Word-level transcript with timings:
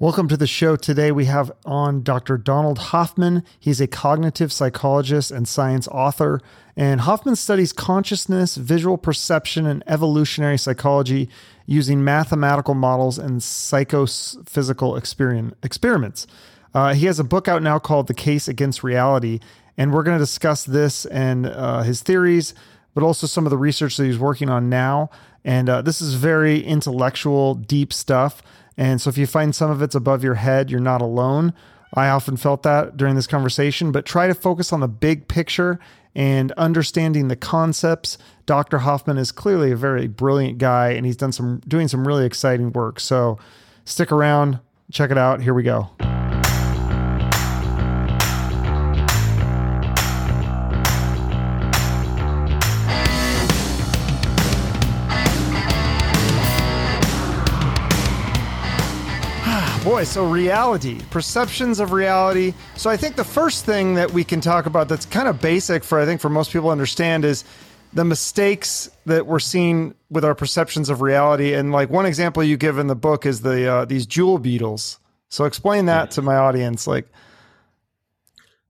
Welcome 0.00 0.28
to 0.28 0.36
the 0.38 0.46
show. 0.46 0.76
Today 0.76 1.12
we 1.12 1.26
have 1.26 1.52
on 1.66 2.02
Dr. 2.02 2.38
Donald 2.38 2.78
Hoffman. 2.78 3.44
He's 3.58 3.82
a 3.82 3.86
cognitive 3.86 4.50
psychologist 4.50 5.30
and 5.30 5.46
science 5.46 5.86
author. 5.88 6.40
And 6.74 7.02
Hoffman 7.02 7.36
studies 7.36 7.74
consciousness, 7.74 8.56
visual 8.56 8.96
perception, 8.96 9.66
and 9.66 9.84
evolutionary 9.86 10.56
psychology 10.56 11.28
using 11.66 12.02
mathematical 12.02 12.72
models 12.72 13.18
and 13.18 13.42
psychophysical 13.42 14.96
experiments. 14.96 16.26
Uh, 16.72 16.94
he 16.94 17.04
has 17.04 17.18
a 17.18 17.24
book 17.24 17.46
out 17.46 17.62
now 17.62 17.78
called 17.78 18.06
The 18.06 18.14
Case 18.14 18.48
Against 18.48 18.82
Reality. 18.82 19.38
And 19.76 19.92
we're 19.92 20.02
going 20.02 20.16
to 20.16 20.24
discuss 20.24 20.64
this 20.64 21.04
and 21.04 21.44
uh, 21.44 21.82
his 21.82 22.00
theories, 22.00 22.54
but 22.94 23.04
also 23.04 23.26
some 23.26 23.44
of 23.44 23.50
the 23.50 23.58
research 23.58 23.98
that 23.98 24.06
he's 24.06 24.18
working 24.18 24.48
on 24.48 24.70
now. 24.70 25.10
And 25.44 25.68
uh, 25.68 25.82
this 25.82 26.00
is 26.00 26.14
very 26.14 26.64
intellectual, 26.64 27.54
deep 27.54 27.92
stuff. 27.92 28.42
And 28.76 29.00
so 29.00 29.10
if 29.10 29.18
you 29.18 29.26
find 29.26 29.54
some 29.54 29.70
of 29.70 29.82
it's 29.82 29.94
above 29.94 30.24
your 30.24 30.34
head, 30.34 30.70
you're 30.70 30.80
not 30.80 31.02
alone. 31.02 31.52
I 31.94 32.08
often 32.08 32.36
felt 32.36 32.62
that 32.62 32.96
during 32.96 33.16
this 33.16 33.26
conversation, 33.26 33.92
but 33.92 34.06
try 34.06 34.26
to 34.26 34.34
focus 34.34 34.72
on 34.72 34.80
the 34.80 34.88
big 34.88 35.28
picture 35.28 35.80
and 36.14 36.52
understanding 36.52 37.28
the 37.28 37.36
concepts. 37.36 38.18
Dr. 38.46 38.78
Hoffman 38.78 39.18
is 39.18 39.32
clearly 39.32 39.72
a 39.72 39.76
very 39.76 40.06
brilliant 40.06 40.58
guy 40.58 40.90
and 40.90 41.06
he's 41.06 41.16
done 41.16 41.32
some 41.32 41.60
doing 41.66 41.88
some 41.88 42.06
really 42.06 42.26
exciting 42.26 42.72
work. 42.72 43.00
So 43.00 43.38
stick 43.84 44.12
around, 44.12 44.60
check 44.90 45.10
it 45.10 45.18
out. 45.18 45.42
Here 45.42 45.54
we 45.54 45.62
go. 45.62 45.90
So 60.04 60.24
reality, 60.24 61.00
perceptions 61.10 61.80
of 61.80 61.92
reality. 61.92 62.54
So 62.76 62.90
I 62.90 62.96
think 62.96 63.16
the 63.16 63.24
first 63.24 63.64
thing 63.64 63.94
that 63.94 64.10
we 64.12 64.24
can 64.24 64.40
talk 64.40 64.66
about 64.66 64.88
that's 64.88 65.06
kind 65.06 65.28
of 65.28 65.40
basic 65.40 65.84
for 65.84 65.98
I 65.98 66.06
think 66.06 66.20
for 66.20 66.28
most 66.28 66.52
people 66.52 66.68
to 66.68 66.72
understand 66.72 67.24
is 67.24 67.44
the 67.92 68.04
mistakes 68.04 68.90
that 69.06 69.26
we're 69.26 69.40
seeing 69.40 69.94
with 70.10 70.24
our 70.24 70.34
perceptions 70.34 70.90
of 70.90 71.02
reality. 71.02 71.54
And 71.54 71.72
like 71.72 71.90
one 71.90 72.06
example 72.06 72.42
you 72.42 72.56
give 72.56 72.78
in 72.78 72.86
the 72.86 72.94
book 72.94 73.26
is 73.26 73.40
the 73.40 73.66
uh, 73.66 73.84
these 73.84 74.06
jewel 74.06 74.38
beetles. 74.38 74.98
So 75.28 75.44
explain 75.44 75.86
that 75.86 76.10
to 76.12 76.22
my 76.22 76.36
audience, 76.36 76.86
like. 76.86 77.08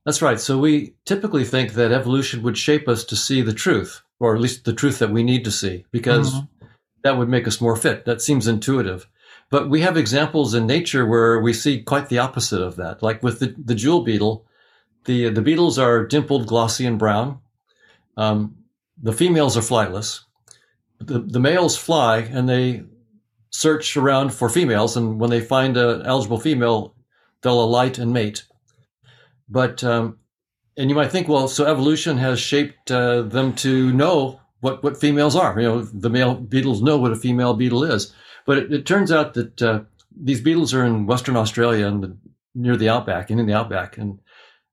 That's 0.05 0.23
right. 0.23 0.41
So 0.41 0.59
we 0.59 0.95
typically 1.05 1.45
think 1.45 1.75
that 1.75 1.93
evolution 1.93 2.43
would 2.43 2.57
shape 2.57 2.89
us 2.89 3.05
to 3.05 3.17
see 3.17 3.43
the 3.43 3.53
truth, 3.53 4.03
or 4.19 4.35
at 4.35 4.41
least 4.41 4.65
the 4.65 4.73
truth 4.73 4.99
that 4.99 5.11
we 5.11 5.23
need 5.23 5.45
to 5.45 5.51
see, 5.51 5.85
because 5.91 6.33
mm-hmm. 6.33 6.67
that 7.03 7.19
would 7.19 7.29
make 7.29 7.47
us 7.47 7.61
more 7.61 7.77
fit. 7.77 8.07
That 8.07 8.23
seems 8.23 8.49
intuitive. 8.49 9.07
But 9.51 9.69
we 9.69 9.81
have 9.81 9.97
examples 9.97 10.55
in 10.55 10.67
nature 10.67 11.05
where 11.05 11.41
we 11.41 11.53
see 11.53 11.83
quite 11.83 12.09
the 12.09 12.19
opposite 12.19 12.63
of 12.63 12.77
that. 12.77 13.03
Like 13.03 13.23
with 13.23 13.41
the, 13.41 13.55
the 13.59 13.75
jewel 13.75 14.03
beetle, 14.03 14.47
the, 15.07 15.29
the 15.31 15.43
beetles 15.43 15.79
are 15.79 16.07
dimpled, 16.07 16.47
glossy, 16.47 16.87
and 16.87 16.99
brown. 16.99 17.41
Um, 18.17 18.57
the 19.03 19.13
females 19.13 19.57
are 19.57 19.63
flightless. 19.63 20.21
The, 21.01 21.19
the 21.19 21.41
males 21.41 21.77
fly 21.77 22.19
and 22.19 22.49
they 22.49 22.85
search 23.51 23.97
around 23.97 24.33
for 24.33 24.49
females. 24.49 24.97
And 24.97 25.19
when 25.19 25.31
they 25.31 25.41
find 25.41 25.77
an 25.77 26.03
eligible 26.07 26.39
female, 26.39 26.95
they'll 27.43 27.65
alight 27.65 27.99
and 27.99 28.13
mate. 28.13 28.45
But, 29.49 29.83
um, 29.83 30.19
and 30.77 30.89
you 30.89 30.95
might 30.95 31.11
think, 31.11 31.27
well, 31.27 31.49
so 31.49 31.67
evolution 31.67 32.19
has 32.19 32.39
shaped 32.39 32.93
uh, 32.93 33.23
them 33.23 33.55
to 33.57 33.93
know 33.93 34.41
what, 34.61 34.85
what 34.85 35.01
females 35.01 35.35
are. 35.35 35.59
You 35.59 35.67
know, 35.67 35.83
the 35.83 36.11
male 36.11 36.35
beetles 36.35 36.83
know 36.83 36.99
what 36.99 37.11
a 37.11 37.17
female 37.17 37.55
beetle 37.55 37.83
is. 37.83 38.15
But 38.51 38.59
it, 38.59 38.73
it 38.73 38.85
turns 38.85 39.13
out 39.13 39.35
that 39.35 39.63
uh, 39.63 39.81
these 40.21 40.41
beetles 40.41 40.75
are 40.75 40.85
in 40.85 41.07
Western 41.07 41.37
Australia 41.37 41.87
and 41.87 42.19
near 42.53 42.77
the 42.77 42.89
outback 42.89 43.31
and 43.31 43.39
in 43.39 43.47
the 43.47 43.55
outback. 43.55 43.97
And 43.97 44.19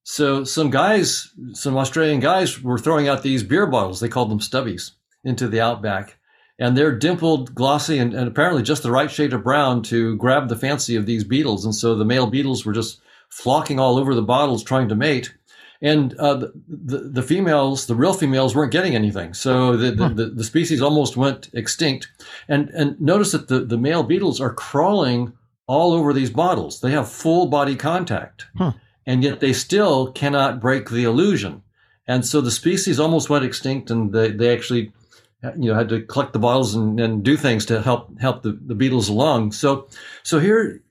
so 0.01 0.43
some 0.43 0.71
guys, 0.71 1.31
some 1.53 1.77
Australian 1.77 2.19
guys 2.19 2.59
were 2.59 2.79
throwing 2.79 3.07
out 3.07 3.21
these 3.21 3.43
beer 3.43 3.67
bottles. 3.67 3.99
They 3.99 4.09
called 4.09 4.31
them 4.31 4.39
stubbies 4.39 4.93
into 5.23 5.47
the 5.47 5.61
outback. 5.61 6.17
And 6.57 6.75
they're 6.75 6.97
dimpled, 6.97 7.53
glossy, 7.53 7.99
and, 7.99 8.15
and 8.15 8.27
apparently 8.27 8.63
just 8.63 8.81
the 8.81 8.89
right 8.89 9.11
shade 9.11 9.31
of 9.31 9.43
brown 9.43 9.83
to 9.83 10.15
grab 10.15 10.49
the 10.49 10.55
fancy 10.55 10.95
of 10.95 11.05
these 11.05 11.23
beetles. 11.23 11.63
And 11.63 11.75
so 11.75 11.93
the 11.93 12.03
male 12.03 12.25
beetles 12.25 12.65
were 12.65 12.73
just 12.73 12.99
flocking 13.29 13.79
all 13.79 13.99
over 13.99 14.15
the 14.15 14.23
bottles 14.23 14.63
trying 14.63 14.89
to 14.89 14.95
mate 14.95 15.35
and 15.81 16.15
uh, 16.15 16.33
the, 16.35 16.53
the, 16.67 16.97
the 16.97 17.21
females, 17.21 17.85
the 17.85 17.95
real 17.95 18.13
females, 18.13 18.55
weren't 18.55 18.71
getting 18.71 18.95
anything. 18.95 19.33
So 19.33 19.77
the, 19.77 19.91
hmm. 19.91 20.15
the, 20.15 20.25
the, 20.27 20.43
species 20.43 20.81
almost 20.81 21.17
went 21.17 21.49
extinct. 21.53 22.07
And 22.47 22.69
and 22.69 22.99
notice 22.99 23.31
that 23.31 23.47
the, 23.47 23.59
the 23.59 23.77
male 23.77 24.03
beetles 24.03 24.41
are 24.41 24.53
crawling 24.53 25.33
all 25.67 25.93
over 25.93 26.13
these 26.13 26.29
bottles. 26.29 26.81
They 26.81 26.91
have 26.91 27.09
full 27.09 27.47
body 27.47 27.75
contact, 27.75 28.47
huh. 28.57 28.73
and 29.05 29.23
yet 29.23 29.39
they 29.39 29.53
still 29.53 30.11
cannot 30.11 30.59
break 30.59 30.89
the 30.89 31.03
illusion. 31.03 31.61
And 32.07 32.25
so 32.25 32.39
the 32.41 32.51
species 32.51 32.99
almost 32.99 33.29
went 33.29 33.43
extinct, 33.43 33.91
and 33.91 34.13
they, 34.13 34.31
they 34.31 34.53
actually 34.53 34.93
uh, 35.43 35.51
you 35.55 35.69
know 35.69 35.75
had 35.75 35.89
to 35.89 36.01
collect 36.01 36.33
the 36.33 36.39
bottles 36.39 36.73
and, 36.73 36.99
and 36.99 37.23
do 37.23 37.37
things 37.37 37.65
to 37.67 37.81
help 37.81 38.17
help 38.19 38.41
the, 38.41 38.57
the 38.65 38.75
beetles 38.75 39.09
along. 39.09 39.51
So 39.51 39.87
so 40.23 40.39
here 40.39 40.81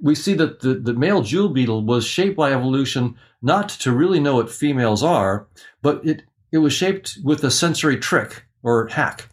we 0.00 0.14
see 0.14 0.34
that 0.34 0.60
the, 0.60 0.74
the 0.74 0.94
male 0.94 1.22
jewel 1.22 1.48
beetle 1.48 1.84
was 1.84 2.04
shaped 2.04 2.36
by 2.36 2.52
evolution 2.52 3.16
not 3.44 3.68
to 3.68 3.92
really 3.92 4.18
know 4.18 4.36
what 4.36 4.50
females 4.50 5.02
are, 5.02 5.46
but 5.82 6.04
it, 6.04 6.22
it 6.50 6.58
was 6.58 6.72
shaped 6.72 7.18
with 7.22 7.44
a 7.44 7.50
sensory 7.50 7.98
trick 7.98 8.46
or 8.62 8.88
hack. 8.88 9.28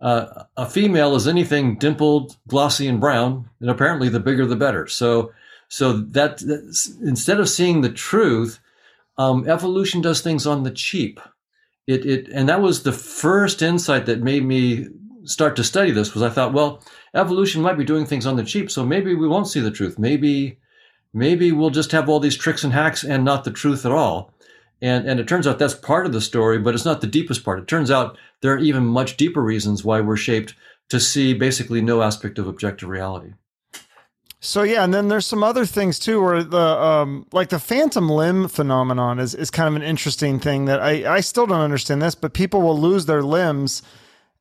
Uh, 0.00 0.42
a 0.56 0.68
female 0.68 1.14
is 1.14 1.28
anything 1.28 1.78
dimpled, 1.78 2.36
glossy, 2.48 2.88
and 2.88 3.00
brown, 3.00 3.48
and 3.60 3.70
apparently 3.70 4.08
the 4.08 4.18
bigger 4.18 4.44
the 4.44 4.56
better. 4.56 4.88
So, 4.88 5.32
so 5.68 5.92
that, 5.92 6.42
instead 7.00 7.38
of 7.38 7.48
seeing 7.48 7.80
the 7.80 7.92
truth, 7.92 8.58
um, 9.18 9.48
evolution 9.48 10.02
does 10.02 10.20
things 10.20 10.48
on 10.48 10.64
the 10.64 10.72
cheap. 10.72 11.20
It, 11.86 12.04
it, 12.04 12.28
and 12.30 12.48
that 12.48 12.60
was 12.60 12.82
the 12.82 12.92
first 12.92 13.62
insight 13.62 14.06
that 14.06 14.20
made 14.20 14.44
me 14.44 14.88
start 15.22 15.54
to 15.56 15.64
study 15.64 15.92
this. 15.92 16.12
Was 16.12 16.24
I 16.24 16.28
thought, 16.28 16.52
well, 16.52 16.82
evolution 17.14 17.62
might 17.62 17.78
be 17.78 17.84
doing 17.84 18.04
things 18.04 18.26
on 18.26 18.34
the 18.34 18.44
cheap, 18.44 18.68
so 18.68 18.84
maybe 18.84 19.14
we 19.14 19.28
won't 19.28 19.48
see 19.48 19.60
the 19.60 19.70
truth. 19.70 19.96
Maybe 19.96 20.58
maybe 21.14 21.52
we'll 21.52 21.70
just 21.70 21.92
have 21.92 22.08
all 22.08 22.20
these 22.20 22.36
tricks 22.36 22.64
and 22.64 22.72
hacks 22.72 23.04
and 23.04 23.24
not 23.24 23.44
the 23.44 23.50
truth 23.50 23.86
at 23.86 23.92
all. 23.92 24.32
And, 24.82 25.08
and 25.08 25.18
it 25.18 25.28
turns 25.28 25.46
out 25.46 25.58
that's 25.58 25.74
part 25.74 26.04
of 26.04 26.12
the 26.12 26.20
story, 26.20 26.58
but 26.58 26.74
it's 26.74 26.84
not 26.84 27.00
the 27.00 27.06
deepest 27.06 27.44
part. 27.44 27.60
It 27.60 27.68
turns 27.68 27.90
out 27.90 28.18
there 28.42 28.52
are 28.52 28.58
even 28.58 28.84
much 28.84 29.16
deeper 29.16 29.40
reasons 29.40 29.84
why 29.84 30.00
we're 30.00 30.16
shaped 30.16 30.54
to 30.90 31.00
see 31.00 31.32
basically 31.32 31.80
no 31.80 32.02
aspect 32.02 32.38
of 32.38 32.46
objective 32.46 32.88
reality. 32.88 33.32
So 34.40 34.62
yeah, 34.62 34.84
and 34.84 34.92
then 34.92 35.08
there's 35.08 35.24
some 35.24 35.42
other 35.42 35.64
things 35.64 35.98
too, 35.98 36.20
where 36.20 36.42
the 36.42 36.58
um, 36.58 37.26
like 37.32 37.48
the 37.48 37.58
phantom 37.58 38.10
limb 38.10 38.46
phenomenon 38.48 39.18
is 39.18 39.34
is 39.34 39.50
kind 39.50 39.68
of 39.68 39.74
an 39.74 39.82
interesting 39.82 40.38
thing 40.38 40.66
that 40.66 40.82
I 40.82 41.14
I 41.14 41.20
still 41.20 41.46
don't 41.46 41.62
understand 41.62 42.02
this, 42.02 42.14
but 42.14 42.34
people 42.34 42.60
will 42.60 42.78
lose 42.78 43.06
their 43.06 43.22
limbs, 43.22 43.80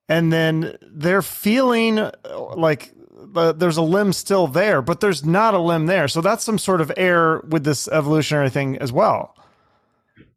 and 0.09 0.33
then 0.33 0.75
they're 0.81 1.21
feeling 1.21 2.09
like 2.57 2.93
uh, 3.35 3.51
there's 3.51 3.77
a 3.77 3.81
limb 3.81 4.13
still 4.13 4.47
there, 4.47 4.81
but 4.81 4.99
there's 4.99 5.25
not 5.25 5.53
a 5.53 5.59
limb 5.59 5.85
there. 5.85 6.07
So 6.07 6.21
that's 6.21 6.43
some 6.43 6.57
sort 6.57 6.81
of 6.81 6.91
error 6.97 7.45
with 7.47 7.63
this 7.63 7.87
evolutionary 7.87 8.49
thing 8.49 8.77
as 8.77 8.91
well. 8.91 9.35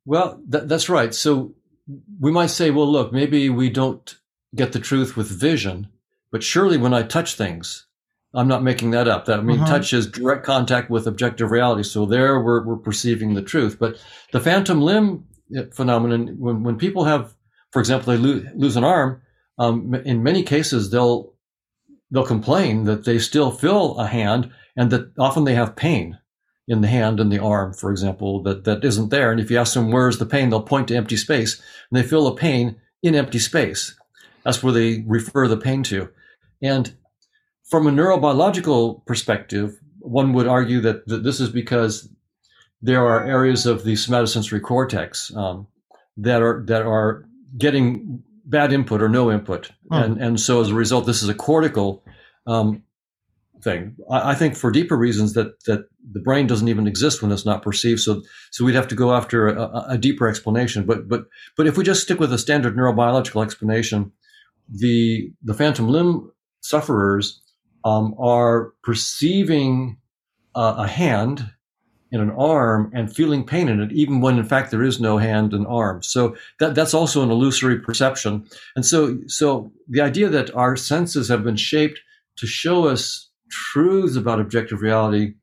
Well, 0.05 0.41
th- 0.51 0.65
that's 0.67 0.89
right. 0.89 1.15
So 1.15 1.55
we 2.21 2.31
might 2.31 2.51
say, 2.51 2.71
well, 2.71 2.91
look, 2.91 3.13
maybe 3.13 3.49
we 3.51 3.71
don't 3.71 4.17
get 4.55 4.73
the 4.73 4.81
truth 4.81 5.17
with 5.17 5.29
vision, 5.29 5.89
but 6.31 6.43
surely 6.43 6.79
when 6.79 6.95
I 6.95 7.03
touch 7.03 7.35
things, 7.35 7.87
I'm 8.35 8.49
not 8.49 8.63
making 8.63 8.91
that 8.91 9.09
up. 9.09 9.25
That 9.25 9.39
I 9.39 9.43
mean, 9.43 9.61
uh-huh. 9.61 9.79
touch 9.79 9.93
is 9.93 10.07
direct 10.07 10.45
contact 10.45 10.91
with 10.91 11.07
objective 11.07 11.51
reality. 11.51 11.83
So 11.83 12.05
there, 12.07 12.41
we're 12.41 12.65
we're 12.65 12.77
perceiving 12.77 13.35
the 13.35 13.43
truth. 13.43 13.79
But 13.79 13.97
the 14.33 14.41
phantom 14.41 14.83
limb 14.83 15.27
uh, 15.57 15.63
phenomenon, 15.73 16.37
when 16.39 16.63
when 16.63 16.77
people 16.77 17.05
have, 17.05 17.35
for 17.71 17.81
example, 17.81 18.13
they 18.13 18.19
lose, 18.19 18.47
lose 18.55 18.77
an 18.77 18.85
arm, 18.85 19.23
um, 19.59 19.95
in 19.95 20.23
many 20.23 20.43
cases 20.43 20.91
they'll 20.91 21.33
they'll 22.11 22.27
complain 22.27 22.85
that 22.85 23.05
they 23.05 23.19
still 23.19 23.51
feel 23.51 23.99
a 23.99 24.07
hand 24.07 24.51
and 24.77 24.91
that 24.91 25.13
often 25.19 25.45
they 25.45 25.55
have 25.55 25.77
pain 25.77 26.19
in 26.69 26.81
the 26.81 26.89
hand 26.89 27.21
and 27.21 27.33
the 27.33 27.39
arm, 27.39 27.73
for 27.73 27.91
example, 27.91 28.43
that, 28.43 28.65
that 28.65 28.85
isn't 28.85 29.11
there. 29.11 29.31
And 29.31 29.41
if 29.41 29.51
you 29.51 29.59
ask 29.59 29.75
them, 29.75 29.91
where's 29.91 30.19
the 30.19 30.27
pain? 30.27 30.51
They'll 30.51 30.63
point 30.63 30.89
to 30.89 30.97
empty 30.97 31.17
space 31.17 31.61
and 31.91 31.99
they 31.99 32.07
feel 32.07 32.27
a 32.27 32.37
pain 32.37 32.77
in 33.03 33.15
empty 33.15 33.39
space. 33.39 33.95
That's 34.45 34.63
where 34.63 34.73
they 34.73 35.05
refer 35.07 35.49
the 35.49 35.57
pain 35.57 35.83
to. 35.85 36.09
And 36.63 36.95
from 37.65 37.87
a 37.87 37.91
neurobiological 37.91 39.07
perspective, 39.07 39.79
one 39.99 40.33
would 40.33 40.47
argue 40.47 40.81
that, 40.81 41.07
that 41.07 41.23
this 41.23 41.41
is 41.41 41.51
because 41.51 42.09
there 42.83 43.05
are 43.05 43.27
areas 43.27 43.67
of 43.67 43.85
the 43.85 43.95
somatosensory 43.95 44.63
cortex 44.63 45.35
um, 45.35 45.67
that 46.17 46.43
are 46.43 46.63
that 46.67 46.83
are 46.83 47.27
getting 47.59 48.23
bad 48.47 48.73
input 48.73 49.03
or 49.03 49.09
no 49.09 49.31
input, 49.31 49.71
hmm. 49.89 49.95
and 49.95 50.19
and 50.23 50.41
so 50.41 50.61
as 50.61 50.71
a 50.71 50.75
result, 50.75 51.07
this 51.07 51.23
is 51.23 51.29
a 51.29 51.35
cortical 51.35 52.05
um, 52.47 52.83
thing. 53.63 53.97
I, 54.11 54.31
I, 54.31 54.35
think 54.35 54.57
for 54.57 54.71
deeper 54.71 54.97
reasons 54.97 55.35
that 55.35 55.63
that 55.65 55.89
the 56.13 56.21
brain 56.21 56.47
doesn't 56.47 56.69
even 56.69 56.87
exist 56.87 57.23
when 57.23 57.33
it's 57.33 57.45
not 57.45 57.63
perceived. 57.63 58.01
So 58.01 58.23
so 58.53 58.65
we'd 58.65 58.75
have 58.75 58.89
to 58.89 58.95
go 58.95 59.15
after 59.15 59.49
a, 59.49 59.87
a 59.91 59.99
deeper 59.99 60.29
explanation. 60.29 60.85
But 60.85 61.09
but 61.09 61.27
but 61.57 61.67
if 61.67 61.77
we 61.77 61.85
just 61.85 62.03
stick 62.03 62.21
with 62.21 62.33
a 62.33 62.39
standard 62.39 62.77
neurobiological 62.77 63.43
explanation, 63.43 64.13
the 64.69 65.33
the 65.43 65.55
phantom 65.55 65.89
limb 65.89 66.31
sufferers 66.61 67.41
um, 67.85 68.15
are 68.19 68.73
perceiving 68.83 69.99
uh, 70.55 70.75
a 70.79 70.87
hand 70.87 71.51
and 72.17 72.31
an 72.31 72.37
arm 72.37 72.91
and 72.95 73.15
feeling 73.15 73.45
pain 73.45 73.69
in 73.69 73.81
it, 73.81 73.93
even 73.93 74.21
when 74.23 74.39
in 74.39 74.45
fact 74.45 74.71
there 74.71 74.83
is 74.83 74.99
no 74.99 75.19
hand 75.19 75.53
and 75.53 75.67
arm. 75.67 76.03
So 76.03 76.37
that, 76.59 76.75
that's 76.75 76.95
also 76.95 77.23
an 77.23 77.31
illusory 77.31 77.79
perception. 77.79 78.47
And 78.75 78.85
so, 78.85 79.19
so 79.27 79.71
the 79.89 80.01
idea 80.01 80.29
that 80.31 80.55
our 80.55 80.77
senses 80.77 81.29
have 81.29 81.45
been 81.45 81.57
shaped 81.57 82.01
to 82.37 82.47
show 82.47 82.87
us 82.87 83.31
truths 83.51 84.17
about 84.17 84.41
objective 84.41 84.81
reality, 84.81 85.35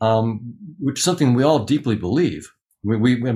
um, 0.00 0.54
which 0.78 0.98
is 0.98 1.04
something 1.04 1.32
we 1.32 1.42
all 1.42 1.64
deeply 1.64 1.96
believe. 1.96 2.52
We, 2.82 2.96
we, 2.96 3.14
we 3.16 3.30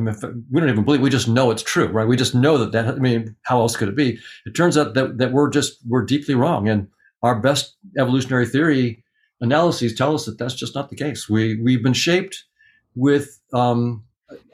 don't 0.61 0.69
even 0.69 0.85
believe, 0.85 1.03
we 1.03 1.11
just 1.11 1.29
know 1.29 1.51
it's 1.51 1.63
true, 1.63 1.89
right? 1.89 2.09
We 2.09 2.17
just 2.17 2.35
know 2.35 2.59
that 2.59 2.73
that, 2.73 2.89
I 2.89 2.99
mean, 2.99 3.37
how 3.43 3.61
else 3.61 3.77
could 3.77 3.89
it 3.89 3.97
be? 3.97 4.19
It 4.47 4.55
turns 4.55 4.77
out 4.79 4.95
that, 4.95 5.19
that 5.19 5.33
we're 5.33 5.51
just, 5.51 5.79
we're 5.87 6.05
deeply 6.05 6.35
wrong. 6.35 6.69
And 6.69 6.89
our 7.23 7.41
best 7.41 7.77
evolutionary 7.99 8.47
theory 8.47 9.05
analyses 9.41 9.95
tell 9.95 10.15
us 10.15 10.25
that 10.25 10.39
that's 10.39 10.55
just 10.55 10.75
not 10.75 10.89
the 10.89 10.97
case. 10.97 11.29
We, 11.29 11.61
we've 11.61 11.83
been 11.83 11.93
shaped 11.93 12.45
with 12.95 13.41
um, 13.53 14.05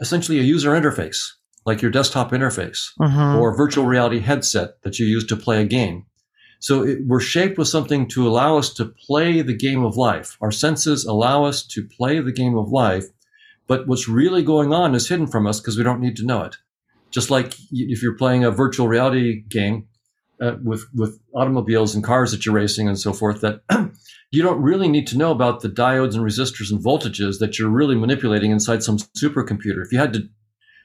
essentially 0.01 0.39
a 0.39 0.43
user 0.43 0.71
interface, 0.71 1.19
like 1.67 1.83
your 1.83 1.91
desktop 1.91 2.33
interface 2.33 2.91
Mhm. 2.99 3.39
or 3.41 3.57
virtual 3.57 3.85
reality 3.87 4.21
headset 4.21 4.83
that 4.83 4.99
you 4.99 5.07
use 5.07 5.27
to 5.27 5.37
play 5.37 5.61
a 5.61 5.65
game. 5.67 6.05
So 6.59 6.83
it, 6.85 6.99
we're 7.07 7.21
shaped 7.21 7.57
with 7.59 7.69
something 7.69 8.07
to 8.09 8.29
allow 8.29 8.59
us 8.59 8.73
to 8.75 8.85
play 8.85 9.41
the 9.43 9.55
game 9.57 9.83
of 9.85 9.97
life. 9.97 10.37
Our 10.43 10.53
senses 10.53 11.05
allow 11.05 11.45
us 11.45 11.63
to 11.69 11.83
play 11.87 12.21
the 12.21 12.33
game 12.33 12.57
of 12.59 12.69
life, 12.71 13.07
but 13.67 13.87
what's 13.87 14.09
really 14.09 14.43
going 14.43 14.73
on 14.73 14.95
is 14.95 15.09
hidden 15.09 15.27
from 15.27 15.47
us 15.47 15.61
because 15.61 15.79
we 15.79 15.85
don't 15.85 16.01
need 16.01 16.17
to 16.17 16.27
know 16.27 16.43
it. 16.43 16.57
Just 17.11 17.31
like 17.31 17.55
if 17.73 18.03
you're 18.03 18.17
playing 18.17 18.45
a 18.45 18.51
virtual 18.51 18.89
reality 18.89 19.43
game 19.49 19.87
uh, 20.41 20.57
with 20.63 20.85
with 20.95 21.19
automobiles 21.35 21.95
and 21.95 22.05
cars 22.05 22.31
that 22.33 22.45
you're 22.47 22.55
racing 22.55 22.89
and 22.89 22.99
so 22.99 23.13
forth, 23.13 23.41
that 23.41 23.61
you 24.31 24.43
don't 24.43 24.63
really 24.63 24.89
need 24.89 25.07
to 25.09 25.19
know 25.19 25.31
about 25.31 25.61
the 25.61 25.69
diodes 25.69 26.15
and 26.15 26.25
resistors 26.25 26.71
and 26.71 26.83
voltages 26.83 27.39
that 27.41 27.59
you're 27.59 27.69
really 27.69 27.97
manipulating 27.97 28.51
inside 28.51 28.83
some 28.83 28.99
supercomputer. 28.99 29.85
If 29.85 29.93
you 29.93 29.99
had 29.99 30.13
to 30.13 30.29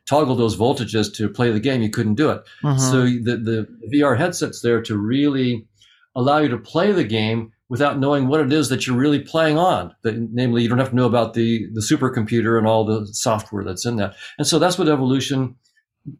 toggle 0.09 0.35
those 0.35 0.55
voltages 0.57 1.13
to 1.15 1.29
play 1.29 1.51
the 1.51 1.59
game, 1.59 1.81
you 1.81 1.89
couldn't 1.89 2.15
do 2.15 2.29
it. 2.29 2.43
Mhm. 2.63 2.79
So 2.79 3.01
the, 3.03 3.37
the 3.37 3.67
VR 3.93 4.17
headset's 4.17 4.61
there 4.61 4.81
to 4.83 4.97
really 4.97 5.67
allow 6.15 6.39
you 6.39 6.47
to 6.49 6.57
play 6.57 6.91
the 6.91 7.03
game 7.03 7.51
without 7.69 7.99
knowing 7.99 8.27
what 8.27 8.39
it 8.39 8.53
is 8.53 8.69
that 8.69 8.85
you're 8.85 8.95
really 8.95 9.19
playing 9.19 9.57
on. 9.57 9.93
That, 10.03 10.15
namely, 10.31 10.61
you 10.61 10.69
don't 10.69 10.77
have 10.77 10.91
to 10.91 10.95
know 10.95 11.07
about 11.07 11.33
the, 11.33 11.67
the 11.73 11.81
supercomputer 11.81 12.57
and 12.57 12.67
all 12.67 12.85
the 12.85 13.07
software 13.11 13.63
that's 13.63 13.85
in 13.85 13.95
that. 13.97 14.15
And 14.37 14.45
so 14.47 14.59
that's 14.59 14.77
what 14.77 14.87
evolution 14.87 15.55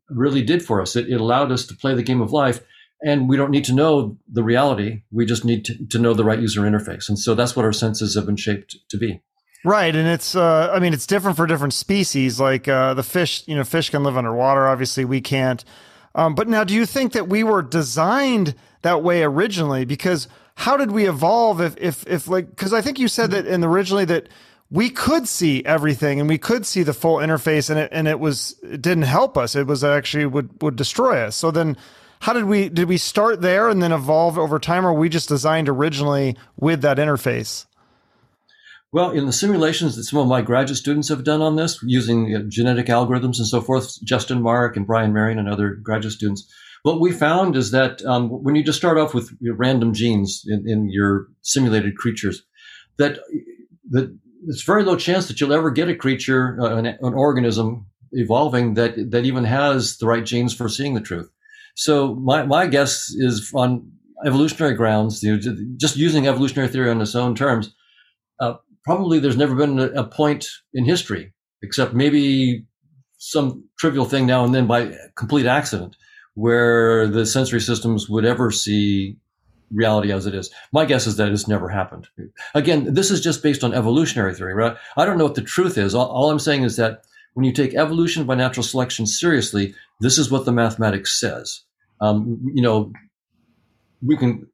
really 0.09 0.41
did 0.41 0.65
for 0.65 0.81
us. 0.81 0.95
It, 0.95 1.07
it 1.09 1.21
allowed 1.21 1.51
us 1.51 1.65
to 1.67 1.75
play 1.75 1.93
the 1.93 2.03
game 2.03 2.21
of 2.21 2.31
life. 2.31 2.61
And 3.03 3.27
we 3.27 3.37
don't 3.37 3.51
need 3.51 3.65
to 3.65 3.73
know 3.73 4.17
the 4.31 4.43
reality. 4.43 5.03
We 5.11 5.25
just 5.25 5.45
need 5.45 5.65
to, 5.65 5.85
to 5.87 5.99
know 5.99 6.13
the 6.13 6.23
right 6.23 6.39
user 6.39 6.61
interface. 6.61 7.09
And 7.09 7.19
so 7.19 7.35
that's 7.35 7.55
what 7.55 7.65
our 7.65 7.73
senses 7.73 8.15
have 8.15 8.25
been 8.25 8.37
shaped 8.37 8.77
to 8.89 8.97
be. 8.97 9.21
Right, 9.65 9.95
and 9.95 10.07
it's 10.07 10.35
uh, 10.35 10.69
I 10.71 10.79
mean 10.79 10.93
it's 10.93 11.07
different 11.07 11.37
for 11.37 11.47
different 11.47 11.73
species. 11.73 12.39
Like 12.39 12.67
uh, 12.67 12.93
the 12.93 13.01
fish, 13.01 13.43
you 13.47 13.55
know, 13.55 13.63
fish 13.63 13.89
can 13.89 14.03
live 14.03 14.15
underwater. 14.15 14.67
Obviously, 14.67 15.05
we 15.05 15.21
can't. 15.21 15.65
Um, 16.13 16.35
but 16.35 16.47
now, 16.47 16.63
do 16.63 16.75
you 16.75 16.85
think 16.85 17.13
that 17.13 17.27
we 17.27 17.43
were 17.43 17.63
designed 17.63 18.53
that 18.83 19.01
way 19.01 19.23
originally? 19.23 19.83
Because 19.83 20.27
how 20.53 20.77
did 20.77 20.91
we 20.91 21.09
evolve? 21.09 21.61
If 21.61 21.77
if 21.77 22.05
if 22.05 22.27
like 22.27 22.47
because 22.51 22.73
I 22.73 22.81
think 22.81 22.99
you 22.99 23.07
said 23.07 23.31
that 23.31 23.47
in 23.47 23.63
originally 23.63 24.05
that 24.05 24.29
we 24.69 24.91
could 24.91 25.27
see 25.27 25.65
everything 25.65 26.19
and 26.19 26.29
we 26.29 26.37
could 26.37 26.67
see 26.67 26.83
the 26.83 26.93
full 26.93 27.15
interface, 27.15 27.67
and 27.67 27.79
it 27.79 27.89
and 27.91 28.07
it 28.07 28.19
was 28.19 28.59
it 28.61 28.83
didn't 28.83 29.05
help 29.05 29.35
us. 29.35 29.55
It 29.55 29.65
was 29.65 29.83
actually 29.83 30.27
would 30.27 30.61
would 30.61 30.75
destroy 30.75 31.21
us. 31.21 31.35
So 31.35 31.49
then. 31.49 31.75
How 32.25 32.33
did 32.33 32.45
we 32.45 32.69
did 32.69 32.89
we 32.89 32.97
start 32.97 33.41
there 33.41 33.69
and 33.69 33.83
then 33.83 33.91
evolve 33.91 34.39
over 34.39 34.57
time, 34.57 34.83
or 34.83 34.91
we 34.91 35.09
just 35.09 35.29
designed 35.29 35.69
originally 35.69 36.35
with 36.57 36.81
that 36.81 36.97
interface? 36.97 37.67
Well, 38.91 39.11
in 39.11 39.27
the 39.27 39.31
simulations 39.31 39.95
that 39.95 40.05
some 40.05 40.17
of 40.17 40.27
my 40.27 40.41
graduate 40.41 40.79
students 40.79 41.07
have 41.09 41.23
done 41.23 41.43
on 41.43 41.55
this 41.55 41.77
using 41.83 42.35
uh, 42.35 42.41
genetic 42.47 42.87
algorithms 42.87 43.37
and 43.37 43.45
so 43.45 43.61
forth, 43.61 44.03
Justin 44.03 44.41
Mark 44.41 44.75
and 44.75 44.87
Brian 44.87 45.13
Marion 45.13 45.37
and 45.37 45.47
other 45.47 45.75
graduate 45.75 46.13
students, 46.13 46.51
what 46.81 46.99
we 46.99 47.11
found 47.11 47.55
is 47.55 47.69
that 47.69 48.03
um, 48.05 48.29
when 48.29 48.55
you 48.55 48.63
just 48.63 48.79
start 48.79 48.97
off 48.97 49.13
with 49.13 49.29
random 49.43 49.93
genes 49.93 50.43
in, 50.47 50.67
in 50.67 50.89
your 50.89 51.27
simulated 51.43 51.95
creatures, 51.95 52.41
that, 52.97 53.19
that 53.91 54.17
it's 54.47 54.63
very 54.63 54.83
low 54.83 54.95
chance 54.95 55.27
that 55.27 55.39
you'll 55.39 55.53
ever 55.53 55.69
get 55.69 55.89
a 55.89 55.95
creature, 55.95 56.57
uh, 56.59 56.75
an, 56.75 56.87
an 56.87 57.13
organism 57.13 57.85
evolving 58.13 58.73
that, 58.73 59.11
that 59.11 59.25
even 59.25 59.43
has 59.43 59.97
the 59.97 60.07
right 60.07 60.25
genes 60.25 60.55
for 60.55 60.67
seeing 60.67 60.95
the 60.95 61.01
truth. 61.01 61.29
So 61.75 62.15
my, 62.15 62.43
my 62.43 62.67
guess 62.67 63.09
is 63.11 63.51
on 63.53 63.91
evolutionary 64.25 64.75
grounds, 64.75 65.21
you 65.21 65.37
know, 65.37 65.55
just 65.77 65.97
using 65.97 66.27
evolutionary 66.27 66.69
theory 66.69 66.89
on 66.89 67.01
its 67.01 67.15
own 67.15 67.35
terms, 67.35 67.73
uh, 68.39 68.55
probably 68.83 69.19
there's 69.19 69.37
never 69.37 69.55
been 69.55 69.79
a, 69.79 69.87
a 69.87 70.03
point 70.03 70.47
in 70.73 70.85
history, 70.85 71.33
except 71.61 71.93
maybe 71.93 72.65
some 73.17 73.63
trivial 73.79 74.05
thing 74.05 74.25
now 74.25 74.45
and 74.45 74.53
then 74.53 74.67
by 74.67 74.95
complete 75.15 75.45
accident, 75.45 75.95
where 76.35 77.07
the 77.07 77.25
sensory 77.25 77.61
systems 77.61 78.09
would 78.09 78.25
ever 78.25 78.51
see 78.51 79.17
reality 79.73 80.11
as 80.11 80.25
it 80.25 80.35
is. 80.35 80.51
My 80.71 80.85
guess 80.85 81.07
is 81.07 81.17
that 81.17 81.29
it's 81.29 81.47
never 81.47 81.69
happened. 81.69 82.07
Again, 82.53 82.93
this 82.93 83.11
is 83.11 83.21
just 83.21 83.43
based 83.43 83.63
on 83.63 83.73
evolutionary 83.73 84.33
theory, 84.33 84.53
right? 84.53 84.77
I 84.95 85.05
don't 85.05 85.17
know 85.17 85.23
what 85.25 85.35
the 85.35 85.41
truth 85.41 85.77
is. 85.77 85.95
All, 85.95 86.07
all 86.07 86.29
I'm 86.29 86.39
saying 86.39 86.63
is 86.63 86.77
that 86.77 87.03
when 87.33 87.43
you 87.43 87.51
take 87.51 87.73
evolution 87.73 88.25
by 88.25 88.35
natural 88.35 88.63
selection 88.63 89.05
seriously, 89.05 89.73
this 89.99 90.17
is 90.17 90.31
what 90.31 90.45
the 90.45 90.51
mathematics 90.53 91.19
says. 91.19 91.61
Um, 92.01 92.51
you 92.53 92.61
know, 92.61 92.91
we 94.01 94.17
can 94.17 94.47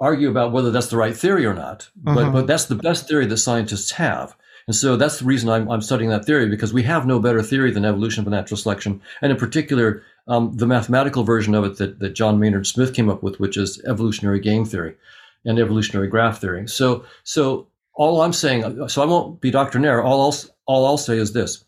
argue 0.00 0.28
about 0.28 0.52
whether 0.52 0.70
that's 0.70 0.88
the 0.88 0.96
right 0.96 1.16
theory 1.16 1.46
or 1.46 1.54
not, 1.54 1.88
but, 1.96 2.16
Mhm. 2.26 2.32
but 2.32 2.46
that's 2.46 2.64
the 2.66 2.74
best 2.74 3.08
theory 3.08 3.26
that 3.26 3.36
scientists 3.36 3.92
have. 3.92 4.36
And 4.66 4.74
so 4.74 4.96
that's 4.96 5.18
the 5.18 5.24
reason 5.24 5.48
I'm, 5.50 5.70
I'm 5.70 5.82
studying 5.82 6.10
that 6.10 6.24
theory 6.24 6.48
because 6.48 6.72
we 6.72 6.82
have 6.84 7.06
no 7.06 7.20
better 7.20 7.42
theory 7.42 7.70
than 7.70 7.84
evolution 7.84 8.24
by 8.24 8.30
natural 8.30 8.56
selection. 8.56 9.00
And 9.22 9.30
in 9.30 9.38
particular, 9.38 10.02
um, 10.26 10.52
the 10.56 10.66
mathematical 10.66 11.22
version 11.22 11.54
of 11.54 11.64
it 11.64 11.76
that, 11.76 11.98
that 12.00 12.14
John 12.14 12.38
Maynard 12.40 12.66
Smith 12.66 12.94
came 12.94 13.10
up 13.10 13.22
with, 13.22 13.38
which 13.38 13.56
is 13.56 13.80
evolutionary 13.86 14.40
game 14.40 14.64
theory 14.64 14.96
and 15.44 15.58
evolutionary 15.58 16.08
graph 16.08 16.40
theory. 16.40 16.66
So, 16.66 17.04
so 17.24 17.68
all 17.94 18.22
I'm 18.22 18.32
saying, 18.32 18.88
so 18.88 19.02
I 19.02 19.04
won't 19.04 19.40
be 19.40 19.50
doctrinaire. 19.50 20.02
All 20.02 20.22
I'll, 20.22 20.34
all 20.66 20.86
I'll 20.86 20.98
say 20.98 21.18
is 21.18 21.32
this. 21.34 21.64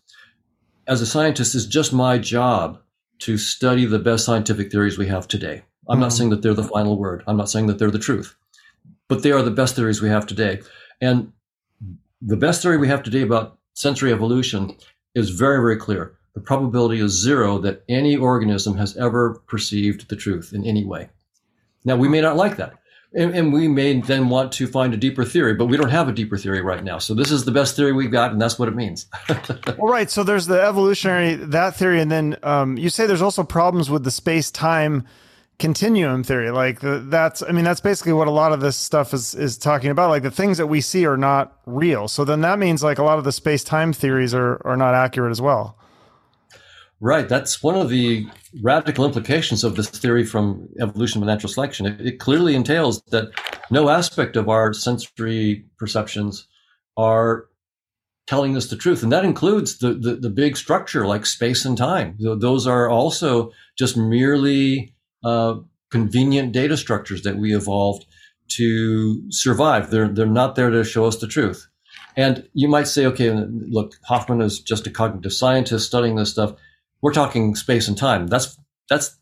As 0.88 1.00
a 1.02 1.06
scientist, 1.06 1.54
it's 1.54 1.66
just 1.66 1.92
my 1.92 2.16
job 2.18 2.78
to 3.20 3.38
study 3.38 3.84
the 3.84 3.98
best 3.98 4.24
scientific 4.24 4.70
theories 4.70 4.98
we 4.98 5.06
have 5.06 5.26
today. 5.28 5.62
I'm 5.88 6.00
not 6.00 6.10
Mhm. 6.10 6.16
saying 6.16 6.30
that 6.30 6.42
they're 6.42 6.54
the 6.54 6.64
final 6.64 6.98
word. 6.98 7.22
I'm 7.26 7.36
not 7.36 7.48
saying 7.50 7.66
that 7.68 7.78
they're 7.78 7.90
the 7.90 7.98
truth, 7.98 8.34
but 9.08 9.22
they 9.22 9.32
are 9.32 9.42
the 9.42 9.50
best 9.50 9.76
theories 9.76 10.02
we 10.02 10.08
have 10.08 10.26
today. 10.26 10.60
And 11.00 11.32
the 12.20 12.36
best 12.36 12.62
theory 12.62 12.76
we 12.76 12.88
have 12.88 13.02
today 13.02 13.22
about 13.22 13.58
sensory 13.74 14.12
evolution 14.12 14.76
is 15.14 15.30
very, 15.30 15.58
very 15.58 15.76
clear. 15.76 16.12
The 16.34 16.40
probability 16.40 17.00
is 17.00 17.12
zero 17.12 17.58
that 17.58 17.82
any 17.88 18.16
organism 18.16 18.76
has 18.76 18.96
ever 18.96 19.40
perceived 19.46 20.08
the 20.08 20.16
truth 20.16 20.52
in 20.52 20.64
any 20.64 20.84
way. 20.84 21.08
Now, 21.84 21.96
we 21.96 22.08
may 22.08 22.20
not 22.20 22.36
like 22.36 22.56
that. 22.56 22.74
And, 23.16 23.34
and 23.34 23.52
we 23.52 23.66
may 23.66 23.98
then 23.98 24.28
want 24.28 24.52
to 24.52 24.66
find 24.66 24.92
a 24.92 24.96
deeper 24.96 25.24
theory, 25.24 25.54
but 25.54 25.66
we 25.66 25.78
don't 25.78 25.88
have 25.88 26.06
a 26.06 26.12
deeper 26.12 26.36
theory 26.36 26.60
right 26.60 26.84
now. 26.84 26.98
So 26.98 27.14
this 27.14 27.30
is 27.30 27.46
the 27.46 27.50
best 27.50 27.74
theory 27.74 27.92
we've 27.92 28.12
got, 28.12 28.30
and 28.30 28.40
that's 28.40 28.58
what 28.58 28.68
it 28.68 28.76
means. 28.76 29.06
Well, 29.78 29.92
right. 29.92 30.10
So 30.10 30.22
there's 30.22 30.46
the 30.46 30.60
evolutionary 30.60 31.34
that 31.34 31.76
theory, 31.76 32.00
and 32.00 32.10
then 32.10 32.36
um, 32.42 32.76
you 32.78 32.88
say 32.88 33.06
there's 33.06 33.22
also 33.22 33.42
problems 33.42 33.90
with 33.90 34.04
the 34.04 34.10
space 34.10 34.50
time 34.50 35.06
continuum 35.58 36.22
theory. 36.22 36.50
Like 36.50 36.80
the, 36.80 36.98
that's, 36.98 37.42
I 37.42 37.52
mean, 37.52 37.64
that's 37.64 37.80
basically 37.80 38.12
what 38.12 38.28
a 38.28 38.30
lot 38.30 38.52
of 38.52 38.60
this 38.60 38.76
stuff 38.76 39.14
is 39.14 39.34
is 39.34 39.58
talking 39.58 39.90
about. 39.90 40.10
Like 40.10 40.22
the 40.22 40.30
things 40.30 40.58
that 40.58 40.66
we 40.66 40.80
see 40.80 41.06
are 41.06 41.16
not 41.16 41.58
real. 41.66 42.08
So 42.08 42.24
then 42.24 42.40
that 42.42 42.58
means 42.58 42.82
like 42.82 42.98
a 42.98 43.02
lot 43.02 43.18
of 43.18 43.24
the 43.24 43.32
space 43.32 43.64
time 43.64 43.92
theories 43.92 44.34
are 44.34 44.60
are 44.66 44.76
not 44.76 44.94
accurate 44.94 45.30
as 45.30 45.40
well. 45.40 45.78
Right. 47.00 47.28
That's 47.28 47.62
one 47.62 47.74
of 47.74 47.90
the 47.90 48.26
radical 48.62 49.04
implications 49.04 49.64
of 49.64 49.76
this 49.76 49.90
theory 49.90 50.24
from 50.24 50.68
evolution 50.80 51.20
by 51.20 51.26
natural 51.26 51.52
selection. 51.52 51.84
It, 51.84 52.00
it, 52.00 52.18
clearly 52.18 52.54
entails 52.54 53.02
that 53.10 53.28
no 53.70 53.90
aspect 53.90 54.34
of 54.34 54.48
our 54.48 54.72
sensory 54.72 55.66
perceptions 55.78 56.46
are 56.96 57.48
telling 58.26 58.56
us 58.56 58.68
the 58.68 58.76
truth. 58.76 59.02
And 59.02 59.12
that 59.12 59.26
includes 59.26 59.78
the, 59.78 59.92
the, 59.92 60.16
the 60.16 60.30
big 60.30 60.56
structure 60.56 61.06
like 61.06 61.26
space 61.26 61.66
and 61.66 61.76
time. 61.76 62.16
Those 62.18 62.66
are 62.66 62.88
also 62.88 63.52
just 63.78 63.98
merely 63.98 64.94
uh, 65.22 65.56
convenient 65.90 66.52
data 66.52 66.78
structures 66.78 67.22
that 67.22 67.36
we 67.36 67.54
evolved 67.54 68.06
to 68.52 69.22
survive. 69.30 69.90
They're, 69.90 70.08
they're 70.08 70.26
not 70.26 70.54
there 70.54 70.70
to 70.70 70.82
show 70.82 71.04
us 71.04 71.18
the 71.18 71.28
truth. 71.28 71.68
And 72.16 72.48
you 72.54 72.68
might 72.68 72.88
say, 72.88 73.04
okay, 73.04 73.30
look, 73.30 73.92
Hoffman 74.04 74.40
is 74.40 74.60
just 74.60 74.86
a 74.86 74.90
cognitive 74.90 75.34
scientist 75.34 75.86
studying 75.86 76.16
this 76.16 76.30
stuff 76.30 76.54
we're 77.06 77.12
talking 77.12 77.54
space 77.54 77.86
and 77.86 77.96
time. 77.96 78.26
That's 78.26 78.58
that's 78.90 79.16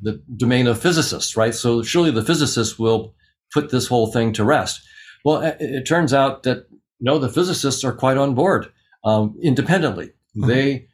the 0.00 0.20
domain 0.36 0.66
of 0.66 0.80
physicists, 0.82 1.36
right? 1.36 1.54
So 1.54 1.84
surely 1.84 2.10
the 2.10 2.24
physicists 2.24 2.80
will 2.80 3.14
put 3.54 3.70
this 3.70 3.86
whole 3.86 4.08
thing 4.08 4.32
to 4.32 4.44
rest. 4.44 4.80
Well, 5.24 5.40
it, 5.40 5.56
it 5.60 5.84
turns 5.84 6.12
out 6.12 6.42
that 6.42 6.66
no, 6.98 7.20
the 7.20 7.28
physicists 7.28 7.84
are 7.84 7.92
quite 7.92 8.16
on 8.16 8.34
board 8.34 8.72
um, 9.04 9.38
independently. 9.40 10.06
Mm-hmm. 10.06 10.48
They, 10.48 10.88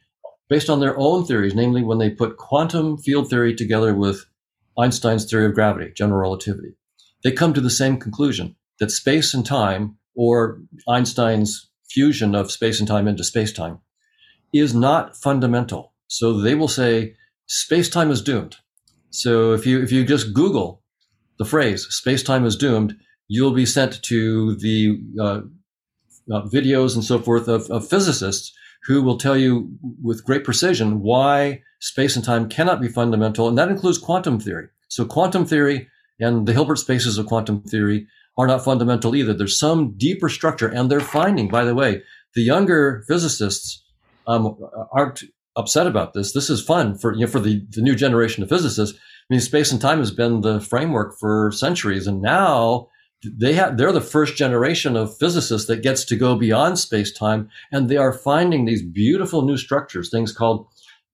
based 0.49 0.69
on 0.69 0.81
their 0.81 0.95
own 0.99 1.25
theories, 1.25 1.55
namely 1.55 1.81
when 1.81 1.97
they 1.97 2.11
put 2.11 2.37
quantum 2.37 2.99
field 2.99 3.27
theory 3.27 3.55
together 3.55 3.95
with 3.95 4.23
Einstein's 4.77 5.27
theory 5.27 5.47
of 5.47 5.55
gravity, 5.55 5.93
general 5.95 6.19
relativity, 6.19 6.75
they 7.23 7.31
come 7.31 7.55
to 7.55 7.61
the 7.61 7.71
same 7.71 7.97
conclusion 7.97 8.55
that 8.79 8.91
space 8.91 9.33
and 9.33 9.47
time 9.47 9.97
or 10.13 10.61
Einstein's 10.87 11.71
fusion 11.89 12.35
of 12.35 12.51
space 12.51 12.77
and 12.77 12.87
time 12.87 13.07
into 13.07 13.23
space 13.23 13.51
time, 13.51 13.79
is 14.53 14.75
not 14.75 15.17
fundamental. 15.17 15.92
So 16.13 16.39
they 16.39 16.53
will 16.53 16.67
say 16.67 17.15
space 17.47 17.89
time 17.89 18.11
is 18.11 18.21
doomed. 18.21 18.57
So 19.09 19.53
if 19.53 19.65
you 19.65 19.81
if 19.81 19.91
you 19.91 20.05
just 20.05 20.31
Google 20.31 20.83
the 21.39 21.45
phrase 21.45 21.87
space 21.89 22.21
time 22.21 22.45
is 22.45 22.55
doomed, 22.55 22.95
you'll 23.27 23.55
be 23.55 23.65
sent 23.65 23.99
to 24.03 24.55
the 24.57 25.01
uh, 25.19 25.41
uh, 26.31 26.43
videos 26.57 26.93
and 26.93 27.03
so 27.03 27.17
forth 27.17 27.47
of, 27.47 27.69
of 27.71 27.87
physicists 27.87 28.53
who 28.83 29.01
will 29.01 29.17
tell 29.17 29.35
you 29.35 29.75
with 30.03 30.23
great 30.23 30.43
precision 30.43 31.01
why 31.01 31.63
space 31.79 32.15
and 32.15 32.23
time 32.23 32.47
cannot 32.47 32.79
be 32.79 32.87
fundamental, 32.87 33.47
and 33.47 33.57
that 33.57 33.69
includes 33.69 33.97
quantum 33.97 34.39
theory. 34.39 34.67
So 34.89 35.05
quantum 35.05 35.45
theory 35.45 35.87
and 36.19 36.45
the 36.47 36.53
Hilbert 36.53 36.77
spaces 36.77 37.17
of 37.17 37.25
quantum 37.25 37.63
theory 37.63 38.05
are 38.37 38.45
not 38.45 38.63
fundamental 38.63 39.15
either. 39.15 39.33
There's 39.33 39.57
some 39.57 39.97
deeper 39.97 40.29
structure, 40.29 40.67
and 40.67 40.91
they're 40.91 40.99
finding, 40.99 41.47
by 41.47 41.63
the 41.65 41.73
way, 41.73 42.03
the 42.35 42.43
younger 42.43 43.03
physicists 43.07 43.83
um, 44.27 44.55
aren't 44.91 45.23
upset 45.55 45.87
about 45.87 46.13
this. 46.13 46.33
This 46.33 46.49
is 46.49 46.63
fun 46.63 46.97
for 46.97 47.13
you 47.13 47.21
know, 47.21 47.27
for 47.27 47.39
the, 47.39 47.65
the 47.69 47.81
new 47.81 47.95
generation 47.95 48.43
of 48.43 48.49
physicists. 48.49 48.97
I 48.97 49.33
mean, 49.33 49.39
space 49.39 49.71
and 49.71 49.79
time 49.79 49.99
has 49.99 50.11
been 50.11 50.41
the 50.41 50.59
framework 50.59 51.17
for 51.19 51.51
centuries, 51.51 52.07
and 52.07 52.21
now 52.21 52.89
they 53.23 53.53
have 53.53 53.77
they're 53.77 53.91
the 53.91 54.01
first 54.01 54.35
generation 54.35 54.95
of 54.95 55.17
physicists 55.17 55.67
that 55.67 55.81
gets 55.81 56.03
to 56.05 56.15
go 56.15 56.35
beyond 56.35 56.79
space 56.79 57.11
time, 57.11 57.49
and 57.71 57.89
they 57.89 57.97
are 57.97 58.13
finding 58.13 58.65
these 58.65 58.83
beautiful 58.83 59.43
new 59.43 59.57
structures, 59.57 60.09
things 60.09 60.33
called 60.33 60.67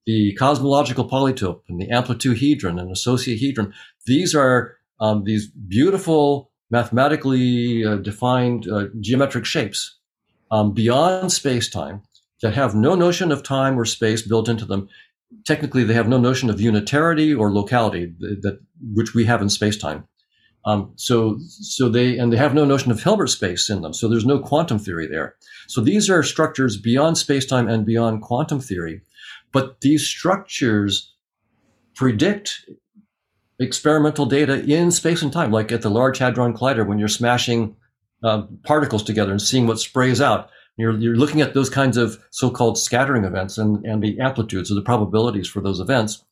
the 0.06 0.34
cosmological 0.36 1.08
polytope 1.08 1.62
and 1.70 1.80
the 1.80 1.88
amplituhedron 1.88 2.80
and 2.80 2.90
associahedron. 2.90 3.72
These 4.08 4.34
are 4.34 4.76
um, 5.00 5.24
these 5.24 5.48
beautiful 5.50 6.52
mathematically 6.72 7.86
uh, 7.86 7.98
defined 7.98 8.68
uh, 8.68 8.86
geometric 9.00 9.46
shapes 9.46 10.00
um, 10.52 10.74
beyond 10.74 11.32
space 11.32 11.70
time 11.70 12.02
that 12.42 12.54
have 12.54 12.76
no 12.76 12.96
notion 12.96 13.32
of 13.32 13.44
time 13.44 13.78
or 13.78 13.86
space 13.86 14.22
built 14.22 14.50
into 14.50 14.66
them. 14.66 14.88
Technically, 15.46 15.84
they 15.84 15.94
have 15.94 16.08
no 16.08 16.18
notion 16.18 16.50
of 16.50 16.60
unitarity 16.60 17.34
or 17.34 17.52
locality 17.52 18.14
that, 18.20 18.60
which 18.94 19.14
we 19.14 19.26
have 19.26 19.42
in 19.42 19.50
space 19.50 19.78
time. 19.78 20.06
Um, 20.66 20.92
so, 20.96 21.38
so 21.48 21.88
they 21.88 22.18
and 22.18 22.34
they 22.34 22.38
have 22.38 22.54
no 22.54 22.66
notion 22.66 22.92
of 22.92 23.02
Hilbert 23.02 23.28
space 23.28 23.70
in 23.70 23.82
them. 23.82 23.94
So 23.94 24.08
there's 24.08 24.26
no 24.26 24.40
quantum 24.40 24.78
theory 24.78 25.08
there. 25.08 25.36
So 25.68 25.82
these 25.82 26.10
are 26.10 26.22
structures 26.22 26.78
beyond 26.78 27.18
space 27.18 27.46
time 27.46 27.68
and 27.68 27.86
beyond 27.86 28.22
quantum 28.22 28.60
theory. 28.60 29.02
But 29.52 29.82
these 29.82 30.06
structures 30.06 31.14
predict 31.96 32.70
experimental 33.60 34.26
data 34.26 34.64
in 34.64 34.92
space 34.92 35.22
and 35.22 35.32
time, 35.32 35.52
like 35.52 35.72
at 35.72 35.82
the 35.82 35.90
Large 35.90 36.20
Hadron 36.20 36.54
Collider 36.54 36.86
when 36.86 37.00
you're 37.00 37.08
smashing 37.08 37.76
uh, 38.24 38.44
particles 38.64 39.04
together 39.04 39.32
and 39.32 39.42
seeing 39.42 39.68
what 39.68 39.80
sprays 39.80 40.22
out. 40.22 40.50
You're, 40.80 40.98
you're 40.98 41.16
looking 41.16 41.42
at 41.42 41.54
those 41.54 41.70
kinds 41.70 41.98
of 41.98 42.18
so-called 42.32 42.78
scattering 42.78 43.26
events 43.26 43.58
and, 43.58 43.86
and 43.86 44.02
the 44.02 44.18
amplitudes 44.20 44.72
or 44.72 44.76
the 44.76 44.82
probabilities 44.82 45.48
for 45.48 45.60
those 45.60 45.82
events. 45.82 46.24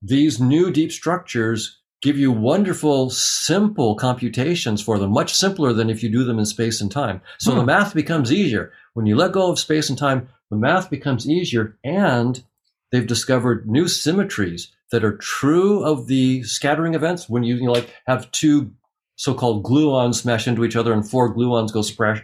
These 0.00 0.40
new 0.40 0.70
deep 0.70 0.90
structures 0.90 1.78
give 2.00 2.18
you 2.18 2.32
wonderful, 2.32 3.10
simple 3.10 3.94
computations 3.94 4.82
for 4.82 4.98
them, 4.98 5.12
much 5.12 5.34
simpler 5.34 5.74
than 5.74 5.90
if 5.90 6.02
you 6.02 6.08
do 6.08 6.24
them 6.24 6.38
in 6.38 6.46
space 6.46 6.80
and 6.80 6.90
time. 6.90 7.20
So 7.38 7.52
hmm. 7.52 7.58
the 7.58 7.66
math 7.66 7.92
becomes 7.92 8.32
easier. 8.32 8.72
When 8.94 9.04
you 9.04 9.14
let 9.14 9.32
go 9.32 9.50
of 9.50 9.58
space 9.58 9.90
and 9.90 9.98
time, 9.98 10.28
the 10.50 10.56
math 10.56 10.88
becomes 10.88 11.28
easier 11.28 11.78
and 11.84 12.42
they've 12.90 13.06
discovered 13.06 13.68
new 13.68 13.88
symmetries 13.88 14.72
that 14.90 15.04
are 15.04 15.18
true 15.18 15.84
of 15.84 16.06
the 16.06 16.42
scattering 16.44 16.94
events 16.94 17.28
when 17.28 17.42
you, 17.42 17.56
you 17.56 17.64
know, 17.64 17.72
like 17.72 17.94
have 18.06 18.30
two 18.32 18.72
so-called 19.16 19.64
gluons 19.64 20.16
smash 20.16 20.48
into 20.48 20.64
each 20.64 20.76
other 20.76 20.94
and 20.94 21.08
four 21.08 21.34
gluons 21.34 21.72
go 21.72 21.82
spray, 21.82 22.22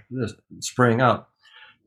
spraying 0.60 1.02
out. 1.02 1.28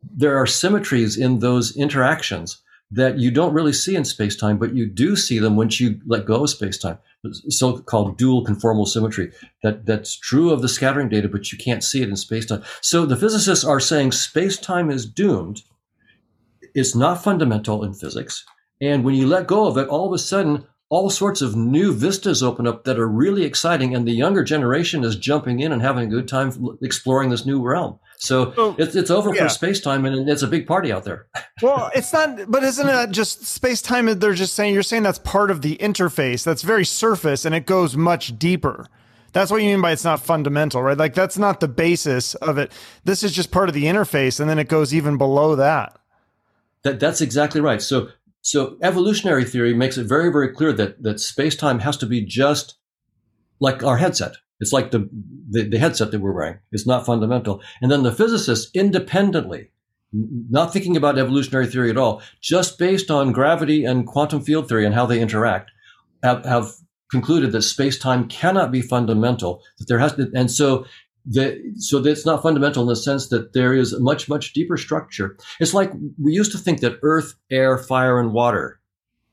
There 0.03 0.37
are 0.37 0.47
symmetries 0.47 1.17
in 1.17 1.39
those 1.39 1.75
interactions 1.75 2.61
that 2.93 3.17
you 3.17 3.31
don't 3.31 3.53
really 3.53 3.71
see 3.71 3.95
in 3.95 4.03
space-time, 4.03 4.57
but 4.57 4.75
you 4.75 4.85
do 4.85 5.15
see 5.15 5.39
them 5.39 5.55
once 5.55 5.79
you 5.79 5.99
let 6.05 6.25
go 6.25 6.43
of 6.43 6.49
space-time. 6.49 6.97
So-called 7.49 8.17
dual 8.17 8.43
conformal 8.45 8.87
symmetry. 8.87 9.31
That 9.63 9.85
that's 9.85 10.17
true 10.17 10.49
of 10.49 10.61
the 10.61 10.67
scattering 10.67 11.07
data, 11.07 11.29
but 11.29 11.51
you 11.51 11.57
can't 11.57 11.83
see 11.83 12.01
it 12.01 12.09
in 12.09 12.15
space-time. 12.15 12.63
So 12.81 13.05
the 13.05 13.15
physicists 13.15 13.63
are 13.63 13.79
saying 13.79 14.11
space-time 14.11 14.89
is 14.89 15.05
doomed. 15.05 15.61
It's 16.73 16.95
not 16.95 17.23
fundamental 17.23 17.83
in 17.83 17.93
physics. 17.93 18.43
And 18.81 19.03
when 19.03 19.15
you 19.15 19.27
let 19.27 19.47
go 19.47 19.67
of 19.67 19.77
it, 19.77 19.87
all 19.87 20.07
of 20.07 20.13
a 20.13 20.17
sudden, 20.17 20.65
all 20.89 21.09
sorts 21.09 21.41
of 21.41 21.55
new 21.55 21.93
vistas 21.93 22.43
open 22.43 22.67
up 22.67 22.83
that 22.83 22.99
are 22.99 23.07
really 23.07 23.43
exciting. 23.43 23.95
And 23.95 24.05
the 24.05 24.11
younger 24.11 24.43
generation 24.43 25.05
is 25.05 25.15
jumping 25.15 25.61
in 25.61 25.71
and 25.71 25.81
having 25.81 26.07
a 26.07 26.11
good 26.11 26.27
time 26.27 26.51
exploring 26.81 27.29
this 27.29 27.45
new 27.45 27.61
realm. 27.61 27.99
So 28.21 28.75
it's, 28.77 28.95
it's 28.95 29.09
over 29.09 29.33
yeah. 29.33 29.43
for 29.43 29.49
space 29.49 29.81
time 29.81 30.05
and 30.05 30.29
it's 30.29 30.43
a 30.43 30.47
big 30.47 30.67
party 30.67 30.91
out 30.91 31.05
there. 31.05 31.25
well, 31.63 31.89
it's 31.95 32.13
not, 32.13 32.51
but 32.51 32.61
isn't 32.61 32.87
it 32.87 33.09
just 33.09 33.45
space 33.45 33.81
time? 33.81 34.05
They're 34.19 34.35
just 34.35 34.53
saying, 34.53 34.75
you're 34.75 34.83
saying 34.83 35.01
that's 35.01 35.17
part 35.17 35.49
of 35.49 35.63
the 35.63 35.75
interface 35.77 36.43
that's 36.43 36.61
very 36.61 36.85
surface 36.85 37.45
and 37.45 37.55
it 37.55 37.65
goes 37.65 37.97
much 37.97 38.37
deeper. 38.37 38.85
That's 39.33 39.49
what 39.49 39.63
you 39.63 39.69
mean 39.69 39.81
by 39.81 39.91
it's 39.91 40.03
not 40.03 40.19
fundamental, 40.19 40.83
right? 40.83 40.97
Like 40.97 41.15
that's 41.15 41.39
not 41.39 41.61
the 41.61 41.67
basis 41.67 42.35
of 42.35 42.59
it. 42.59 42.71
This 43.05 43.23
is 43.23 43.31
just 43.31 43.49
part 43.49 43.69
of 43.69 43.73
the 43.73 43.85
interface 43.85 44.39
and 44.39 44.47
then 44.47 44.59
it 44.59 44.69
goes 44.69 44.93
even 44.93 45.17
below 45.17 45.55
that. 45.55 45.97
That, 46.83 46.99
that's 46.99 47.21
exactly 47.21 47.59
right. 47.59 47.81
So 47.81 48.09
so 48.41 48.77
evolutionary 48.83 49.45
theory 49.45 49.73
makes 49.73 49.97
it 49.97 50.05
very, 50.05 50.31
very 50.31 50.49
clear 50.49 50.73
that, 50.73 51.01
that 51.01 51.19
space-time 51.19 51.79
has 51.79 51.97
to 51.97 52.05
be 52.05 52.23
just 52.23 52.75
like 53.59 53.83
our 53.83 53.97
headset. 53.97 54.35
It's 54.61 54.71
like 54.71 54.91
the, 54.91 55.09
the, 55.49 55.67
the 55.67 55.79
headset 55.79 56.11
that 56.11 56.21
we're 56.21 56.31
wearing. 56.31 56.59
It's 56.71 56.87
not 56.87 57.05
fundamental. 57.05 57.61
And 57.81 57.91
then 57.91 58.03
the 58.03 58.11
physicists 58.13 58.71
independently, 58.73 59.71
not 60.13 60.71
thinking 60.71 60.95
about 60.95 61.17
evolutionary 61.17 61.67
theory 61.67 61.89
at 61.89 61.97
all, 61.97 62.21
just 62.41 62.79
based 62.79 63.11
on 63.11 63.33
gravity 63.33 63.83
and 63.83 64.07
quantum 64.07 64.41
field 64.41 64.69
theory 64.69 64.85
and 64.85 64.95
how 64.95 65.05
they 65.05 65.19
interact, 65.19 65.71
have, 66.23 66.45
have 66.45 66.71
concluded 67.09 67.51
that 67.51 67.63
space-time 67.63 68.27
cannot 68.27 68.71
be 68.71 68.81
fundamental. 68.81 69.61
That 69.79 69.87
there 69.87 69.99
has 69.99 70.13
to, 70.15 70.31
and 70.33 70.49
so 70.49 70.85
that, 71.25 71.59
so 71.77 71.99
that's 71.99 72.25
not 72.25 72.43
fundamental 72.43 72.83
in 72.83 72.89
the 72.89 72.95
sense 72.95 73.29
that 73.29 73.53
there 73.53 73.73
is 73.73 73.93
a 73.93 73.99
much, 73.99 74.29
much 74.29 74.53
deeper 74.53 74.77
structure. 74.77 75.37
It's 75.59 75.73
like 75.73 75.91
we 76.21 76.33
used 76.33 76.51
to 76.53 76.57
think 76.57 76.79
that 76.81 76.99
earth, 77.01 77.33
air, 77.49 77.77
fire, 77.77 78.19
and 78.19 78.31
water 78.31 78.79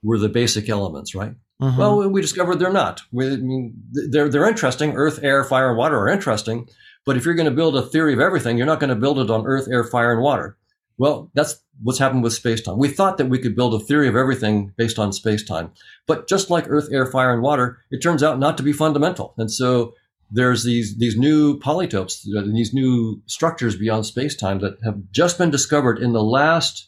were 0.03 0.19
the 0.19 0.29
basic 0.29 0.69
elements, 0.69 1.15
right? 1.15 1.35
Mm-hmm. 1.61 1.79
Well, 1.79 2.09
we 2.09 2.21
discovered 2.21 2.57
they're 2.57 2.73
not. 2.73 3.03
We, 3.11 3.33
I 3.33 3.37
mean, 3.37 3.75
they're, 3.91 4.29
they're 4.29 4.49
interesting. 4.49 4.93
Earth, 4.93 5.19
air, 5.23 5.43
fire, 5.45 5.71
and 5.71 5.79
water 5.79 5.99
are 5.99 6.09
interesting. 6.09 6.69
But 7.05 7.17
if 7.17 7.25
you're 7.25 7.35
going 7.35 7.49
to 7.49 7.55
build 7.55 7.77
a 7.77 7.83
theory 7.83 8.12
of 8.12 8.21
everything, 8.21 8.57
you're 8.59 8.67
not 8.67 8.81
going 8.81 8.91
to 8.91 8.97
build 8.97 9.19
it 9.19 9.31
on 9.31 9.47
earth, 9.47 9.67
air, 9.71 9.83
fire, 9.83 10.12
and 10.12 10.23
water. 10.23 10.57
Well, 10.99 11.31
that's 11.35 11.61
what's 11.83 11.99
happened 11.99 12.23
with 12.25 12.33
space-time. 12.33 12.79
We 12.79 12.88
thought 12.88 13.19
that 13.19 13.29
we 13.29 13.38
could 13.38 13.57
build 13.57 13.73
a 13.75 13.79
theory 13.79 14.09
of 14.09 14.17
everything 14.17 14.73
based 14.77 14.99
on 14.99 15.12
space-time. 15.12 15.71
But 16.07 16.29
just 16.29 16.50
like 16.50 16.69
earth, 16.69 16.88
air, 16.93 17.07
fire, 17.07 17.33
and 17.33 17.43
water, 17.43 17.79
it 17.91 18.03
turns 18.03 18.23
out 18.23 18.38
not 18.38 18.57
to 18.59 18.62
be 18.62 18.73
fundamental. 18.73 19.35
And 19.38 19.50
so 19.50 19.95
there's 20.31 20.65
these 20.65 20.99
these 20.99 21.17
new 21.17 21.59
polytopes, 21.61 22.25
these 22.53 22.75
new 22.75 23.23
structures 23.27 23.77
beyond 23.77 24.07
space-time 24.07 24.59
that 24.59 24.79
have 24.85 25.00
just 25.11 25.38
been 25.38 25.50
discovered 25.50 25.99
in 25.99 26.12
the 26.12 26.23
last 26.23 26.88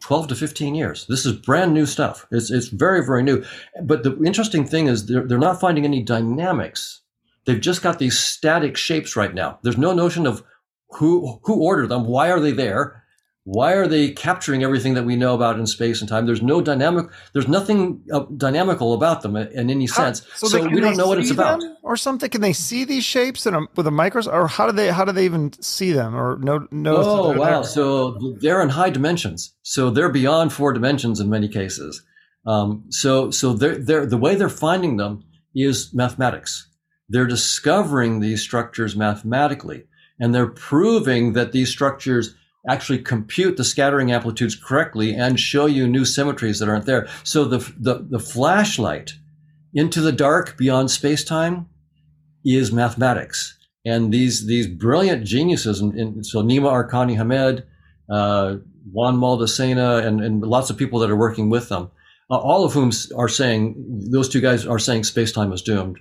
12 0.00 0.28
to 0.28 0.34
15 0.34 0.74
years. 0.74 1.06
This 1.08 1.26
is 1.26 1.32
brand 1.32 1.74
new 1.74 1.86
stuff. 1.86 2.26
It's 2.30 2.50
it's 2.50 2.68
very 2.68 3.04
very 3.04 3.22
new. 3.22 3.44
But 3.82 4.02
the 4.02 4.16
interesting 4.24 4.64
thing 4.64 4.86
is 4.86 5.06
they're 5.06 5.26
they're 5.26 5.38
not 5.38 5.60
finding 5.60 5.84
any 5.84 6.02
dynamics. 6.02 7.02
They've 7.44 7.60
just 7.60 7.82
got 7.82 7.98
these 7.98 8.18
static 8.18 8.76
shapes 8.76 9.16
right 9.16 9.34
now. 9.34 9.58
There's 9.62 9.78
no 9.78 9.92
notion 9.92 10.26
of 10.26 10.42
who 10.90 11.40
who 11.42 11.62
ordered 11.62 11.88
them, 11.88 12.06
why 12.06 12.30
are 12.30 12.40
they 12.40 12.52
there, 12.52 13.04
why 13.48 13.72
are 13.72 13.86
they 13.86 14.10
capturing 14.10 14.62
everything 14.62 14.92
that 14.92 15.04
we 15.04 15.16
know 15.16 15.34
about 15.34 15.58
in 15.58 15.66
space 15.66 16.00
and 16.02 16.08
time? 16.08 16.26
There's 16.26 16.42
no 16.42 16.60
dynamic. 16.60 17.06
There's 17.32 17.48
nothing 17.48 18.02
uh, 18.12 18.26
dynamical 18.36 18.92
about 18.92 19.22
them 19.22 19.36
in 19.36 19.70
any 19.70 19.86
sense. 19.86 20.20
How, 20.20 20.36
so, 20.36 20.48
so 20.48 20.68
we 20.68 20.82
don't 20.82 20.98
know 20.98 21.06
what 21.06 21.18
it's 21.18 21.30
about, 21.30 21.62
or 21.82 21.96
something. 21.96 22.28
Can 22.28 22.42
they 22.42 22.52
see 22.52 22.84
these 22.84 23.04
shapes 23.04 23.46
in 23.46 23.54
a, 23.54 23.60
with 23.74 23.86
a 23.86 23.90
microscope, 23.90 24.34
or 24.34 24.48
how 24.48 24.66
do 24.66 24.72
they 24.72 24.88
how 24.88 25.06
do 25.06 25.12
they 25.12 25.24
even 25.24 25.50
see 25.62 25.92
them, 25.92 26.14
or 26.14 26.36
no? 26.42 26.68
know 26.70 26.96
oh 26.98 27.38
wow! 27.38 27.62
There? 27.62 27.64
So 27.64 28.36
they're 28.38 28.60
in 28.60 28.68
high 28.68 28.90
dimensions. 28.90 29.54
So 29.62 29.88
they're 29.88 30.12
beyond 30.12 30.52
four 30.52 30.74
dimensions 30.74 31.18
in 31.18 31.30
many 31.30 31.48
cases. 31.48 32.02
Um, 32.46 32.84
so 32.90 33.30
so 33.30 33.54
they're, 33.54 33.78
they're 33.78 34.04
the 34.04 34.18
way 34.18 34.34
they're 34.34 34.50
finding 34.50 34.98
them 34.98 35.24
is 35.54 35.94
mathematics. 35.94 36.68
They're 37.08 37.26
discovering 37.26 38.20
these 38.20 38.42
structures 38.42 38.94
mathematically, 38.94 39.84
and 40.20 40.34
they're 40.34 40.48
proving 40.48 41.32
that 41.32 41.52
these 41.52 41.70
structures 41.70 42.34
actually 42.68 42.98
compute 42.98 43.56
the 43.56 43.64
scattering 43.64 44.10
amplitudes 44.10 44.56
correctly 44.56 45.14
and 45.14 45.38
show 45.38 45.66
you 45.66 45.86
new 45.86 46.04
symmetries 46.04 46.58
that 46.58 46.68
aren't 46.68 46.86
there. 46.86 47.06
So 47.24 47.44
the, 47.44 47.58
the, 47.78 48.06
the 48.08 48.18
flashlight 48.18 49.12
into 49.74 50.00
the 50.00 50.12
dark 50.12 50.56
beyond 50.56 50.90
space-time 50.90 51.68
is 52.44 52.72
mathematics. 52.72 53.58
And 53.84 54.12
these, 54.12 54.46
these 54.46 54.66
brilliant 54.66 55.24
geniuses, 55.24 55.80
in, 55.80 56.24
so 56.24 56.42
Nima 56.42 56.70
Arkani 56.70 57.16
Hamed, 57.16 57.64
uh, 58.10 58.56
Juan 58.90 59.16
Maldacena, 59.16 60.04
and, 60.04 60.22
and 60.22 60.42
lots 60.42 60.70
of 60.70 60.76
people 60.76 60.98
that 61.00 61.10
are 61.10 61.16
working 61.16 61.50
with 61.50 61.68
them, 61.68 61.90
uh, 62.30 62.36
all 62.36 62.64
of 62.64 62.72
whom 62.72 62.90
are 63.16 63.28
saying, 63.28 64.08
those 64.10 64.28
two 64.28 64.40
guys 64.40 64.66
are 64.66 64.78
saying 64.78 65.04
space-time 65.04 65.52
is 65.52 65.62
doomed. 65.62 65.98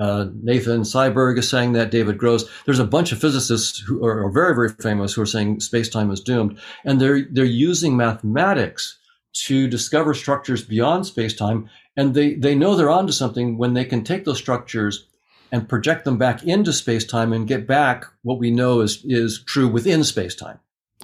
Uh, 0.00 0.26
Nathan 0.42 0.82
Seiberg 0.82 1.38
is 1.38 1.48
saying 1.48 1.72
that. 1.72 1.90
David 1.90 2.18
Gross. 2.18 2.44
There's 2.64 2.78
a 2.78 2.84
bunch 2.86 3.12
of 3.12 3.20
physicists 3.20 3.78
who 3.78 4.04
are, 4.04 4.30
very, 4.30 4.54
very 4.54 4.70
famous 4.80 5.14
who 5.14 5.22
are 5.22 5.26
saying 5.26 5.60
space-time 5.60 6.10
is 6.10 6.20
doomed, 6.20 6.58
and 6.84 7.00
they're 7.00 7.26
they're 7.30 7.44
using 7.44 7.96
mathematics 7.96 8.98
to 9.46 9.68
discover 9.68 10.14
structures 10.14 10.64
beyond 10.64 11.06
space-time, 11.06 11.68
and 11.96 12.14
they 12.14 12.34
they 12.34 12.54
know 12.54 12.74
they're 12.74 12.90
onto 12.90 13.12
something 13.12 13.58
when 13.58 13.74
they 13.74 13.84
can 13.84 14.04
take 14.04 14.24
those 14.24 14.38
structures 14.38 15.06
and 15.52 15.68
project 15.68 16.04
them 16.04 16.18
back 16.18 16.42
into 16.44 16.72
space-time 16.72 17.32
and 17.32 17.48
get 17.48 17.66
back 17.66 18.04
what 18.22 18.38
we 18.38 18.50
know 18.50 18.80
is 18.80 19.04
is 19.04 19.42
true 19.44 19.68
within 19.68 20.04
space-time. 20.04 20.58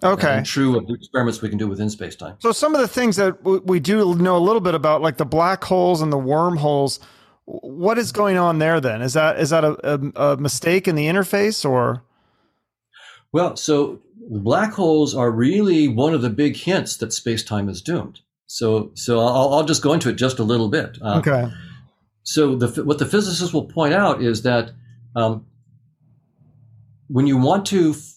Okay. 0.04 0.38
And 0.38 0.46
true 0.46 0.76
of 0.76 0.86
the 0.86 0.94
experiments 0.94 1.42
we 1.42 1.48
can 1.48 1.58
do 1.58 1.68
within 1.68 1.88
space-time. 1.88 2.36
So 2.40 2.50
some 2.50 2.74
of 2.74 2.80
the 2.80 2.88
things 2.88 3.16
that 3.16 3.44
we 3.44 3.78
do 3.78 4.14
know 4.16 4.36
a 4.36 4.38
little 4.38 4.60
bit 4.60 4.74
about, 4.74 5.00
like 5.00 5.16
the 5.16 5.24
black 5.24 5.62
holes 5.62 6.02
and 6.02 6.12
the 6.12 6.18
wormholes 6.18 6.98
what 7.44 7.98
is 7.98 8.12
going 8.12 8.36
on 8.36 8.58
there 8.58 8.80
then? 8.80 9.02
Is 9.02 9.14
that 9.14 9.38
is 9.38 9.50
that 9.50 9.64
a, 9.64 9.94
a, 9.94 10.32
a 10.32 10.36
mistake 10.36 10.86
in 10.86 10.94
the 10.94 11.06
interface 11.06 11.68
or? 11.68 12.02
Well, 13.32 13.56
so 13.56 14.00
black 14.28 14.72
holes 14.72 15.14
are 15.14 15.30
really 15.30 15.88
one 15.88 16.14
of 16.14 16.22
the 16.22 16.30
big 16.30 16.56
hints 16.56 16.96
that 16.98 17.12
space 17.12 17.42
time 17.42 17.68
is 17.68 17.82
doomed. 17.82 18.20
So 18.46 18.90
so 18.94 19.20
I'll, 19.20 19.54
I'll 19.54 19.64
just 19.64 19.82
go 19.82 19.92
into 19.92 20.08
it 20.08 20.16
just 20.16 20.38
a 20.38 20.44
little 20.44 20.68
bit. 20.68 20.98
Uh, 21.02 21.18
okay. 21.18 21.52
So 22.24 22.54
the, 22.54 22.84
what 22.84 22.98
the 22.98 23.06
physicists 23.06 23.52
will 23.52 23.64
point 23.64 23.94
out 23.94 24.22
is 24.22 24.42
that 24.42 24.70
um, 25.16 25.44
when 27.08 27.26
you 27.26 27.36
want 27.36 27.66
to 27.66 27.90
f- 27.90 28.14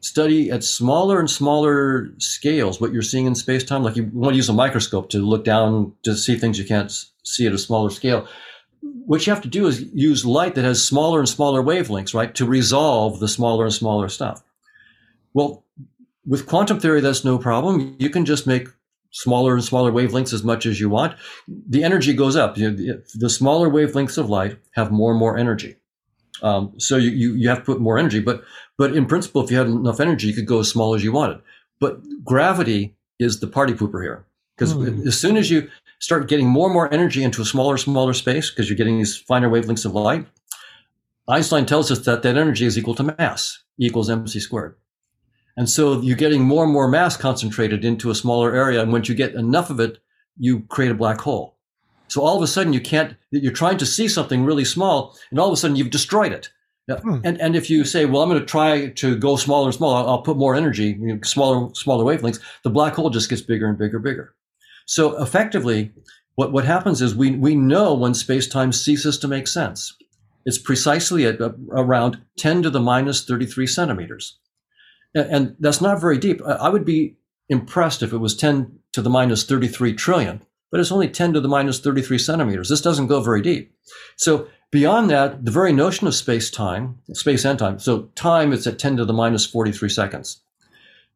study 0.00 0.48
at 0.48 0.62
smaller 0.62 1.18
and 1.18 1.28
smaller 1.28 2.10
scales 2.18 2.80
what 2.80 2.92
you're 2.92 3.02
seeing 3.02 3.26
in 3.26 3.34
space 3.34 3.64
time, 3.64 3.82
like 3.82 3.96
you 3.96 4.08
want 4.12 4.34
to 4.34 4.36
use 4.36 4.48
a 4.48 4.52
microscope 4.52 5.10
to 5.10 5.18
look 5.18 5.44
down 5.44 5.92
to 6.04 6.14
see 6.14 6.36
things 6.36 6.56
you 6.56 6.64
can't 6.64 6.92
see 7.24 7.48
at 7.48 7.52
a 7.52 7.58
smaller 7.58 7.90
scale 7.90 8.28
what 8.80 9.26
you 9.26 9.32
have 9.32 9.42
to 9.42 9.48
do 9.48 9.66
is 9.66 9.82
use 9.92 10.24
light 10.24 10.54
that 10.54 10.64
has 10.64 10.84
smaller 10.84 11.18
and 11.18 11.28
smaller 11.28 11.62
wavelengths, 11.62 12.14
right, 12.14 12.34
to 12.34 12.44
resolve 12.44 13.20
the 13.20 13.28
smaller 13.28 13.64
and 13.64 13.74
smaller 13.74 14.08
stuff. 14.08 14.42
Well, 15.34 15.64
with 16.26 16.46
quantum 16.46 16.78
theory, 16.78 17.00
that's 17.00 17.24
no 17.24 17.38
problem. 17.38 17.96
You 17.98 18.10
can 18.10 18.24
just 18.24 18.46
make 18.46 18.68
smaller 19.10 19.54
and 19.54 19.64
smaller 19.64 19.90
wavelengths 19.90 20.32
as 20.32 20.44
much 20.44 20.66
as 20.66 20.78
you 20.78 20.90
want. 20.90 21.16
The 21.48 21.84
energy 21.84 22.12
goes 22.12 22.36
up. 22.36 22.58
You 22.58 22.70
know, 22.70 23.00
the 23.14 23.30
smaller 23.30 23.70
wavelengths 23.70 24.18
of 24.18 24.28
light 24.28 24.58
have 24.72 24.90
more 24.90 25.10
and 25.10 25.18
more 25.18 25.38
energy. 25.38 25.76
Um, 26.42 26.74
so 26.78 26.96
you, 26.96 27.10
you, 27.10 27.34
you 27.34 27.48
have 27.48 27.58
to 27.58 27.64
put 27.64 27.80
more 27.80 27.98
energy. 27.98 28.20
But, 28.20 28.42
but 28.76 28.94
in 28.94 29.06
principle, 29.06 29.42
if 29.42 29.50
you 29.50 29.56
had 29.56 29.66
enough 29.66 30.00
energy, 30.00 30.28
you 30.28 30.34
could 30.34 30.46
go 30.46 30.60
as 30.60 30.68
small 30.68 30.94
as 30.94 31.02
you 31.02 31.12
wanted. 31.12 31.40
But 31.80 32.00
gravity 32.24 32.94
is 33.18 33.40
the 33.40 33.46
party 33.46 33.72
pooper 33.72 34.02
here. 34.02 34.24
Because 34.56 34.74
mm. 34.74 35.06
as 35.06 35.18
soon 35.18 35.36
as 35.36 35.50
you 35.50 35.70
start 35.98 36.28
getting 36.28 36.48
more 36.48 36.66
and 36.66 36.74
more 36.74 36.92
energy 36.92 37.22
into 37.22 37.42
a 37.42 37.44
smaller, 37.44 37.76
smaller 37.76 38.12
space 38.12 38.50
because 38.50 38.68
you're 38.68 38.76
getting 38.76 38.98
these 38.98 39.16
finer 39.16 39.50
wavelengths 39.50 39.84
of 39.84 39.92
light. 39.92 40.26
Einstein 41.28 41.66
tells 41.66 41.90
us 41.90 42.00
that 42.00 42.22
that 42.22 42.36
energy 42.36 42.64
is 42.64 42.78
equal 42.78 42.94
to 42.94 43.14
mass, 43.18 43.62
equals 43.78 44.08
mc 44.08 44.38
squared. 44.40 44.76
And 45.56 45.68
so 45.68 46.00
you're 46.00 46.16
getting 46.16 46.42
more 46.42 46.64
and 46.64 46.72
more 46.72 46.88
mass 46.88 47.16
concentrated 47.16 47.84
into 47.84 48.10
a 48.10 48.14
smaller 48.14 48.54
area. 48.54 48.80
And 48.80 48.92
once 48.92 49.08
you 49.08 49.14
get 49.14 49.34
enough 49.34 49.70
of 49.70 49.80
it, 49.80 49.98
you 50.38 50.60
create 50.68 50.92
a 50.92 50.94
black 50.94 51.20
hole. 51.20 51.58
So 52.06 52.22
all 52.22 52.36
of 52.36 52.42
a 52.42 52.46
sudden 52.46 52.72
you 52.72 52.80
can't, 52.80 53.16
you're 53.30 53.52
trying 53.52 53.76
to 53.78 53.86
see 53.86 54.08
something 54.08 54.44
really 54.44 54.64
small 54.64 55.18
and 55.30 55.38
all 55.38 55.48
of 55.48 55.52
a 55.52 55.56
sudden 55.56 55.76
you've 55.76 55.90
destroyed 55.90 56.32
it. 56.32 56.50
Hmm. 56.88 57.18
And, 57.22 57.38
and 57.40 57.54
if 57.54 57.68
you 57.68 57.84
say, 57.84 58.06
well, 58.06 58.22
I'm 58.22 58.30
going 58.30 58.40
to 58.40 58.46
try 58.46 58.88
to 58.88 59.16
go 59.16 59.36
smaller 59.36 59.66
and 59.66 59.74
smaller, 59.74 59.98
I'll, 59.98 60.08
I'll 60.08 60.22
put 60.22 60.38
more 60.38 60.54
energy, 60.54 60.96
you 60.98 61.14
know, 61.14 61.20
smaller, 61.22 61.74
smaller 61.74 62.04
wavelengths, 62.04 62.40
the 62.62 62.70
black 62.70 62.94
hole 62.94 63.10
just 63.10 63.28
gets 63.28 63.42
bigger 63.42 63.68
and 63.68 63.76
bigger, 63.76 63.98
bigger. 63.98 64.34
So 64.88 65.22
effectively, 65.22 65.92
what, 66.36 66.50
what 66.50 66.64
happens 66.64 67.02
is 67.02 67.14
we, 67.14 67.32
we 67.32 67.54
know 67.54 67.92
when 67.92 68.14
space 68.14 68.48
time 68.48 68.72
ceases 68.72 69.18
to 69.18 69.28
make 69.28 69.46
sense. 69.46 69.94
It's 70.46 70.56
precisely 70.56 71.26
at 71.26 71.42
uh, 71.42 71.52
around 71.72 72.22
10 72.38 72.62
to 72.62 72.70
the 72.70 72.80
minus 72.80 73.22
33 73.22 73.66
centimeters. 73.66 74.38
And, 75.14 75.30
and 75.30 75.56
that's 75.60 75.82
not 75.82 76.00
very 76.00 76.16
deep. 76.16 76.40
I 76.42 76.70
would 76.70 76.86
be 76.86 77.18
impressed 77.50 78.02
if 78.02 78.14
it 78.14 78.18
was 78.18 78.34
10 78.34 78.78
to 78.92 79.02
the 79.02 79.10
minus 79.10 79.44
33 79.44 79.92
trillion, 79.92 80.40
but 80.70 80.80
it's 80.80 80.92
only 80.92 81.08
10 81.08 81.34
to 81.34 81.40
the 81.40 81.48
minus 81.48 81.80
33 81.80 82.16
centimeters. 82.16 82.70
This 82.70 82.80
doesn't 82.80 83.08
go 83.08 83.20
very 83.20 83.42
deep. 83.42 83.74
So 84.16 84.48
beyond 84.70 85.10
that, 85.10 85.44
the 85.44 85.50
very 85.50 85.74
notion 85.74 86.06
of 86.06 86.14
space 86.14 86.50
time, 86.50 86.98
space 87.12 87.44
and 87.44 87.58
time, 87.58 87.78
so 87.78 88.04
time 88.14 88.54
it's 88.54 88.66
at 88.66 88.78
10 88.78 88.96
to 88.96 89.04
the 89.04 89.12
minus 89.12 89.44
43 89.44 89.90
seconds. 89.90 90.40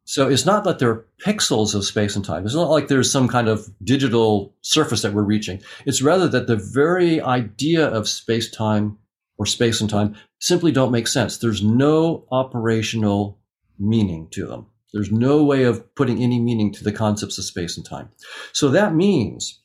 So 0.05 0.27
it's 0.27 0.45
not 0.45 0.65
that 0.65 0.79
they're 0.79 1.05
pixels 1.25 1.73
of 1.73 1.85
space 1.85 2.15
and 2.15 2.25
time. 2.25 2.45
It's 2.45 2.55
not 2.55 2.69
like 2.69 2.87
there's 2.87 3.11
some 3.11 3.27
kind 3.27 3.47
of 3.47 3.67
digital 3.83 4.53
surface 4.61 5.01
that 5.01 5.13
we're 5.13 5.23
reaching. 5.23 5.61
It's 5.85 6.01
rather 6.01 6.27
that 6.27 6.47
the 6.47 6.57
very 6.57 7.21
idea 7.21 7.87
of 7.87 8.09
space 8.09 8.51
time 8.51 8.97
or 9.37 9.45
space 9.45 9.79
and 9.79 9.89
time 9.89 10.15
simply 10.39 10.71
don't 10.71 10.91
make 10.91 11.07
sense. 11.07 11.37
There's 11.37 11.63
no 11.63 12.25
operational 12.31 13.39
meaning 13.79 14.27
to 14.31 14.45
them. 14.45 14.67
There's 14.93 15.11
no 15.11 15.43
way 15.43 15.63
of 15.63 15.95
putting 15.95 16.21
any 16.21 16.39
meaning 16.39 16.71
to 16.73 16.83
the 16.83 16.91
concepts 16.91 17.37
of 17.37 17.45
space 17.45 17.77
and 17.77 17.85
time. 17.85 18.09
So 18.51 18.69
that 18.69 18.93
means 18.93 19.61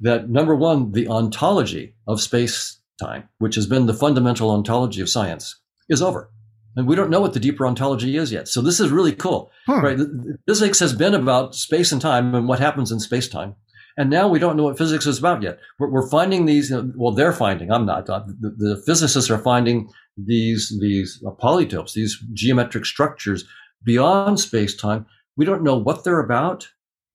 that 0.00 0.28
number 0.28 0.54
one, 0.54 0.92
the 0.92 1.08
ontology 1.08 1.96
of 2.06 2.20
space 2.20 2.78
time, 3.00 3.28
which 3.38 3.54
has 3.54 3.66
been 3.66 3.86
the 3.86 3.94
fundamental 3.94 4.50
ontology 4.50 5.00
of 5.00 5.08
science, 5.08 5.58
is 5.88 6.02
over. 6.02 6.30
And 6.76 6.86
we 6.86 6.94
don't 6.94 7.10
know 7.10 7.20
what 7.20 7.32
the 7.32 7.40
deeper 7.40 7.66
ontology 7.66 8.16
is 8.16 8.30
yet. 8.30 8.48
So 8.48 8.60
this 8.60 8.80
is 8.80 8.90
really 8.90 9.12
cool, 9.12 9.50
hmm. 9.66 9.80
right? 9.80 9.98
Physics 10.46 10.78
has 10.80 10.92
been 10.92 11.14
about 11.14 11.54
space 11.54 11.90
and 11.90 12.00
time 12.00 12.34
and 12.34 12.46
what 12.46 12.60
happens 12.60 12.92
in 12.92 13.00
space 13.00 13.28
time. 13.28 13.54
And 13.96 14.10
now 14.10 14.28
we 14.28 14.38
don't 14.38 14.56
know 14.56 14.64
what 14.64 14.76
physics 14.76 15.06
is 15.06 15.18
about 15.18 15.42
yet. 15.42 15.58
We're, 15.78 15.88
we're 15.88 16.10
finding 16.10 16.44
these, 16.44 16.68
you 16.68 16.76
know, 16.76 16.92
well, 16.96 17.14
they're 17.14 17.32
finding, 17.32 17.72
I'm 17.72 17.86
not, 17.86 18.10
uh, 18.10 18.24
the, 18.26 18.50
the, 18.50 18.82
physicists 18.84 19.30
are 19.30 19.38
finding 19.38 19.88
these, 20.18 20.76
these 20.80 21.22
uh, 21.26 21.30
polytopes, 21.30 21.94
these 21.94 22.22
geometric 22.34 22.84
structures 22.84 23.44
beyond 23.82 24.38
space 24.38 24.76
time. 24.76 25.06
We 25.36 25.46
don't 25.46 25.62
know 25.62 25.76
what 25.78 26.04
they're 26.04 26.20
about. 26.20 26.68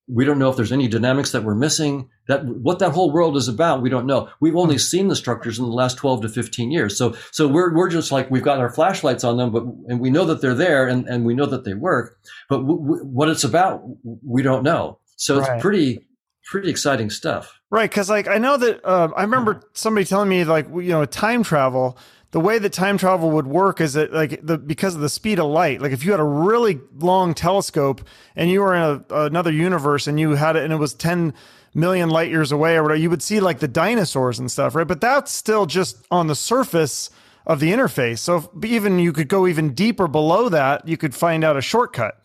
We 0.07 0.25
don't 0.25 0.39
know 0.39 0.49
if 0.49 0.55
there's 0.55 0.71
any 0.71 0.87
dynamics 0.87 1.31
that 1.31 1.43
we're 1.43 1.55
missing. 1.55 2.09
That 2.27 2.45
what 2.45 2.79
that 2.79 2.91
whole 2.91 3.11
world 3.11 3.37
is 3.37 3.47
about, 3.47 3.81
we 3.81 3.89
don't 3.89 4.05
know. 4.05 4.29
We've 4.39 4.55
only 4.55 4.77
seen 4.77 5.07
the 5.07 5.15
structures 5.15 5.59
in 5.59 5.65
the 5.65 5.71
last 5.71 5.97
12 5.97 6.23
to 6.23 6.29
15 6.29 6.71
years. 6.71 6.97
So 6.97 7.15
so 7.31 7.47
we're 7.47 7.73
we're 7.73 7.89
just 7.89 8.11
like 8.11 8.29
we've 8.29 8.43
got 8.43 8.59
our 8.59 8.69
flashlights 8.69 9.23
on 9.23 9.37
them, 9.37 9.51
but 9.51 9.63
and 9.87 9.99
we 9.99 10.09
know 10.09 10.25
that 10.25 10.41
they're 10.41 10.53
there 10.53 10.87
and 10.87 11.07
and 11.07 11.25
we 11.25 11.33
know 11.33 11.45
that 11.45 11.63
they 11.63 11.73
work. 11.73 12.17
But 12.49 12.57
w- 12.57 12.81
w- 12.81 13.05
what 13.05 13.29
it's 13.29 13.43
about, 13.43 13.83
we 14.03 14.41
don't 14.41 14.63
know. 14.63 14.99
So 15.15 15.39
right. 15.39 15.53
it's 15.53 15.61
pretty 15.61 16.07
pretty 16.45 16.69
exciting 16.69 17.09
stuff. 17.09 17.59
Right, 17.69 17.89
because 17.89 18.09
like 18.09 18.27
I 18.27 18.37
know 18.37 18.57
that 18.57 18.85
uh, 18.85 19.09
I 19.15 19.21
remember 19.21 19.61
somebody 19.73 20.05
telling 20.05 20.29
me 20.29 20.43
like 20.43 20.67
you 20.67 20.89
know 20.89 21.05
time 21.05 21.43
travel 21.43 21.97
the 22.31 22.39
way 22.39 22.57
that 22.59 22.73
time 22.73 22.97
travel 22.97 23.31
would 23.31 23.47
work 23.47 23.81
is 23.81 23.93
that 23.93 24.13
like 24.13 24.45
the 24.45 24.57
because 24.57 24.95
of 24.95 25.01
the 25.01 25.09
speed 25.09 25.39
of 25.39 25.45
light 25.45 25.81
like 25.81 25.91
if 25.91 26.03
you 26.05 26.11
had 26.11 26.19
a 26.19 26.25
really 26.25 26.79
long 26.97 27.33
telescope 27.33 28.01
and 28.35 28.49
you 28.49 28.61
were 28.61 28.73
in 28.73 28.81
a, 28.81 29.25
another 29.25 29.51
universe 29.51 30.07
and 30.07 30.19
you 30.19 30.31
had 30.31 30.55
it 30.55 30.63
and 30.63 30.73
it 30.73 30.77
was 30.77 30.93
10 30.93 31.33
million 31.73 32.09
light 32.09 32.29
years 32.29 32.51
away 32.51 32.75
or 32.75 32.83
whatever 32.83 32.99
you 32.99 33.09
would 33.09 33.21
see 33.21 33.39
like 33.39 33.59
the 33.59 33.67
dinosaurs 33.67 34.39
and 34.39 34.49
stuff 34.49 34.75
right? 34.75 34.87
But 34.87 35.01
that's 35.01 35.31
still 35.31 35.65
just 35.65 36.05
on 36.09 36.27
the 36.27 36.35
surface 36.35 37.09
of 37.45 37.59
the 37.59 37.71
interface. 37.71 38.19
So 38.19 38.37
if, 38.37 38.65
even 38.65 38.99
you 38.99 39.13
could 39.13 39.27
go 39.27 39.47
even 39.47 39.73
deeper 39.73 40.07
below 40.07 40.49
that 40.49 40.87
you 40.87 40.97
could 40.97 41.15
find 41.15 41.43
out 41.43 41.57
a 41.57 41.61
shortcut. 41.61 42.17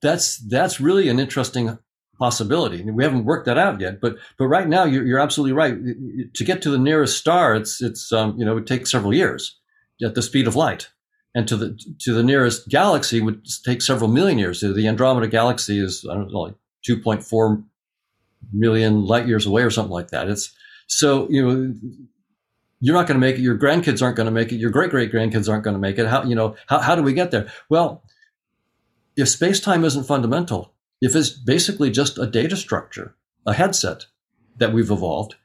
That's 0.00 0.36
that's 0.38 0.80
really 0.80 1.08
an 1.08 1.18
interesting 1.18 1.78
possibility. 2.18 2.82
We 2.82 3.04
haven't 3.04 3.24
worked 3.24 3.46
that 3.46 3.58
out 3.58 3.80
yet, 3.80 4.00
but 4.00 4.16
but 4.36 4.46
right 4.46 4.68
now 4.68 4.84
you're, 4.84 5.06
you're 5.06 5.18
absolutely 5.18 5.52
right. 5.52 5.76
To 6.34 6.44
get 6.44 6.62
to 6.62 6.70
the 6.70 6.78
nearest 6.78 7.18
star, 7.18 7.54
it's 7.54 7.80
it's 7.80 8.12
um, 8.12 8.36
you 8.38 8.44
know 8.44 8.56
it 8.56 8.66
takes 8.66 8.90
several 8.90 9.14
years 9.14 9.58
at 10.02 10.14
the 10.14 10.22
speed 10.22 10.46
of 10.46 10.56
light, 10.56 10.88
and 11.34 11.46
to 11.48 11.56
the 11.56 11.78
to 12.00 12.12
the 12.12 12.22
nearest 12.22 12.68
galaxy 12.68 13.20
would 13.20 13.46
take 13.64 13.82
several 13.82 14.10
million 14.10 14.38
years. 14.38 14.60
The 14.60 14.88
Andromeda 14.88 15.28
galaxy 15.28 15.78
is 15.78 16.04
I 16.08 16.14
don't 16.14 16.32
know 16.32 16.40
like 16.40 16.54
2.4 16.88 17.64
million 18.52 19.04
light 19.04 19.26
years 19.26 19.46
away 19.46 19.62
or 19.62 19.70
something 19.70 19.92
like 19.92 20.08
that. 20.08 20.28
It's 20.28 20.52
so 20.86 21.28
you 21.30 21.46
know 21.46 21.74
you're 22.80 22.94
not 22.94 23.06
going 23.06 23.20
to 23.20 23.26
make 23.26 23.36
it. 23.36 23.42
Your 23.42 23.58
grandkids 23.58 24.02
aren't 24.02 24.16
going 24.16 24.26
to 24.26 24.32
make 24.32 24.52
it. 24.52 24.56
Your 24.56 24.70
great 24.70 24.90
great 24.90 25.12
grandkids 25.12 25.48
aren't 25.48 25.64
going 25.64 25.74
to 25.74 25.80
make 25.80 25.98
it. 25.98 26.06
How 26.06 26.24
you 26.24 26.34
know 26.34 26.56
how 26.66 26.78
how 26.78 26.94
do 26.94 27.02
we 27.02 27.12
get 27.12 27.30
there? 27.30 27.50
Well, 27.68 28.02
if 29.16 29.28
space 29.28 29.60
time 29.60 29.84
isn't 29.84 30.04
fundamental, 30.04 30.74
if 31.00 31.14
it's 31.14 31.30
basically 31.30 31.90
just 31.90 32.18
a 32.18 32.26
data 32.26 32.56
structure, 32.56 33.14
a 33.46 33.52
headset 33.54 34.06
that 34.56 34.72
we've 34.72 34.90
evolved, 34.90 35.36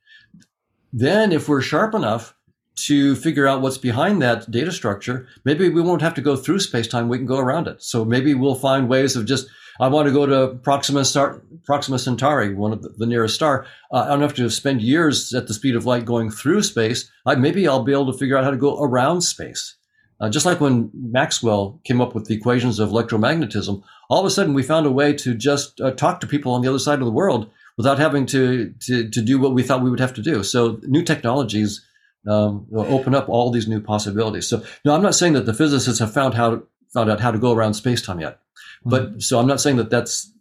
then 0.92 1.32
if 1.32 1.48
we're 1.48 1.62
sharp 1.62 1.94
enough 1.94 2.36
to 2.76 3.16
figure 3.16 3.48
out 3.48 3.62
what's 3.62 3.78
behind 3.78 4.22
that 4.22 4.50
data 4.50 4.72
structure, 4.72 5.28
maybe 5.46 5.70
we 5.70 5.82
won't 5.82 6.02
have 6.02 6.16
to 6.16 6.22
go 6.22 6.36
through 6.36 6.60
space 6.60 6.88
time. 6.88 7.08
We 7.08 7.18
can 7.18 7.28
go 7.28 7.38
around 7.38 7.68
it. 7.68 7.84
So 7.84 8.04
maybe 8.04 8.34
we'll 8.34 8.56
find 8.56 8.90
ways 8.90 9.16
of 9.16 9.26
just, 9.26 9.48
I 9.80 9.88
want 9.88 10.08
to 10.08 10.14
go 10.14 10.26
to 10.26 10.56
Proxima, 10.56 11.06
Star, 11.06 11.42
Proxima 11.66 12.00
Centauri, 12.00 12.56
one 12.56 12.74
of 12.74 12.82
the, 12.82 12.90
the 12.90 13.06
nearest 13.06 13.36
star. 13.36 13.66
Uh, 13.92 14.06
I 14.06 14.08
don't 14.08 14.22
have 14.22 14.34
to 14.36 14.50
spend 14.50 14.82
years 14.82 15.34
at 15.34 15.48
the 15.48 15.54
speed 15.54 15.76
of 15.76 15.86
light 15.86 16.06
going 16.06 16.32
through 16.32 16.64
space. 16.64 17.12
I, 17.26 17.36
maybe 17.36 17.68
I'll 17.68 17.84
be 17.84 17.92
able 17.92 18.12
to 18.12 18.18
figure 18.18 18.38
out 18.38 18.44
how 18.44 18.52
to 18.52 18.58
go 18.58 18.82
around 18.82 19.22
space. 19.22 19.76
Uh, 20.24 20.30
just 20.30 20.46
like 20.46 20.62
when 20.62 20.90
Maxwell 20.94 21.82
came 21.84 22.00
up 22.00 22.16
with 22.16 22.28
the 22.28 22.34
equations 22.34 22.80
of 22.80 22.92
electromagnetism, 22.92 23.84
all 24.10 24.20
of 24.22 24.26
a 24.26 24.30
sudden 24.30 24.54
we 24.54 24.64
found 24.64 24.86
a 24.86 24.92
way 24.92 25.12
to 25.12 25.36
just 25.36 25.82
uh, 25.82 25.92
talk 25.92 26.22
to 26.22 26.28
people 26.28 26.54
on 26.54 26.62
the 26.62 26.70
other 26.70 26.80
side 26.80 27.00
of 27.00 27.06
the 27.06 27.12
world 27.12 27.50
without 27.76 28.00
having 28.00 28.26
to, 28.28 28.74
to, 28.80 29.10
to 29.10 29.22
do 29.22 29.38
what 29.38 29.54
we 29.54 29.62
thought 29.62 29.84
we 29.84 29.90
would 29.90 30.00
have 30.00 30.14
to 30.14 30.22
do. 30.22 30.42
So 30.42 30.80
new 30.84 31.04
technologies 31.04 31.86
um, 32.26 32.66
open 32.74 33.14
up 33.14 33.28
all 33.28 33.52
these 33.52 33.68
new 33.68 33.82
possibilities. 33.82 34.48
So, 34.48 34.64
no, 34.86 34.96
I'm 34.96 35.02
not 35.02 35.14
saying 35.16 35.34
that 35.34 35.46
the 35.46 35.54
physicists 35.54 36.00
have 36.00 36.14
found 36.14 36.36
how 36.36 36.64
found 36.94 37.10
out 37.10 37.20
how 37.20 37.32
to 37.32 37.38
go 37.38 37.52
around 37.52 37.74
space 37.74 38.02
time 38.02 38.22
yet, 38.22 38.40
but 38.86 39.04
mm-hmm. 39.04 39.20
so 39.20 39.40
I'm 39.40 39.48
not 39.48 39.60
saying 39.60 39.76
that 39.76 39.90
that's 39.90 40.32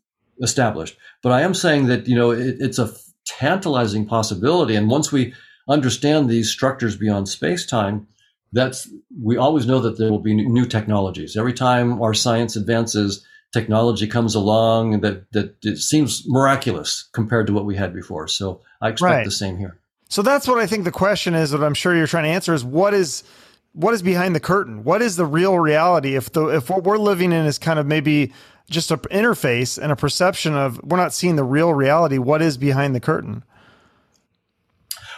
established. 0.41 0.97
But 1.23 1.33
I 1.33 1.41
am 1.41 1.55
saying 1.55 1.87
that 1.87 2.07
you 2.07 2.15
know 2.15 2.31
it, 2.31 2.57
it's 2.61 2.79
a 2.79 2.95
tantalizing 3.25 4.07
possibility, 4.07 4.77
and 4.77 4.89
once 4.89 5.11
we 5.11 5.35
understand 5.69 6.29
these 6.29 6.51
structures 6.51 6.97
beyond 6.97 7.29
space 7.29 7.67
time, 7.67 8.07
that's 8.53 8.89
we 9.21 9.37
always 9.37 9.67
know 9.67 9.81
that 9.81 9.99
there 9.99 10.11
will 10.11 10.21
be 10.21 10.35
new 10.35 10.67
technologies. 10.67 11.37
Every 11.37 11.55
time 11.55 12.01
our 12.03 12.15
science 12.15 12.57
advances 12.57 13.25
technology 13.53 14.07
comes 14.07 14.35
along 14.35 15.01
that 15.01 15.31
that 15.33 15.57
it 15.63 15.79
seems 15.79 16.25
miraculous 16.27 17.09
compared 17.13 17.47
to 17.47 17.53
what 17.53 17.65
we 17.65 17.77
had 17.77 17.93
before. 17.95 18.29
So 18.29 18.63
i 18.81 18.89
expect 18.89 19.11
right. 19.11 19.25
the 19.25 19.31
same 19.31 19.59
here. 19.59 19.79
So 20.09 20.23
that's 20.23 20.47
what 20.47 20.59
i 20.59 20.67
think 20.67 20.85
the 20.85 20.93
question 20.93 21.35
is 21.35 21.51
that 21.53 21.63
i'm 21.63 21.75
sure 21.75 21.97
you're 21.97 22.07
trying 22.07 22.25
to 22.25 22.31
answer 22.31 22.53
is 22.53 22.65
what 22.65 22.93
is 22.93 23.25
what 23.73 23.95
is 23.95 24.03
behind 24.03 24.35
the 24.35 24.41
curtain? 24.41 24.85
What 24.85 25.03
is 25.03 25.17
the 25.17 25.25
real 25.25 25.59
reality? 25.59 26.15
If 26.15 26.33
the 26.33 26.49
if 26.49 26.69
what 26.69 26.85
we're 26.85 26.99
living 26.99 27.33
in 27.33 27.47
is 27.47 27.59
kind 27.59 27.79
of 27.79 27.87
maybe 27.87 28.33
just 28.71 28.91
an 28.91 28.99
interface 29.11 29.79
and 29.83 29.91
a 29.91 29.97
perception 29.97 30.55
of 30.55 30.81
we're 30.83 30.99
not 30.99 31.13
seeing 31.13 31.37
the 31.37 31.45
real 31.45 31.75
reality 31.75 32.19
what 32.19 32.43
is 32.43 32.57
behind 32.57 32.95
the 32.95 33.01
curtain? 33.01 33.45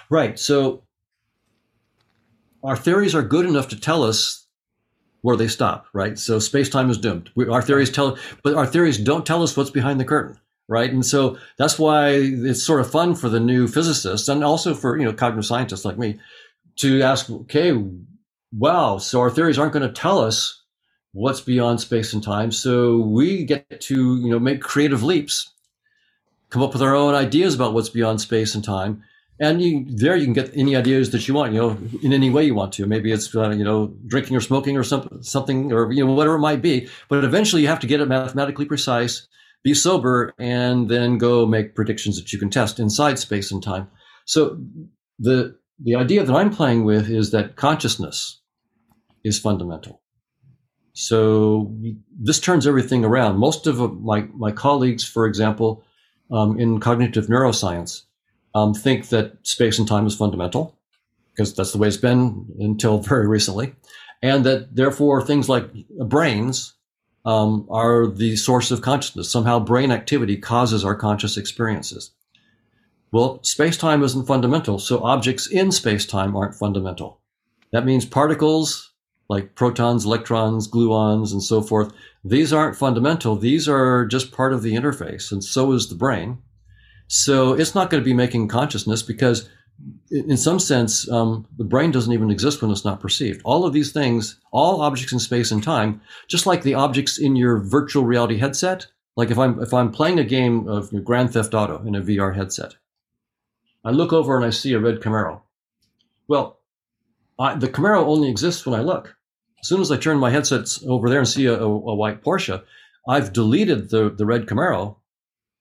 Right. 0.09 0.39
So 0.39 0.84
our 2.65 2.77
theories 2.77 3.15
are 3.15 3.23
good 3.23 3.47
enough 3.47 3.69
to 3.69 3.81
tell 3.81 4.03
us 4.03 4.47
where 5.21 5.37
they 5.37 5.49
stop, 5.49 5.87
right? 5.93 6.19
So 6.19 6.39
space 6.39 6.69
time 6.69 6.91
is 6.91 6.99
doomed. 6.99 7.31
We, 7.35 7.49
our 7.49 7.63
theories 7.63 7.91
tell, 7.91 8.19
but 8.43 8.55
our 8.55 8.67
theories 8.67 8.99
don't 8.99 9.27
tell 9.27 9.43
us 9.43 9.57
what's 9.57 9.71
behind 9.71 10.01
the 10.01 10.05
curtain, 10.05 10.39
right? 10.67 10.91
And 10.91 11.05
so 11.05 11.39
that's 11.59 11.79
why 11.79 12.11
it's 12.11 12.63
sort 12.63 12.81
of 12.81 12.91
fun 12.91 13.15
for 13.15 13.29
the 13.29 13.41
new 13.41 13.69
physicists 13.69 14.29
and 14.29 14.43
also 14.43 14.75
for 14.75 14.99
you 14.99 15.05
know 15.05 15.13
cognitive 15.13 15.47
scientists 15.47 15.85
like 15.85 15.99
me 15.99 16.19
to 16.77 17.03
ask, 17.03 17.31
okay, 17.31 17.73
wow, 18.53 18.99
so 18.99 19.21
our 19.21 19.31
theories 19.31 19.59
aren't 19.59 19.73
going 19.73 19.87
to 19.87 19.95
tell 19.95 20.19
us 20.19 20.63
what's 21.13 21.41
beyond 21.41 21.81
space 21.81 22.13
and 22.13 22.23
time, 22.23 22.51
so 22.51 22.99
we 22.99 23.45
get 23.45 23.81
to 23.83 24.17
you 24.17 24.31
know 24.31 24.39
make 24.39 24.61
creative 24.61 25.03
leaps, 25.03 25.53
come 26.51 26.63
up 26.63 26.73
with 26.73 26.83
our 26.83 26.95
own 26.95 27.15
ideas 27.15 27.55
about 27.55 27.75
what's 27.75 27.91
beyond 27.91 28.21
space 28.21 28.55
and 28.55 28.65
time 28.65 29.03
and 29.41 29.61
you 29.61 29.85
there 29.89 30.17
you 30.17 30.25
can 30.25 30.33
get 30.33 30.57
any 30.57 30.77
ideas 30.77 31.11
that 31.11 31.27
you 31.27 31.35
want 31.35 31.53
you 31.53 31.61
know 31.61 31.77
in 32.03 32.13
any 32.13 32.31
way 32.31 32.45
you 32.45 32.55
want 32.55 32.73
to. 32.75 32.87
Maybe 32.87 33.13
it's 33.13 33.35
uh, 33.35 33.51
you 33.51 33.65
know 33.65 33.95
drinking 34.07 34.37
or 34.37 34.41
smoking 34.41 34.77
or 34.77 34.85
some, 34.85 35.23
something 35.23 35.73
or 35.73 35.93
you 35.93 36.05
know 36.05 36.13
whatever 36.13 36.37
it 36.37 36.41
might 36.41 36.63
be. 36.63 36.89
But 37.09 37.25
eventually 37.25 37.63
you 37.63 37.69
have 37.69 37.81
to 37.81 37.87
get 37.87 38.01
it 38.01 38.07
mathematically 38.07 38.67
precise 38.67 39.27
be 39.65 39.75
sober 39.75 40.33
and 40.39 40.89
then 40.91 41.19
go 41.19 41.47
make 41.47 41.75
predictions 41.75 42.17
that 42.17 42.33
you 42.33 42.39
can 42.39 42.51
test 42.51 42.79
inside 42.79 43.19
space 43.19 43.51
and 43.51 43.63
time. 43.63 43.89
So 44.27 44.59
the 45.19 45.57
the 45.83 45.97
idea 45.97 46.23
that 46.23 46.35
i'm 46.35 46.51
playing 46.51 46.85
with 46.85 47.11
is 47.11 47.33
that 47.33 47.57
consciousness 47.57 48.41
is 49.25 49.41
fundamental. 49.41 50.01
So 50.93 51.75
this 52.17 52.39
turns 52.39 52.67
everything 52.67 53.05
around. 53.05 53.39
Most 53.39 53.67
of 53.67 54.01
my 54.01 54.29
my 54.35 54.53
colleagues 54.53 55.05
for 55.05 55.27
example 55.27 55.83
um, 56.31 56.61
in 56.61 56.79
cognitive 56.79 57.27
neuroscience 57.27 58.03
um, 58.55 58.75
think 58.75 59.09
that 59.09 59.47
space 59.47 59.79
and 59.79 59.89
time 59.89 60.07
is 60.07 60.17
fundamental 60.17 60.79
because 61.31 61.55
that's 61.55 61.73
the 61.73 61.79
way 61.79 61.89
it's 61.89 61.97
been 61.97 62.47
until 62.59 62.99
very 63.13 63.27
recently, 63.27 63.75
and 64.23 64.45
that 64.45 64.75
therefore 64.75 65.23
things 65.23 65.49
like 65.49 65.71
brains 66.09 66.75
um, 67.25 67.67
are 67.71 68.07
the 68.07 68.37
source 68.37 68.71
of 68.71 68.83
consciousness. 68.83 69.31
Somehow, 69.31 69.59
brain 69.59 69.91
activity 69.91 70.37
causes 70.37 70.85
our 70.85 70.95
conscious 70.95 71.37
experiences. 71.37 72.13
Well, 73.13 73.43
space 73.43 73.77
time 73.77 74.03
isn't 74.03 74.27
fundamental, 74.27 74.79
so 74.79 75.03
objects 75.03 75.47
in 75.47 75.71
space 75.73 76.05
time 76.05 76.37
aren't 76.37 76.57
fundamental. 76.57 77.21
That 77.73 77.85
means 77.85 78.05
particles 78.05 78.95
like 79.29 79.55
protons, 79.55 80.05
electrons, 80.05 80.69
gluons, 80.69 81.33
and 81.33 81.43
so 81.43 81.63
forth, 81.63 81.93
these 82.25 82.53
aren't 82.53 82.77
fundamental. 82.77 83.37
These 83.37 83.69
are 83.69 84.05
just 84.07 84.33
part 84.33 84.53
of 84.53 84.63
the 84.63 84.75
interface, 84.75 85.33
and 85.33 85.43
so 85.43 85.73
is 85.73 85.89
the 85.89 85.95
brain. 85.95 86.39
So 87.09 87.53
it's 87.53 87.75
not 87.75 87.91
going 87.91 88.03
to 88.03 88.05
be 88.05 88.15
making 88.15 88.49
consciousness 88.49 89.03
because, 89.03 89.49
in 90.11 90.37
some 90.37 90.59
sense, 90.59 91.11
um, 91.11 91.47
the 91.57 91.65
brain 91.65 91.91
doesn't 91.91 92.13
even 92.13 92.31
exist 92.31 92.63
when 92.63 92.71
it's 92.71 92.85
not 92.85 93.01
perceived. 93.01 93.43
All 93.45 93.67
of 93.67 93.73
these 93.73 93.93
things, 93.93 94.41
all 94.53 94.81
objects 94.81 95.13
in 95.13 95.19
space 95.19 95.51
and 95.51 95.63
time, 95.63 96.01
just 96.29 96.47
like 96.47 96.63
the 96.63 96.75
objects 96.75 97.19
in 97.19 97.37
your 97.37 97.59
virtual 97.59 98.05
reality 98.05 98.39
headset. 98.39 98.87
Like 99.17 99.31
if 99.31 99.39
I'm 99.39 99.63
if 99.63 99.73
I'm 99.73 99.93
playing 99.93 100.19
a 100.19 100.25
game 100.25 100.67
of 100.67 100.91
Grand 101.05 101.33
Theft 101.33 101.55
Auto 101.55 101.85
in 101.87 101.95
a 101.95 102.03
VR 102.03 102.35
headset, 102.35 102.75
I 103.85 103.91
look 103.91 104.13
over 104.13 104.37
and 104.37 104.45
I 104.45 104.51
see 104.51 104.73
a 104.73 104.81
red 104.81 105.01
Camaro. 105.01 105.43
Well, 106.27 106.59
I, 107.39 107.55
the 107.55 107.69
Camaro 107.69 108.05
only 108.07 108.31
exists 108.31 108.65
when 108.65 108.79
I 108.79 108.83
look. 108.83 109.15
As 109.61 109.69
soon 109.69 109.81
as 109.81 109.93
I 109.93 109.97
turn 109.97 110.19
my 110.19 110.31
headsets 110.31 110.83
over 110.87 111.09
there 111.09 111.21
and 111.21 111.29
see 111.29 111.47
a, 111.47 111.55
a, 111.55 111.67
a 111.67 111.95
white 111.95 112.23
Porsche, 112.23 112.63
I've 113.09 113.33
deleted 113.33 113.91
the, 113.91 114.11
the 114.11 114.27
red 114.27 114.47
Camaro 114.47 114.97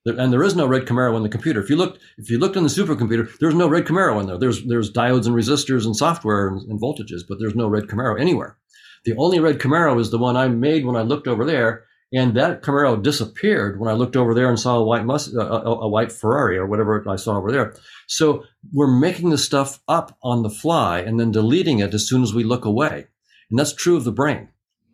and 0.06 0.34
there 0.34 0.44
is 0.44 0.56
no 0.56 0.68
red 0.68 0.86
Camaro 0.86 1.16
in 1.16 1.24
the 1.24 1.30
computer. 1.30 1.62
If 1.62 1.70
you 1.70 1.78
looked, 1.78 2.00
if 2.18 2.30
you 2.30 2.38
looked 2.38 2.58
in 2.58 2.63
the 2.63 2.70
supercomputer, 2.70 3.38
there's 3.39 3.56
no 3.56 3.70
red 3.70 3.86
Camaro 3.86 4.20
in 4.20 4.28
there. 4.28 4.38
There's 4.38 4.63
there's 4.66 4.92
diodes 4.92 5.26
and 5.26 5.36
resistors 5.36 5.86
and 5.86 5.96
software 5.96 6.48
and, 6.48 6.62
and, 6.70 6.82
voltages, 6.82 7.22
but 7.28 7.39
there's 7.39 7.56
no 7.56 7.68
red 7.68 7.86
Camaro 7.86 8.20
anywhere. 8.20 8.58
The 9.06 9.16
only 9.16 9.39
red 9.39 9.60
Camaro 9.60 10.00
is 10.00 10.12
the 10.12 10.18
one 10.18 10.36
I 10.36 10.48
made 10.48 10.86
when 10.86 10.96
I 10.96 11.02
looked 11.02 11.28
over 11.28 11.46
there, 11.46 11.86
and 12.12 12.36
that 12.36 12.62
Camaro 12.62 13.02
disappeared 13.02 13.80
when 13.80 13.89
I 13.89 13.94
looked 13.94 14.18
over 14.18 14.34
there 14.34 14.50
and 14.50 14.60
saw 14.60 14.78
a 14.78 14.84
white 14.84 15.06
mus- 15.06 15.34
a, 15.34 15.39
a, 15.39 15.80
a 15.82 15.88
white 15.88 16.12
Ferrari 16.12 16.58
or 16.58 16.66
whatever 16.66 17.04
I 17.08 17.16
saw 17.16 17.38
over 17.38 17.52
there. 17.52 17.74
So 18.08 18.44
we're 18.74 18.88
making 18.88 19.30
the 19.30 19.38
stuff 19.38 19.80
up 19.88 20.18
on 20.22 20.44
the 20.44 20.50
fly 20.50 21.00
and 21.00 21.18
then 21.18 21.32
deleting 21.32 21.80
it 21.80 21.94
as 21.94 22.08
soon 22.08 22.24
as 22.24 22.34
we 22.34 22.44
look 22.44 22.66
away, 22.66 23.08
and 23.50 23.58
that's 23.58 23.74
true 23.74 23.96
of 23.96 24.04
the 24.04 24.12
brain. 24.12 24.50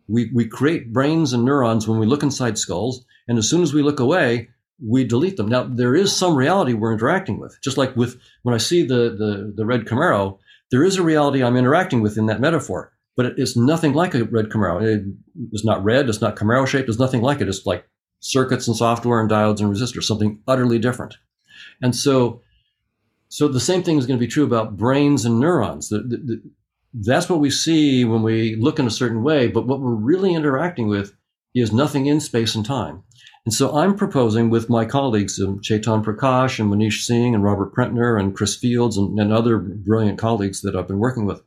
We 0.08 0.30
we 0.32 0.46
create 0.46 0.92
brains 0.92 1.32
and 1.32 1.44
neurons 1.44 1.88
when 1.88 1.98
we 1.98 2.06
look 2.06 2.22
inside 2.22 2.58
skulls, 2.58 3.04
and 3.26 3.38
as 3.38 3.50
soon 3.50 3.62
as 3.62 3.74
we 3.74 3.82
look 3.82 3.98
away 3.98 4.50
we 4.84 5.04
delete 5.04 5.36
them. 5.36 5.48
Now 5.48 5.64
there 5.64 5.94
is 5.94 6.16
some 6.16 6.34
reality 6.36 6.72
we're 6.72 6.92
interacting 6.92 7.38
with, 7.38 7.58
just 7.62 7.76
like 7.76 7.94
with 7.96 8.20
when 8.42 8.54
I 8.54 8.58
see 8.58 8.82
the 8.82 9.10
the, 9.10 9.52
the 9.54 9.66
red 9.66 9.84
Camaro, 9.84 10.38
there 10.70 10.84
is 10.84 10.96
a 10.96 11.02
reality 11.02 11.42
I'm 11.42 11.56
interacting 11.56 12.00
with 12.00 12.16
in 12.16 12.26
that 12.26 12.40
metaphor, 12.40 12.92
but 13.16 13.26
it 13.26 13.38
is 13.38 13.56
nothing 13.56 13.92
like 13.92 14.14
a 14.14 14.24
red 14.24 14.46
Camaro. 14.48 14.82
It 14.82 15.04
is 15.52 15.64
not 15.64 15.84
red. 15.84 16.08
It's 16.08 16.20
not 16.20 16.36
Camaro 16.36 16.66
shaped. 16.66 16.88
It's 16.88 16.98
nothing 16.98 17.22
like 17.22 17.40
it. 17.40 17.48
It's 17.48 17.66
like 17.66 17.86
circuits 18.20 18.68
and 18.68 18.76
software 18.76 19.20
and 19.20 19.30
diodes 19.30 19.60
and 19.60 19.74
resistors, 19.74 20.04
something 20.04 20.40
utterly 20.46 20.78
different. 20.78 21.16
And 21.82 21.96
so, 21.96 22.42
so 23.28 23.48
the 23.48 23.60
same 23.60 23.82
thing 23.82 23.98
is 23.98 24.06
going 24.06 24.18
to 24.18 24.24
be 24.24 24.30
true 24.30 24.44
about 24.44 24.76
brains 24.76 25.24
and 25.24 25.40
neurons. 25.40 25.88
The, 25.88 25.98
the, 25.98 26.16
the, 26.16 26.42
that's 26.92 27.28
what 27.28 27.40
we 27.40 27.50
see 27.50 28.04
when 28.04 28.22
we 28.22 28.56
look 28.56 28.78
in 28.78 28.86
a 28.86 28.90
certain 28.90 29.22
way, 29.22 29.46
but 29.48 29.66
what 29.66 29.80
we're 29.80 29.94
really 29.94 30.34
interacting 30.34 30.88
with 30.88 31.14
is 31.54 31.72
nothing 31.72 32.06
in 32.06 32.20
space 32.20 32.54
and 32.54 32.64
time. 32.64 33.02
And 33.46 33.54
so 33.54 33.76
I'm 33.76 33.96
proposing 33.96 34.50
with 34.50 34.68
my 34.68 34.84
colleagues, 34.84 35.40
um, 35.40 35.60
Chetan 35.60 36.04
Prakash 36.04 36.58
and 36.58 36.70
Manish 36.70 37.04
Singh 37.04 37.34
and 37.34 37.42
Robert 37.42 37.74
Prentner 37.74 38.20
and 38.20 38.36
Chris 38.36 38.56
Fields 38.56 38.98
and, 38.98 39.18
and 39.18 39.32
other 39.32 39.58
brilliant 39.58 40.18
colleagues 40.18 40.60
that 40.62 40.76
I've 40.76 40.88
been 40.88 40.98
working 40.98 41.24
with. 41.24 41.42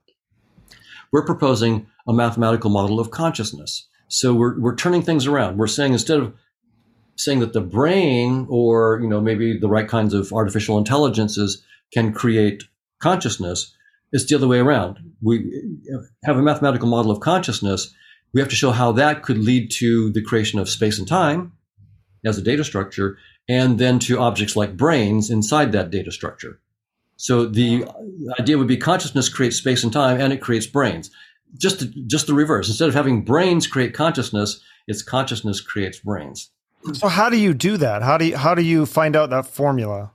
We're 1.11 1.25
proposing 1.25 1.85
a 2.07 2.13
mathematical 2.13 2.71
model 2.71 2.99
of 2.99 3.11
consciousness. 3.11 3.87
So 4.07 4.33
we're, 4.33 4.59
we're 4.59 4.75
turning 4.75 5.03
things 5.03 5.27
around. 5.27 5.57
We're 5.57 5.67
saying 5.67 5.93
instead 5.93 6.19
of 6.19 6.33
saying 7.15 7.41
that 7.41 7.53
the 7.53 7.61
brain 7.61 8.47
or, 8.49 8.99
you 9.01 9.07
know, 9.07 9.21
maybe 9.21 9.59
the 9.59 9.69
right 9.69 9.87
kinds 9.87 10.15
of 10.15 10.33
artificial 10.33 10.79
intelligences 10.79 11.63
can 11.93 12.11
create 12.11 12.63
consciousness, 12.99 13.75
it's 14.11 14.25
the 14.25 14.35
other 14.35 14.47
way 14.47 14.57
around. 14.57 14.97
We 15.21 15.77
have 16.23 16.37
a 16.37 16.41
mathematical 16.41 16.87
model 16.87 17.11
of 17.11 17.19
consciousness. 17.19 17.93
We 18.33 18.41
have 18.41 18.49
to 18.49 18.55
show 18.55 18.71
how 18.71 18.93
that 18.93 19.21
could 19.21 19.37
lead 19.37 19.69
to 19.75 20.11
the 20.11 20.23
creation 20.23 20.57
of 20.57 20.67
space 20.67 20.97
and 20.97 21.07
time 21.07 21.51
as 22.25 22.37
a 22.37 22.41
data 22.41 22.63
structure, 22.63 23.17
and 23.47 23.79
then 23.79 23.99
to 23.99 24.19
objects 24.19 24.55
like 24.55 24.77
brains 24.77 25.29
inside 25.29 25.71
that 25.71 25.89
data 25.89 26.11
structure. 26.11 26.59
So 27.17 27.45
the 27.45 27.85
idea 28.39 28.57
would 28.57 28.67
be 28.67 28.77
consciousness 28.77 29.29
creates 29.29 29.57
space 29.57 29.83
and 29.83 29.93
time, 29.93 30.19
and 30.19 30.33
it 30.33 30.41
creates 30.41 30.65
brains. 30.65 31.11
Just 31.57 31.85
just 32.07 32.27
the 32.27 32.33
reverse. 32.33 32.67
Instead 32.67 32.89
of 32.89 32.95
having 32.95 33.23
brains 33.23 33.67
create 33.67 33.93
consciousness, 33.93 34.61
it's 34.87 35.03
consciousness 35.03 35.61
creates 35.61 35.99
brains. 35.99 36.49
So 36.93 37.07
how 37.07 37.29
do 37.29 37.37
you 37.37 37.53
do 37.53 37.77
that? 37.77 38.01
How 38.01 38.17
do 38.17 38.25
you, 38.25 38.37
how 38.37 38.55
do 38.55 38.61
you 38.61 38.85
find 38.85 39.15
out 39.15 39.29
that 39.29 39.45
formula? 39.45 40.11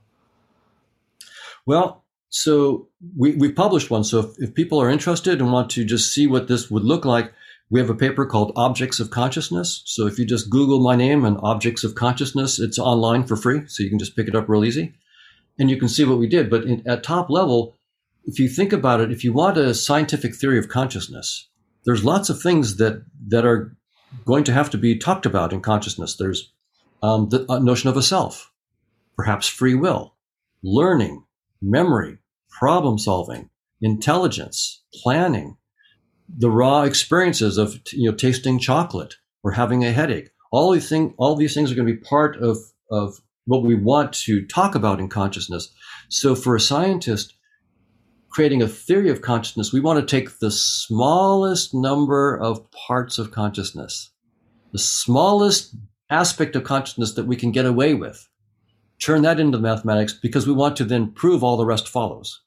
Well, 1.65 2.03
so 2.29 2.87
we 3.17 3.35
we 3.35 3.51
published 3.51 3.89
one. 3.89 4.03
So 4.03 4.19
if, 4.19 4.25
if 4.37 4.53
people 4.53 4.81
are 4.81 4.89
interested 4.89 5.39
and 5.39 5.51
want 5.51 5.71
to 5.71 5.85
just 5.85 6.13
see 6.13 6.27
what 6.27 6.47
this 6.47 6.69
would 6.69 6.83
look 6.83 7.05
like, 7.05 7.33
we 7.69 7.79
have 7.79 7.89
a 7.89 7.95
paper 7.95 8.25
called 8.25 8.51
Objects 8.55 8.99
of 8.99 9.11
Consciousness. 9.11 9.83
So 9.85 10.07
if 10.07 10.17
you 10.17 10.25
just 10.25 10.49
Google 10.49 10.79
my 10.79 10.95
name 10.95 11.23
and 11.23 11.37
Objects 11.43 11.83
of 11.83 11.95
Consciousness, 11.95 12.59
it's 12.59 12.79
online 12.79 13.25
for 13.25 13.35
free. 13.35 13.61
So 13.67 13.83
you 13.83 13.89
can 13.89 13.99
just 13.99 14.15
pick 14.15 14.27
it 14.27 14.35
up 14.35 14.49
real 14.49 14.65
easy. 14.65 14.93
And 15.59 15.69
you 15.69 15.77
can 15.77 15.89
see 15.89 16.03
what 16.03 16.17
we 16.17 16.27
did. 16.27 16.49
But 16.49 16.63
in, 16.63 16.87
at 16.87 17.03
top 17.03 17.29
level, 17.29 17.75
if 18.25 18.39
you 18.39 18.49
think 18.49 18.73
about 18.73 19.01
it, 19.01 19.11
if 19.11 19.23
you 19.23 19.33
want 19.33 19.57
a 19.57 19.73
scientific 19.73 20.35
theory 20.35 20.57
of 20.57 20.67
consciousness, 20.67 21.47
there's 21.85 22.03
lots 22.03 22.29
of 22.29 22.41
things 22.41 22.77
that, 22.77 23.03
that 23.27 23.45
are 23.45 23.75
going 24.25 24.43
to 24.45 24.53
have 24.53 24.69
to 24.71 24.77
be 24.77 24.97
talked 24.97 25.25
about 25.25 25.53
in 25.53 25.61
consciousness. 25.61 26.15
There's 26.15 26.51
um, 27.03 27.29
the 27.29 27.45
uh, 27.49 27.59
notion 27.59 27.89
of 27.89 27.97
a 27.97 28.01
self, 28.01 28.51
perhaps 29.15 29.47
free 29.47 29.75
will, 29.75 30.15
learning, 30.63 31.23
memory, 31.61 32.17
problem 32.49 32.97
solving, 32.97 33.49
intelligence, 33.81 34.83
planning, 34.93 35.57
the 36.37 36.49
raw 36.49 36.83
experiences 36.83 37.57
of 37.57 37.79
you 37.91 38.09
know 38.09 38.15
tasting 38.15 38.59
chocolate 38.59 39.15
or 39.43 39.51
having 39.51 39.83
a 39.83 39.91
headache. 39.91 40.29
All 40.51 40.71
these 40.71 40.89
things, 40.89 41.13
all 41.17 41.35
these 41.35 41.53
things 41.53 41.71
are 41.71 41.75
going 41.75 41.87
to 41.87 41.93
be 41.93 41.99
part 41.99 42.37
of 42.37 42.57
of 42.91 43.19
what 43.45 43.63
we 43.63 43.75
want 43.75 44.13
to 44.13 44.45
talk 44.45 44.75
about 44.75 44.99
in 44.99 45.09
consciousness. 45.09 45.73
So 46.09 46.35
for 46.35 46.55
a 46.55 46.59
scientist, 46.59 47.35
creating 48.29 48.61
a 48.61 48.67
theory 48.67 49.09
of 49.09 49.21
consciousness, 49.21 49.73
we 49.73 49.79
want 49.79 49.99
to 49.99 50.05
take 50.05 50.39
the 50.39 50.51
smallest 50.51 51.73
number 51.73 52.37
of 52.37 52.69
parts 52.71 53.17
of 53.17 53.31
consciousness, 53.31 54.11
the 54.71 54.79
smallest 54.79 55.75
aspect 56.09 56.55
of 56.55 56.63
consciousness 56.63 57.13
that 57.13 57.25
we 57.25 57.35
can 57.35 57.51
get 57.51 57.65
away 57.65 57.93
with, 57.93 58.27
turn 58.99 59.23
that 59.23 59.39
into 59.39 59.57
mathematics 59.57 60.13
because 60.13 60.47
we 60.47 60.53
want 60.53 60.75
to 60.77 60.85
then 60.85 61.11
prove 61.11 61.43
all 61.43 61.57
the 61.57 61.65
rest 61.65 61.87
follows. 61.87 62.41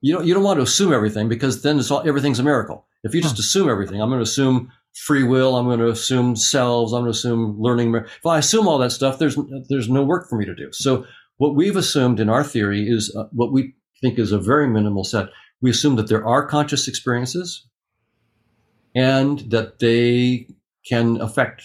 You 0.00 0.14
don't, 0.14 0.26
you 0.26 0.34
don't 0.34 0.42
want 0.42 0.58
to 0.58 0.62
assume 0.62 0.92
everything 0.92 1.28
because 1.28 1.62
then 1.62 1.80
all, 1.90 2.06
everything's 2.06 2.38
a 2.38 2.42
miracle. 2.42 2.86
If 3.04 3.14
you 3.14 3.22
just 3.22 3.38
assume 3.38 3.68
everything, 3.68 4.00
I'm 4.00 4.08
going 4.08 4.18
to 4.18 4.24
assume 4.24 4.72
free 4.94 5.24
will, 5.24 5.56
I'm 5.56 5.66
going 5.66 5.80
to 5.80 5.88
assume 5.88 6.36
selves, 6.36 6.92
I'm 6.92 7.02
going 7.02 7.12
to 7.12 7.16
assume 7.16 7.56
learning. 7.58 7.94
If 7.94 8.26
I 8.26 8.38
assume 8.38 8.66
all 8.66 8.78
that 8.78 8.92
stuff, 8.92 9.18
there's, 9.18 9.36
there's 9.68 9.88
no 9.88 10.02
work 10.02 10.28
for 10.28 10.36
me 10.38 10.44
to 10.46 10.54
do. 10.54 10.72
So 10.72 11.04
what 11.36 11.54
we've 11.54 11.76
assumed 11.76 12.20
in 12.20 12.28
our 12.28 12.44
theory 12.44 12.88
is 12.88 13.14
uh, 13.16 13.24
what 13.32 13.52
we 13.52 13.74
think 14.00 14.18
is 14.18 14.32
a 14.32 14.38
very 14.38 14.68
minimal 14.68 15.04
set. 15.04 15.28
We 15.60 15.70
assume 15.70 15.96
that 15.96 16.08
there 16.08 16.26
are 16.26 16.46
conscious 16.46 16.88
experiences 16.88 17.66
and 18.94 19.40
that 19.50 19.80
they 19.80 20.48
can 20.88 21.20
affect 21.20 21.64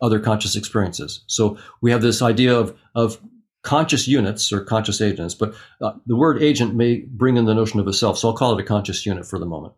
other 0.00 0.20
conscious 0.20 0.54
experiences. 0.54 1.24
So 1.26 1.58
we 1.80 1.90
have 1.90 2.02
this 2.02 2.22
idea 2.22 2.56
of, 2.56 2.78
of 2.94 3.18
conscious 3.62 4.06
units 4.06 4.52
or 4.52 4.64
conscious 4.64 5.00
agents, 5.00 5.34
but 5.34 5.54
uh, 5.80 5.92
the 6.06 6.16
word 6.16 6.42
agent 6.42 6.76
may 6.76 7.00
bring 7.08 7.36
in 7.36 7.46
the 7.46 7.54
notion 7.54 7.80
of 7.80 7.86
a 7.86 7.92
self. 7.92 8.18
So 8.18 8.28
I'll 8.28 8.36
call 8.36 8.56
it 8.56 8.62
a 8.62 8.66
conscious 8.66 9.04
unit 9.04 9.26
for 9.26 9.38
the 9.38 9.46
moment. 9.46 9.74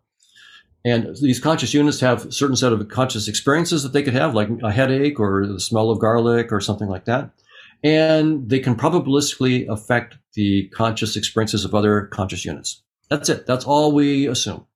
And 0.85 1.15
these 1.21 1.41
conscious 1.41 1.75
units 1.75 2.01
have 2.01 2.27
a 2.27 2.33
certain 2.33 2.57
set 2.57 2.73
of 2.73 2.89
conscious 2.89 3.29
experiences 3.29 3.83
that 3.83 3.93
they 3.93 4.03
could 4.03 4.15
have, 4.15 4.35
like 4.35 4.49
a 4.63 4.73
headache 4.73 5.21
or 5.21 5.47
the 5.47 5.61
smell 5.61 5.91
of 5.91 5.99
garlic 5.99 6.53
or 6.53 6.61
something 6.61 6.89
like 6.89 7.05
that. 7.05 7.31
And 7.83 8.49
they 8.49 8.61
can 8.61 8.77
probabilistically 8.77 9.69
affect 9.69 10.17
the 10.35 10.69
conscious 10.69 11.17
experiences 11.17 11.65
of 11.65 11.75
other 11.75 12.07
conscious 12.07 12.45
units. 12.45 12.83
That's 13.09 13.29
it. 13.29 13.47
That's 13.47 13.65
all 13.65 13.93
we 13.93 14.27
assume. 14.27 14.67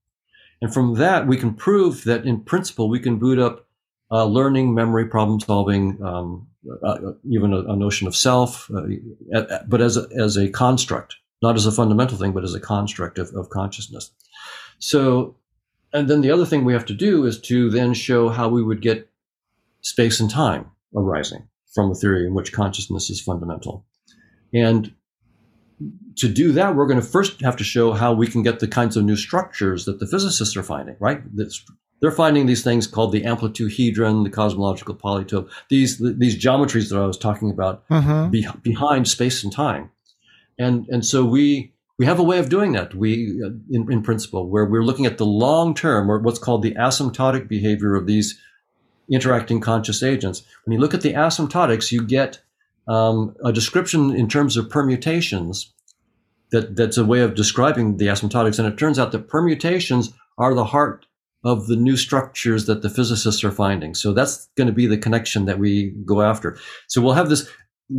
And 0.61 0.73
from 0.73 0.95
that, 0.95 1.27
we 1.27 1.37
can 1.37 1.55
prove 1.55 2.05
that 2.05 2.25
in 2.25 2.41
principle, 2.41 2.89
we 2.89 3.01
can 3.01 3.19
boot 3.19 3.39
up 3.39 3.67
uh, 4.11 4.25
learning, 4.25 4.75
memory, 4.75 5.07
problem 5.07 5.41
solving, 5.41 6.03
um, 6.03 6.47
uh, 6.83 6.89
uh 6.89 7.13
even 7.29 7.53
a, 7.53 7.61
a, 7.61 7.77
notion 7.77 8.07
of 8.07 8.15
self, 8.15 8.71
uh, 8.71 9.59
but 9.67 9.81
as 9.81 9.97
a, 9.97 10.07
as 10.19 10.37
a 10.37 10.49
construct, 10.49 11.17
not 11.43 11.57
as 11.57 11.67
a 11.67 11.73
fundamental 11.73 12.17
thing, 12.17 12.33
but 12.33 12.45
as 12.45 12.55
a 12.55 12.61
construct 12.61 13.19
of, 13.19 13.31
of 13.35 13.51
consciousness. 13.51 14.11
So, 14.79 15.37
and 15.95 16.11
then 16.11 16.21
the 16.21 16.31
other 16.31 16.45
thing 16.45 16.65
we 16.65 16.73
have 16.73 16.85
to 16.87 16.95
do 16.95 17.25
is 17.25 17.41
to 17.43 17.71
then 17.71 17.95
show 17.95 18.29
how 18.29 18.49
we 18.49 18.63
would 18.63 18.83
get 18.83 19.09
space 19.81 20.19
and 20.21 20.29
time 20.29 20.67
arising 20.95 21.49
from 21.73 21.91
a 21.91 21.95
theory 21.95 22.27
in 22.27 22.35
which 22.35 22.53
consciousness 22.53 23.11
is 23.11 23.21
fundamental. 23.21 23.87
And 24.53 24.93
to 26.17 26.29
do 26.29 26.53
that, 26.53 26.77
we're 26.77 26.87
going 26.87 27.01
to 27.01 27.07
first 27.07 27.41
have 27.43 27.57
to 27.57 27.65
show 27.65 27.93
how 27.93 28.13
we 28.13 28.27
can 28.27 28.43
get 28.43 28.61
the 28.61 28.69
kinds 28.69 28.97
of 28.97 29.05
new 29.05 29.17
structures 29.17 29.85
that 29.85 30.01
the 30.01 30.07
physicists 30.07 30.57
are 30.57 30.63
finding, 30.63 30.97
right? 31.01 31.23
That's, 31.37 31.65
they're 32.01 32.13
finding 32.13 32.47
these 32.47 32.63
things 32.63 32.87
called 32.87 33.13
the 33.13 33.23
amplituhedron, 33.23 34.25
the 34.25 34.31
cosmological 34.31 34.95
polytope, 34.95 35.51
these 35.71 35.99
these 35.99 36.37
geometries 36.37 36.91
that 36.91 36.99
I 36.99 37.07
was 37.07 37.19
talking 37.19 37.51
about 37.51 37.85
uh-huh. 37.89 38.29
be, 38.29 38.47
behind 38.63 39.09
space 39.09 39.43
and 39.43 39.53
time, 39.53 39.91
and 40.59 40.87
and 40.89 41.05
so 41.05 41.25
we 41.25 41.74
we 41.99 42.07
have 42.07 42.19
a 42.19 42.25
way 42.25 42.39
of 42.39 42.49
doing 42.49 42.73
that. 42.73 42.95
We 42.95 43.41
in, 43.71 43.91
in 43.91 44.03
principle 44.03 44.49
where 44.49 44.65
we're 44.65 44.85
looking 44.85 45.07
at 45.07 45.19
the 45.19 45.27
long 45.27 45.75
term 45.75 46.11
or 46.11 46.19
what's 46.19 46.39
called 46.39 46.63
the 46.63 46.75
asymptotic 46.75 47.49
behavior 47.49 47.95
of 47.95 48.07
these 48.07 48.39
interacting 49.11 49.61
conscious 49.61 50.03
agents. 50.03 50.43
When 50.65 50.73
you 50.73 50.81
look 50.81 50.95
at 50.95 51.03
the 51.03 51.13
asymptotics, 51.13 51.93
you 51.93 52.03
get 52.05 52.41
um, 52.89 53.35
a 53.45 53.53
description 53.53 54.15
in 54.15 54.29
terms 54.29 54.57
of 54.57 54.71
permutations 54.71 55.73
that, 56.51 56.77
that's 56.77 56.97
a 56.97 57.05
way 57.05 57.21
of 57.21 57.35
describing 57.35 57.97
the 57.97 58.07
asymptotics. 58.07 58.59
And 58.59 58.67
it 58.67 58.79
turns 58.79 58.99
out 58.99 59.13
that 59.13 59.29
permutations 59.29 60.13
are 60.39 60.55
the 60.55 60.65
heart 60.65 61.07
of 61.45 61.67
the 61.67 61.77
new 61.77 61.97
structures 61.97 62.67
that 62.67 62.83
the 62.83 62.89
physicists 62.89 63.45
are 63.45 63.51
finding. 63.51 63.95
So 63.95 64.13
that's 64.13 64.49
going 64.57 64.67
to 64.67 64.73
be 64.73 64.87
the 64.87 64.97
connection 64.97 65.45
that 65.45 65.59
we 65.59 65.91
go 66.05 66.23
after. 66.23 66.57
So 66.89 67.03
we'll 67.03 67.13
have 67.13 67.29
this. 67.29 67.49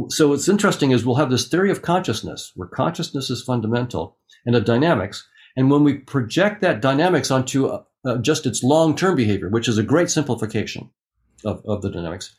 So 0.10 0.30
what's 0.30 0.50
interesting 0.50 0.92
is 0.92 1.06
we'll 1.06 1.16
have 1.16 1.30
this 1.30 1.48
theory 1.48 1.72
of 1.72 1.82
consciousness 1.82 2.52
where 2.56 2.68
consciousness 2.68 3.30
is 3.30 3.44
fundamental 3.44 4.18
and 4.46 4.56
of 4.56 4.66
dynamics. 4.66 5.28
And 5.56 5.70
when 5.70 5.84
we 5.84 5.96
project 5.96 6.62
that 6.62 6.82
dynamics 6.82 7.32
onto 7.32 7.68
uh, 7.68 7.84
uh, 8.04 8.18
just 8.18 8.46
its 8.46 8.64
long-term 8.64 9.16
behavior, 9.16 9.50
which 9.50 9.68
is 9.68 9.78
a 9.78 9.84
great 9.84 10.10
simplification 10.10 10.90
of, 11.44 11.64
of 11.66 11.82
the 11.82 11.92
dynamics, 11.92 12.36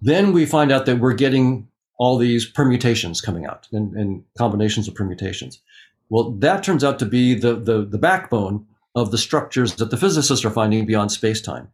then 0.00 0.32
we 0.32 0.46
find 0.46 0.70
out 0.70 0.86
that 0.86 1.00
we're 1.00 1.14
getting 1.14 1.68
all 1.98 2.18
these 2.18 2.46
permutations 2.46 3.20
coming 3.20 3.46
out 3.46 3.66
and, 3.72 3.94
and 3.94 4.22
combinations 4.38 4.86
of 4.86 4.94
permutations. 4.94 5.60
Well, 6.08 6.30
that 6.38 6.62
turns 6.62 6.84
out 6.84 6.98
to 7.00 7.06
be 7.06 7.34
the, 7.34 7.56
the, 7.56 7.84
the 7.84 7.98
backbone 7.98 8.66
of 8.94 9.10
the 9.10 9.18
structures 9.18 9.74
that 9.76 9.90
the 9.90 9.96
physicists 9.96 10.44
are 10.44 10.50
finding 10.50 10.86
beyond 10.86 11.10
space-time. 11.10 11.68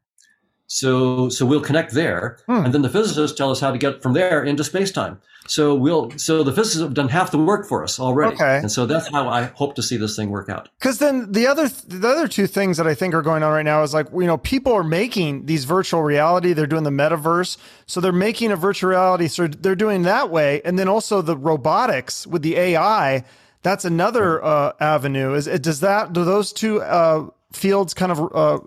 So, 0.73 1.29
so 1.29 1.45
we'll 1.45 1.61
connect 1.61 1.93
there, 1.93 2.39
hmm. 2.47 2.65
and 2.65 2.73
then 2.73 2.81
the 2.81 2.89
physicists 2.89 3.37
tell 3.37 3.51
us 3.51 3.61
how 3.61 3.73
to 3.73 3.77
get 3.77 4.03
from 4.03 4.15
there 4.15 4.43
into 4.43 4.65
space-time. 4.65 5.21
So 5.47 5.75
we'll, 5.75 6.13
so 6.13 6.43
the 6.43 6.53
physicists 6.53 6.81
have 6.81 6.95
done 6.95 7.11
half 7.11 7.31
the 7.31 7.37
work 7.37 7.67
for 7.67 7.85
us 7.85 8.01
already, 8.01 8.37
okay. 8.37 8.57
and 8.57 8.73
so 8.73 8.87
that's 8.87 9.09
how 9.09 9.29
I 9.29 9.43
hope 9.43 9.75
to 9.75 9.83
see 9.83 9.99
this 9.99 10.17
thing 10.17 10.31
work 10.31 10.49
out. 10.49 10.71
Because 10.79 10.97
then 10.99 11.31
the 11.31 11.47
other, 11.47 11.69
the 11.69 12.09
other 12.09 12.27
two 12.27 12.47
things 12.47 12.79
that 12.79 12.87
I 12.87 12.95
think 12.95 13.13
are 13.13 13.21
going 13.21 13.43
on 13.43 13.53
right 13.53 13.65
now 13.65 13.83
is 13.83 13.93
like, 13.93 14.07
you 14.13 14.25
know, 14.25 14.39
people 14.39 14.73
are 14.73 14.83
making 14.83 15.45
these 15.45 15.67
virtual 15.67 16.03
reality. 16.03 16.55
They're 16.55 16.67
doing 16.67 16.85
the 16.85 16.91
metaverse, 16.91 17.59
so 17.85 18.01
they're 18.01 18.11
making 18.11 18.51
a 18.51 18.57
virtual 18.57 18.89
reality. 18.89 19.29
So 19.29 19.49
they're 19.49 19.77
doing 19.77 20.05
that 20.05 20.31
way, 20.31 20.63
and 20.65 20.79
then 20.79 20.89
also 20.89 21.21
the 21.21 21.37
robotics 21.37 22.27
with 22.27 22.41
the 22.41 22.57
AI 22.57 23.25
that's 23.63 23.85
another 23.85 24.45
uh, 24.45 24.73
avenue. 24.81 25.35
Is 25.35 25.47
it 25.47 25.63
does 25.63 25.81
that 25.81 26.13
do 26.13 26.25
those 26.25 26.53
two 26.53 26.83
uh, 26.83 27.29
fields 27.53 27.95
kind 27.95 28.11
of 28.11 28.35
uh, 28.35 28.59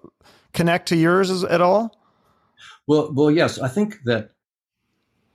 connect 0.55 0.87
to 0.89 0.95
yours 0.95 1.43
at 1.43 1.61
all? 1.61 1.95
Well, 2.87 3.11
well, 3.13 3.31
yes. 3.31 3.59
I 3.59 3.67
think 3.67 3.97
that 4.05 4.31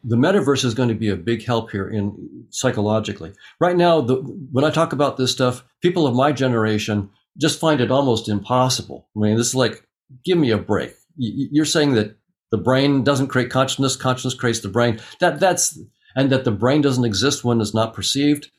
the 0.03 0.17
metaverse 0.17 0.65
is 0.65 0.75
going 0.75 0.89
to 0.89 0.95
be 0.95 1.09
a 1.09 1.17
big 1.17 1.45
help 1.45 1.71
here 1.71 1.89
in 1.89 2.47
psychologically. 2.51 3.33
Right 3.61 3.77
now, 3.77 4.01
the, 4.01 4.17
when 4.17 4.65
I 4.65 4.71
talk 4.71 4.93
about 4.93 5.17
this 5.17 5.31
stuff, 5.31 5.65
people 5.83 6.07
of 6.07 6.15
my 6.15 6.33
generation 6.33 7.11
just 7.39 7.61
find 7.61 7.81
it 7.81 7.91
almost 7.91 8.29
impossible. 8.29 9.09
I 9.17 9.21
mean, 9.21 9.37
this 9.37 9.49
is 9.49 9.55
like, 9.55 9.87
give 10.25 10.39
me 10.39 10.51
a 10.51 10.59
break. 10.59 10.95
You're 11.17 11.65
saying 11.65 11.95
that 11.95 12.17
the 12.51 12.59
brain 12.59 13.05
doesn't 13.05 13.29
create 13.29 13.51
consciousness, 13.51 13.97
consciousness 13.97 14.35
creates 14.35 14.61
the 14.61 14.69
brain. 14.69 15.01
That 15.21 15.39
that's 15.39 15.79
and 16.17 16.31
that 16.33 16.45
the 16.45 16.51
brain 16.51 16.81
doesn't 16.81 17.05
exist 17.05 17.45
when 17.45 17.61
it's 17.61 17.75
not 17.75 17.95
perceived. 17.95 18.51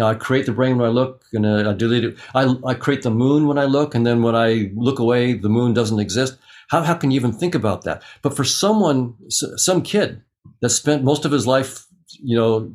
Know, 0.00 0.08
I 0.08 0.14
create 0.14 0.46
the 0.46 0.52
brain 0.52 0.78
when 0.78 0.88
I 0.88 0.92
look, 0.92 1.24
and 1.32 1.44
uh, 1.44 1.70
I 1.70 1.72
delete 1.74 2.04
it. 2.04 2.18
I, 2.34 2.54
I 2.66 2.74
create 2.74 3.02
the 3.02 3.10
moon 3.10 3.46
when 3.46 3.58
I 3.58 3.64
look, 3.64 3.94
and 3.94 4.06
then 4.06 4.22
when 4.22 4.34
I 4.34 4.70
look 4.74 4.98
away, 4.98 5.34
the 5.34 5.48
moon 5.48 5.74
doesn't 5.74 6.00
exist. 6.00 6.38
How, 6.70 6.82
how 6.82 6.94
can 6.94 7.10
you 7.10 7.16
even 7.16 7.32
think 7.32 7.54
about 7.54 7.82
that? 7.82 8.02
But 8.22 8.34
for 8.34 8.44
someone, 8.44 9.14
some 9.28 9.82
kid 9.82 10.22
that 10.62 10.70
spent 10.70 11.04
most 11.04 11.24
of 11.24 11.32
his 11.32 11.46
life, 11.46 11.86
you 12.22 12.36
know, 12.36 12.72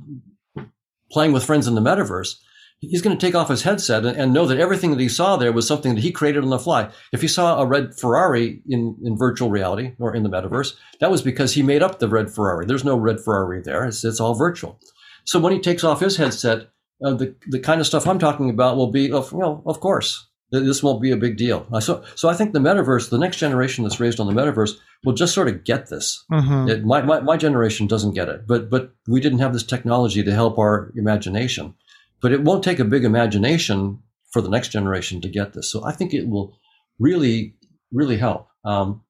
playing 1.12 1.32
with 1.32 1.44
friends 1.44 1.68
in 1.68 1.76
the 1.76 1.82
metaverse, 1.82 2.36
he's 2.80 3.02
going 3.02 3.18
to 3.18 3.26
take 3.26 3.34
off 3.34 3.50
his 3.50 3.64
headset 3.64 4.06
and, 4.06 4.18
and, 4.18 4.34
know 4.34 4.46
that 4.46 4.60
everything 4.60 4.92
that 4.92 5.00
he 5.00 5.10
saw 5.10 5.36
there 5.38 5.52
was 5.52 5.68
something 5.68 5.96
that 5.96 6.02
he 6.02 6.12
created 6.12 6.44
on 6.44 6.50
the 6.50 6.60
fly. 6.60 6.90
If 7.12 7.22
he 7.22 7.28
saw 7.28 7.60
a 7.60 7.66
red 7.66 7.98
Ferrari 7.98 8.62
in, 8.68 8.98
in 9.04 9.18
virtual 9.18 9.50
reality 9.50 9.94
or 9.98 10.16
in 10.16 10.24
the 10.24 10.30
metaverse, 10.30 10.76
that 11.00 11.10
was 11.10 11.22
because 11.22 11.54
he 11.54 11.64
made 11.64 11.82
up 11.82 12.00
the 12.00 12.08
red 12.08 12.30
Ferrari. 12.30 12.66
There's 12.66 12.84
no 12.84 12.98
red 12.98 13.20
Ferrari 13.20 13.62
there. 13.62 13.86
It's, 13.86 14.04
it's 14.04 14.20
all 14.20 14.36
virtual. 14.36 14.80
So 15.24 15.40
when 15.40 15.54
he 15.54 15.60
takes 15.60 15.84
off 15.84 16.02
his 16.02 16.18
headset, 16.18 16.68
uh, 17.04 17.14
the 17.14 17.36
the 17.48 17.60
kind 17.60 17.82
of 17.82 17.88
stuff 17.88 18.08
I'm 18.08 18.20
talking 18.20 18.50
about 18.50 18.78
will 18.78 18.92
be 18.92 19.12
of 19.12 19.34
well, 19.34 19.62
of 19.66 19.80
course, 19.80 20.28
this 20.52 20.84
won't 20.84 21.02
be 21.02 21.12
a 21.12 21.18
big 21.18 21.38
deal. 21.38 21.68
Uh, 21.72 21.80
so 21.80 22.04
so 22.16 22.30
I 22.30 22.34
think 22.34 22.54
the 22.54 22.60
metaverse, 22.60 23.10
the 23.10 23.18
next 23.18 23.38
generation 23.38 23.84
that's 23.84 24.00
raised 24.00 24.20
on 24.20 24.28
the 24.28 24.34
metaverse, 24.34 24.74
will 25.04 25.14
just 25.14 25.34
sort 25.34 25.48
of 25.48 25.64
get 25.64 25.88
this. 25.90 26.24
Mm-hmm. 26.32 26.70
It, 26.70 26.86
my, 26.86 27.02
my 27.02 27.20
my 27.20 27.38
generation 27.38 27.88
doesn't 27.88 28.14
get 28.14 28.30
it, 28.30 28.48
but 28.48 28.70
but 28.70 28.94
we 29.08 29.20
didn't 29.20 29.40
have 29.40 29.54
this 29.54 29.64
technology 29.64 30.24
to 30.24 30.34
help 30.34 30.58
our 30.58 30.92
imagination. 30.96 31.76
But 32.22 32.32
it 32.32 32.44
won't 32.44 32.64
take 32.64 32.80
a 32.80 32.86
big 32.86 33.04
imagination 33.04 34.00
for 34.32 34.42
the 34.42 34.50
next 34.50 34.70
generation 34.70 35.22
to 35.22 35.30
get 35.30 35.54
this. 35.54 35.72
So 35.72 35.86
I 35.86 35.92
think 35.92 36.14
it 36.14 36.28
will 36.28 36.58
really 37.00 37.56
really 37.92 38.18
help. 38.18 38.48
Um, 38.64 39.02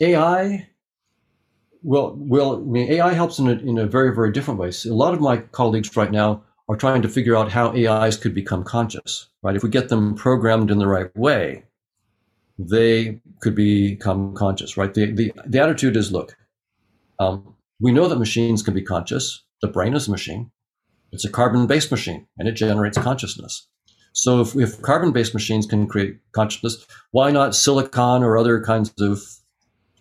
AI 0.00 0.68
well, 1.86 2.16
well, 2.18 2.56
I 2.56 2.58
mean, 2.58 2.90
AI 2.90 3.12
helps 3.12 3.38
in 3.38 3.46
a, 3.46 3.52
in 3.52 3.78
a 3.78 3.86
very, 3.86 4.12
very 4.12 4.32
different 4.32 4.58
way. 4.58 4.72
So 4.72 4.92
a 4.92 4.92
lot 4.92 5.14
of 5.14 5.20
my 5.20 5.36
colleagues 5.36 5.96
right 5.96 6.10
now 6.10 6.42
are 6.68 6.74
trying 6.74 7.00
to 7.02 7.08
figure 7.08 7.36
out 7.36 7.52
how 7.52 7.72
AIs 7.76 8.16
could 8.16 8.34
become 8.34 8.64
conscious, 8.64 9.28
right? 9.44 9.54
If 9.54 9.62
we 9.62 9.68
get 9.68 9.88
them 9.88 10.16
programmed 10.16 10.72
in 10.72 10.78
the 10.78 10.88
right 10.88 11.16
way, 11.16 11.62
they 12.58 13.20
could 13.40 13.54
become 13.54 14.34
conscious, 14.34 14.76
right? 14.76 14.92
The, 14.92 15.12
the, 15.12 15.32
the 15.46 15.60
attitude 15.60 15.96
is, 15.96 16.10
look, 16.10 16.36
um, 17.20 17.54
we 17.78 17.92
know 17.92 18.08
that 18.08 18.18
machines 18.18 18.64
can 18.64 18.74
be 18.74 18.82
conscious. 18.82 19.44
The 19.62 19.68
brain 19.68 19.94
is 19.94 20.08
a 20.08 20.10
machine. 20.10 20.50
It's 21.12 21.24
a 21.24 21.30
carbon 21.30 21.68
based 21.68 21.92
machine 21.92 22.26
and 22.36 22.48
it 22.48 22.52
generates 22.52 22.98
consciousness. 22.98 23.68
So 24.12 24.40
if, 24.40 24.56
if 24.56 24.82
carbon 24.82 25.12
based 25.12 25.34
machines 25.34 25.66
can 25.66 25.86
create 25.86 26.18
consciousness, 26.32 26.84
why 27.12 27.30
not 27.30 27.54
silicon 27.54 28.24
or 28.24 28.36
other 28.36 28.60
kinds 28.60 28.92
of 28.98 29.22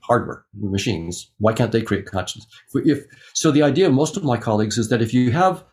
hardware 0.08 0.46
machines? 0.54 1.32
Why 1.38 1.54
can't 1.54 1.72
they 1.72 1.82
create 1.82 2.06
consciousness? 2.06 2.48
If, 2.74 2.86
if, 2.86 3.06
so 3.34 3.52
the 3.52 3.63
idea 3.63 3.88
of 3.88 3.94
most 3.94 4.18
of 4.18 4.24
my 4.24 4.38
colleagues 4.38 4.78
is 4.78 4.89
that 4.89 5.02
if 5.02 5.13
you 5.13 5.32
have 5.32 5.63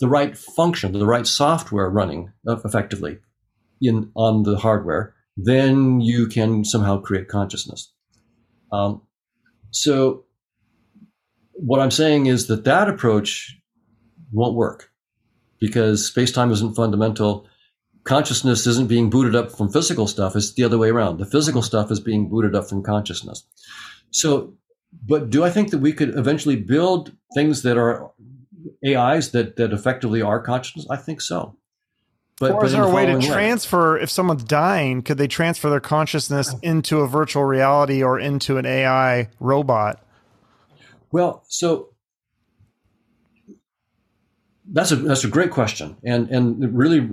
the 0.00 0.08
right 0.08 0.36
function, 0.36 0.92
the 0.92 1.06
right 1.06 1.26
software 1.26 1.90
running 1.90 2.32
effectively 2.46 3.18
in 3.80 4.10
on 4.14 4.44
the 4.44 4.56
hardware, 4.56 5.14
then 5.36 6.00
you 6.00 6.26
can 6.26 6.64
somehow 6.64 7.00
create 7.00 7.28
consciousness. 7.28 7.92
Um, 8.72 9.02
so 9.70 10.24
what 11.52 11.80
I'm 11.80 11.90
saying 11.90 12.26
is 12.26 12.46
that 12.46 12.64
that 12.64 12.88
approach 12.88 13.56
won't 14.32 14.54
work 14.54 14.90
because 15.60 16.06
space-time 16.06 16.50
isn't 16.52 16.74
fundamental. 16.74 17.46
Consciousness 18.04 18.66
isn't 18.66 18.88
being 18.88 19.10
booted 19.10 19.34
up 19.34 19.52
from 19.52 19.70
physical 19.70 20.06
stuff. 20.06 20.34
It's 20.34 20.54
the 20.54 20.64
other 20.64 20.78
way 20.78 20.88
around. 20.88 21.18
The 21.18 21.26
physical 21.26 21.62
stuff 21.62 21.90
is 21.90 22.00
being 22.00 22.28
booted 22.28 22.54
up 22.54 22.68
from 22.68 22.82
consciousness. 22.82 23.44
So, 24.10 24.54
but 25.06 25.30
do 25.30 25.44
I 25.44 25.50
think 25.50 25.70
that 25.70 25.78
we 25.78 25.92
could 25.92 26.16
eventually 26.16 26.56
build 26.56 27.12
things 27.34 27.62
that 27.62 27.76
are 27.76 28.10
AIs 28.86 29.32
that 29.32 29.56
that 29.56 29.72
effectively 29.72 30.22
are 30.22 30.40
consciousness? 30.40 30.86
I 30.90 30.96
think 30.96 31.20
so. 31.20 31.56
But, 32.40 32.52
or 32.52 32.64
is 32.64 32.72
there 32.72 32.84
a 32.84 32.90
way 32.90 33.04
to 33.04 33.20
transfer 33.20 33.96
way. 33.96 34.02
if 34.02 34.10
someone's 34.10 34.44
dying? 34.44 35.02
Could 35.02 35.18
they 35.18 35.26
transfer 35.26 35.68
their 35.70 35.80
consciousness 35.80 36.54
into 36.62 37.00
a 37.00 37.08
virtual 37.08 37.44
reality 37.44 38.02
or 38.02 38.20
into 38.20 38.58
an 38.58 38.66
AI 38.66 39.28
robot? 39.40 40.00
Well, 41.10 41.42
so 41.48 41.88
that's 44.70 44.92
a 44.92 44.96
that's 44.96 45.24
a 45.24 45.28
great 45.28 45.50
question, 45.50 45.96
and 46.04 46.28
and 46.28 46.62
it 46.62 46.70
really 46.70 47.08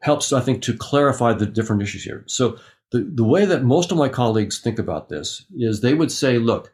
helps 0.00 0.32
I 0.32 0.40
think 0.40 0.62
to 0.62 0.76
clarify 0.76 1.32
the 1.32 1.46
different 1.46 1.82
issues 1.82 2.04
here. 2.04 2.24
So 2.26 2.58
the 2.92 3.10
the 3.14 3.24
way 3.24 3.44
that 3.44 3.62
most 3.64 3.92
of 3.92 3.98
my 3.98 4.08
colleagues 4.08 4.60
think 4.60 4.78
about 4.78 5.08
this 5.08 5.44
is 5.56 5.80
they 5.80 5.94
would 5.94 6.12
say, 6.12 6.38
look, 6.38 6.72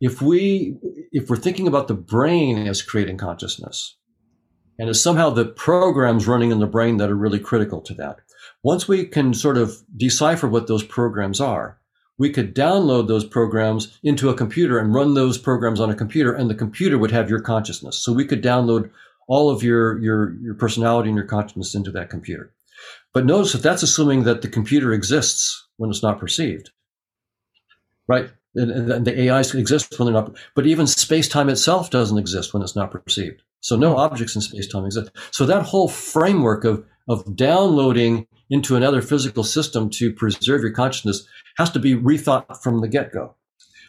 if 0.00 0.22
we 0.22 0.76
if 1.12 1.28
we're 1.28 1.36
thinking 1.36 1.68
about 1.68 1.88
the 1.88 1.94
brain 1.94 2.66
as 2.66 2.82
creating 2.82 3.18
consciousness 3.18 3.96
and 4.78 4.88
it's 4.88 5.00
somehow 5.00 5.28
the 5.28 5.44
programs 5.44 6.26
running 6.26 6.50
in 6.50 6.58
the 6.58 6.66
brain 6.66 6.96
that 6.96 7.10
are 7.10 7.16
really 7.16 7.38
critical 7.38 7.80
to 7.82 7.94
that 7.94 8.18
once 8.62 8.88
we 8.88 9.04
can 9.04 9.34
sort 9.34 9.58
of 9.58 9.76
decipher 9.96 10.48
what 10.48 10.66
those 10.66 10.82
programs 10.82 11.40
are 11.40 11.78
we 12.18 12.30
could 12.30 12.54
download 12.54 13.08
those 13.08 13.24
programs 13.24 13.98
into 14.02 14.28
a 14.28 14.34
computer 14.34 14.78
and 14.78 14.94
run 14.94 15.14
those 15.14 15.38
programs 15.38 15.80
on 15.80 15.90
a 15.90 15.94
computer 15.94 16.32
and 16.32 16.50
the 16.50 16.54
computer 16.54 16.98
would 16.98 17.10
have 17.10 17.28
your 17.28 17.40
consciousness 17.40 17.98
so 17.98 18.12
we 18.12 18.24
could 18.24 18.42
download 18.42 18.90
all 19.28 19.50
of 19.50 19.62
your 19.62 19.98
your 20.00 20.34
your 20.40 20.54
personality 20.54 21.10
and 21.10 21.16
your 21.16 21.26
consciousness 21.26 21.74
into 21.74 21.90
that 21.90 22.10
computer 22.10 22.52
but 23.12 23.26
notice 23.26 23.52
that 23.52 23.62
that's 23.62 23.82
assuming 23.82 24.24
that 24.24 24.42
the 24.42 24.48
computer 24.48 24.92
exists 24.92 25.68
when 25.76 25.90
it's 25.90 26.02
not 26.02 26.18
perceived 26.18 26.70
right 28.08 28.30
and, 28.54 29.04
the 29.04 29.30
AIs 29.30 29.54
exist 29.54 29.98
when 29.98 30.06
they're 30.06 30.22
not, 30.22 30.36
but 30.54 30.66
even 30.66 30.86
space 30.86 31.28
time 31.28 31.48
itself 31.48 31.90
doesn't 31.90 32.18
exist 32.18 32.52
when 32.52 32.62
it's 32.62 32.76
not 32.76 32.90
perceived. 32.90 33.42
So 33.60 33.76
no 33.76 33.96
objects 33.96 34.34
in 34.34 34.42
space 34.42 34.66
time 34.66 34.84
exist. 34.84 35.10
So 35.30 35.46
that 35.46 35.62
whole 35.62 35.88
framework 35.88 36.64
of, 36.64 36.84
of 37.08 37.36
downloading 37.36 38.26
into 38.48 38.76
another 38.76 39.02
physical 39.02 39.44
system 39.44 39.90
to 39.90 40.12
preserve 40.12 40.62
your 40.62 40.72
consciousness 40.72 41.26
has 41.56 41.70
to 41.70 41.78
be 41.78 41.94
rethought 41.94 42.62
from 42.62 42.80
the 42.80 42.88
get 42.88 43.12
go. 43.12 43.36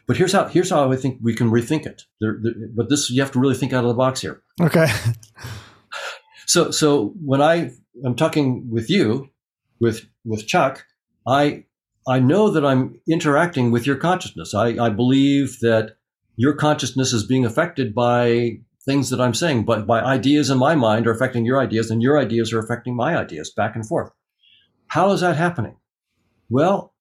But 0.07 0.17
here's 0.17 0.33
how 0.33 0.47
here's 0.47 0.69
how 0.69 0.91
I 0.91 0.95
think 0.95 1.19
we 1.21 1.33
can 1.33 1.49
rethink 1.49 1.85
it. 1.85 2.03
There, 2.19 2.37
there, 2.41 2.53
but 2.75 2.89
this 2.89 3.09
you 3.09 3.21
have 3.21 3.31
to 3.31 3.39
really 3.39 3.55
think 3.55 3.71
out 3.71 3.83
of 3.83 3.87
the 3.87 3.93
box 3.93 4.21
here. 4.21 4.41
Okay. 4.59 4.87
so 6.45 6.71
so 6.71 7.13
when 7.23 7.41
I 7.41 7.71
am 8.05 8.15
talking 8.15 8.69
with 8.69 8.89
you, 8.89 9.29
with 9.79 10.07
with 10.23 10.47
Chuck, 10.47 10.85
I 11.27 11.65
I 12.07 12.19
know 12.19 12.49
that 12.49 12.65
I'm 12.65 12.99
interacting 13.07 13.71
with 13.71 13.85
your 13.85 13.95
consciousness. 13.95 14.53
I, 14.53 14.85
I 14.85 14.89
believe 14.89 15.59
that 15.59 15.97
your 16.35 16.53
consciousness 16.53 17.13
is 17.13 17.25
being 17.25 17.45
affected 17.45 17.93
by 17.93 18.59
things 18.83 19.11
that 19.11 19.21
I'm 19.21 19.35
saying, 19.35 19.65
but 19.65 19.85
by 19.85 20.01
ideas 20.01 20.49
in 20.49 20.57
my 20.57 20.73
mind 20.73 21.05
are 21.05 21.11
affecting 21.11 21.45
your 21.45 21.59
ideas, 21.59 21.91
and 21.91 22.01
your 22.01 22.17
ideas 22.17 22.51
are 22.51 22.59
affecting 22.59 22.95
my 22.95 23.15
ideas 23.15 23.51
back 23.55 23.75
and 23.75 23.87
forth. 23.87 24.11
How 24.87 25.11
is 25.11 25.21
that 25.21 25.35
happening? 25.35 25.77
Well, 26.49 26.93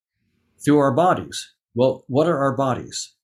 through 0.62 0.78
our 0.78 0.92
bodies. 0.92 1.54
Well, 1.74 2.04
what 2.08 2.28
are 2.28 2.38
our 2.38 2.54
bodies? 2.54 3.14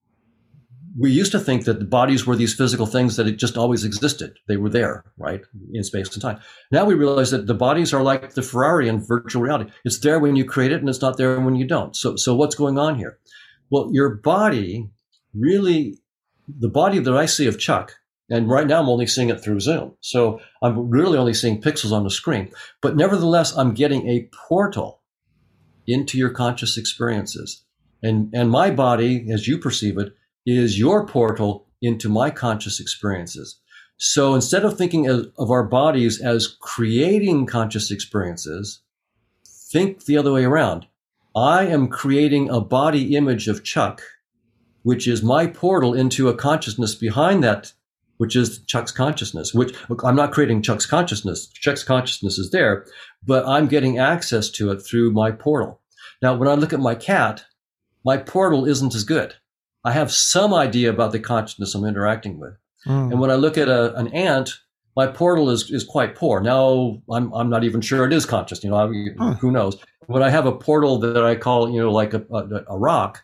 We 0.98 1.11
used 1.11 1.32
to 1.32 1.40
think 1.40 1.64
that 1.64 1.78
the 1.78 1.85
bodies 1.85 2.26
were 2.26 2.37
these 2.37 2.54
physical 2.54 2.87
things 2.87 3.16
that 3.16 3.26
it 3.26 3.37
just 3.37 3.56
always 3.56 3.85
existed. 3.85 4.38
They 4.48 4.56
were 4.56 4.70
there, 4.70 5.04
right, 5.18 5.42
in 5.72 5.85
space 5.85 6.12
and 6.12 6.22
time. 6.22 6.40
Now 6.70 6.85
we 6.85 6.94
realize 6.94 7.30
that 7.32 7.46
the 7.46 7.54
bodies 7.54 7.92
are 7.92 8.02
like 8.02 8.35
the 8.35 8.42
Ferrari 8.42 8.88
in 8.88 9.04
virtual 9.04 9.42
reality. 9.42 9.70
It's 9.85 9.98
there 9.98 10.18
when 10.18 10.37
you 10.37 10.44
create 10.44 10.72
it, 10.72 10.80
and 10.80 10.88
it's 10.88 11.02
not 11.02 11.18
there 11.18 11.38
when 11.40 11.56
you 11.56 11.66
don't. 11.66 11.94
So, 11.94 12.16
so 12.16 12.35
what's 12.35 12.54
going 12.54 12.78
on 12.78 12.96
here? 12.96 13.18
Well, 13.70 13.90
your 13.92 14.14
body 14.16 14.90
really, 15.35 15.98
the 16.48 16.68
body 16.68 16.98
that 16.98 17.14
I 17.14 17.26
see 17.26 17.46
of 17.46 17.59
Chuck, 17.59 17.94
and 18.30 18.48
right 18.48 18.66
now 18.66 18.80
I'm 18.80 18.88
only 18.88 19.06
seeing 19.06 19.28
it 19.28 19.42
through 19.42 19.61
Zoom. 19.61 19.94
So 20.00 20.40
I'm 20.62 20.90
really 20.90 21.18
only 21.18 21.35
seeing 21.35 21.61
pixels 21.61 21.92
on 21.92 22.04
the 22.04 22.11
screen. 22.11 22.50
But 22.80 22.96
nevertheless, 22.96 23.56
I'm 23.56 23.74
getting 23.74 24.09
a 24.09 24.28
portal 24.48 25.02
into 25.87 26.18
your 26.18 26.30
conscious 26.30 26.76
experiences. 26.76 27.64
And, 28.02 28.30
and 28.35 28.50
my 28.50 28.70
body, 28.70 29.28
as 29.32 29.46
you 29.46 29.59
perceive 29.59 29.98
it, 29.98 30.12
is 30.46 30.78
your 30.78 31.06
portal 31.06 31.66
into 31.82 32.09
my 32.09 32.30
conscious 32.30 32.80
experiences. 32.80 33.61
So 33.98 34.35
instead 34.35 34.64
of 34.64 34.76
thinking 34.76 35.09
of, 35.09 35.32
of 35.38 35.50
our 35.50 35.64
bodies 35.64 36.20
as 36.20 36.46
creating 36.46 37.46
conscious 37.46 37.90
experiences, 37.90 38.80
think 39.46 40.04
the 40.04 40.16
other 40.16 40.32
way 40.32 40.44
around. 40.44 40.87
I 41.35 41.66
am 41.66 41.88
creating 41.88 42.48
a 42.48 42.61
body 42.61 43.16
image 43.16 43.48
of 43.48 43.64
Chuck, 43.64 44.02
which 44.82 45.06
is 45.09 45.22
my 45.22 45.46
portal 45.46 45.92
into 45.92 46.28
a 46.28 46.35
consciousness 46.35 46.94
behind 46.94 47.42
that, 47.44 47.72
which 48.18 48.37
is 48.37 48.62
Chuck's 48.66 48.92
consciousness, 48.92 49.52
which 49.52 49.74
I'm 50.04 50.16
not 50.16 50.32
creating 50.32 50.62
Chuck's 50.62 50.87
consciousness. 50.87 51.48
Chuck's 51.48 51.82
consciousness 51.82 52.38
is 52.38 52.50
there, 52.50 52.87
but 53.26 53.46
I'm 53.46 53.66
getting 53.66 53.98
access 53.98 54.48
to 54.52 54.70
it 54.70 54.80
through 54.80 55.11
my 55.11 55.30
portal. 55.30 55.80
Now, 56.22 56.37
when 56.37 56.48
I 56.48 56.54
look 56.54 56.72
at 56.72 56.80
my 56.80 56.94
cat, 56.94 57.44
my 58.04 58.16
portal 58.16 58.64
isn't 58.64 58.94
as 58.94 59.04
good. 59.04 59.35
I 59.87 59.92
have 59.92 60.12
some 60.12 60.53
idea 60.53 60.90
about 60.90 61.12
the 61.12 61.20
consciousness 61.20 61.72
I'm 61.77 61.85
interacting 61.85 62.40
with. 62.40 62.55
Mm. 62.87 63.12
And 63.12 63.20
when 63.20 63.31
I 63.31 63.37
look 63.37 63.57
at 63.57 63.68
a, 63.68 63.94
an 63.94 64.09
ant, 64.09 64.51
my 64.96 65.07
portal 65.07 65.49
is, 65.49 65.70
is 65.70 65.85
quite 65.85 66.16
poor. 66.16 66.40
Now 66.40 67.01
I'm, 67.09 67.33
I'm 67.33 67.49
not 67.49 67.62
even 67.62 67.81
sure 67.81 68.05
it 68.05 68.12
is 68.12 68.27
conscious. 68.27 68.64
You 68.64 68.70
know, 68.70 68.77
I 68.77 69.14
huh. 69.16 69.35
who 69.35 69.53
knows? 69.53 69.79
When 70.07 70.25
I 70.25 70.31
have 70.31 70.44
a 70.44 70.53
portal 70.53 70.99
that 70.99 71.25
I 71.25 71.37
call, 71.37 71.70
you 71.70 71.81
know, 71.81 71.92
like 71.92 72.14
a, 72.14 72.25
a, 72.33 72.64
a 72.68 72.77
rock, 72.77 73.22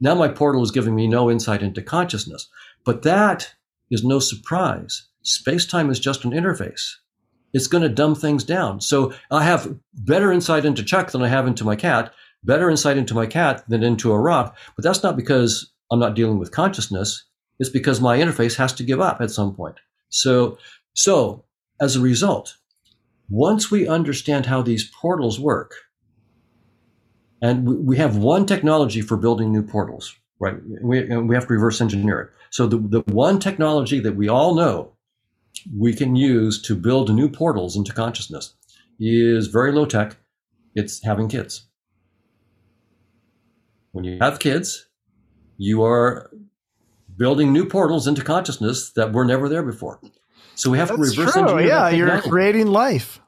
now 0.00 0.14
my 0.14 0.28
portal 0.28 0.62
is 0.62 0.70
giving 0.70 0.94
me 0.94 1.08
no 1.08 1.28
insight 1.28 1.62
into 1.62 1.82
consciousness. 1.82 2.48
But 2.84 3.02
that 3.02 3.52
is 3.90 4.04
no 4.04 4.20
surprise. 4.20 5.08
Space 5.22 5.66
time 5.66 5.90
is 5.90 5.98
just 5.98 6.24
an 6.24 6.30
interface. 6.30 6.92
It's 7.52 7.66
going 7.66 7.82
to 7.82 7.88
dumb 7.88 8.14
things 8.14 8.44
down. 8.44 8.80
So 8.80 9.12
I 9.32 9.42
have 9.42 9.74
better 9.94 10.32
insight 10.32 10.64
into 10.64 10.84
Chuck 10.84 11.10
than 11.10 11.22
I 11.22 11.28
have 11.28 11.48
into 11.48 11.64
my 11.64 11.74
cat, 11.74 12.14
better 12.44 12.70
insight 12.70 12.98
into 12.98 13.14
my 13.14 13.26
cat 13.26 13.64
than 13.68 13.82
into 13.82 14.12
a 14.12 14.20
rock. 14.20 14.56
But 14.76 14.84
that's 14.84 15.02
not 15.02 15.16
because 15.16 15.72
I'm 15.94 16.00
not 16.00 16.14
dealing 16.14 16.38
with 16.38 16.50
consciousness, 16.50 17.24
it's 17.58 17.70
because 17.70 18.00
my 18.00 18.18
interface 18.18 18.56
has 18.56 18.72
to 18.74 18.82
give 18.82 19.00
up 19.00 19.20
at 19.20 19.30
some 19.30 19.54
point. 19.54 19.76
So, 20.08 20.58
so 20.92 21.44
as 21.80 21.96
a 21.96 22.00
result, 22.00 22.56
once 23.28 23.70
we 23.70 23.88
understand 23.88 24.46
how 24.46 24.60
these 24.60 24.90
portals 24.90 25.40
work, 25.40 25.74
and 27.40 27.86
we 27.86 27.96
have 27.96 28.16
one 28.16 28.44
technology 28.46 29.00
for 29.00 29.16
building 29.16 29.52
new 29.52 29.62
portals, 29.62 30.14
right? 30.40 30.56
We, 30.82 31.04
we 31.16 31.34
have 31.34 31.46
to 31.46 31.52
reverse 31.52 31.80
engineer 31.80 32.20
it. 32.20 32.30
So 32.50 32.66
the, 32.66 32.78
the 32.78 33.00
one 33.12 33.38
technology 33.38 34.00
that 34.00 34.16
we 34.16 34.28
all 34.28 34.54
know 34.54 34.92
we 35.76 35.94
can 35.94 36.16
use 36.16 36.60
to 36.62 36.74
build 36.74 37.14
new 37.14 37.28
portals 37.28 37.76
into 37.76 37.92
consciousness 37.92 38.54
is 38.98 39.46
very 39.46 39.72
low 39.72 39.86
tech. 39.86 40.16
It's 40.74 41.04
having 41.04 41.28
kids. 41.28 41.66
When 43.92 44.04
you 44.04 44.18
have 44.20 44.40
kids, 44.40 44.86
you 45.56 45.84
are 45.84 46.30
building 47.16 47.52
new 47.52 47.66
portals 47.66 48.06
into 48.06 48.22
consciousness 48.22 48.90
that 48.90 49.12
were 49.12 49.24
never 49.24 49.48
there 49.48 49.62
before. 49.62 50.00
So 50.54 50.70
we 50.70 50.78
have 50.78 50.88
That's 50.88 51.14
to 51.14 51.20
reverse 51.20 51.32
true. 51.34 51.42
engineer. 51.42 51.66
Yeah, 51.66 51.88
you're 51.90 52.20
creating 52.22 52.68
life. 52.68 53.20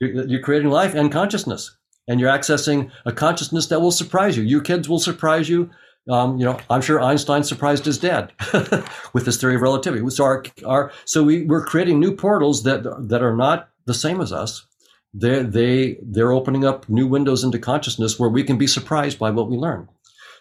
You're, 0.00 0.26
you're, 0.26 0.42
creating 0.42 0.70
life 0.70 0.94
and 0.94 1.10
consciousness, 1.10 1.76
and 2.06 2.20
you're 2.20 2.30
accessing 2.30 2.90
a 3.04 3.12
consciousness 3.12 3.66
that 3.66 3.80
will 3.80 3.90
surprise 3.90 4.36
you. 4.36 4.44
Your 4.44 4.60
kids 4.60 4.88
will 4.88 5.00
surprise 5.00 5.48
you. 5.48 5.70
Um, 6.08 6.38
you 6.38 6.44
know, 6.44 6.58
I'm 6.70 6.80
sure 6.80 7.00
Einstein 7.00 7.44
surprised 7.44 7.84
his 7.84 7.98
dad 7.98 8.32
with 9.12 9.26
his 9.26 9.36
theory 9.36 9.56
of 9.56 9.60
relativity. 9.60 10.08
So 10.10 10.24
our, 10.24 10.44
our 10.64 10.92
so 11.04 11.22
we, 11.22 11.42
we're 11.42 11.64
creating 11.64 12.00
new 12.00 12.14
portals 12.16 12.62
that 12.62 12.82
that 13.08 13.22
are 13.22 13.36
not 13.36 13.68
the 13.84 13.94
same 13.94 14.20
as 14.20 14.32
us. 14.32 14.64
They 15.12 15.42
they 15.42 15.98
they're 16.02 16.32
opening 16.32 16.64
up 16.64 16.88
new 16.88 17.06
windows 17.06 17.44
into 17.44 17.58
consciousness 17.58 18.18
where 18.18 18.30
we 18.30 18.42
can 18.42 18.56
be 18.56 18.66
surprised 18.66 19.18
by 19.18 19.30
what 19.30 19.50
we 19.50 19.56
learn. 19.56 19.88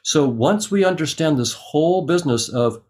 So 0.04 0.28
once 0.28 0.72
we 0.72 0.86
understand 0.86 1.38
this 1.38 1.54
whole 1.54 2.06
business 2.06 2.50
of 2.50 2.82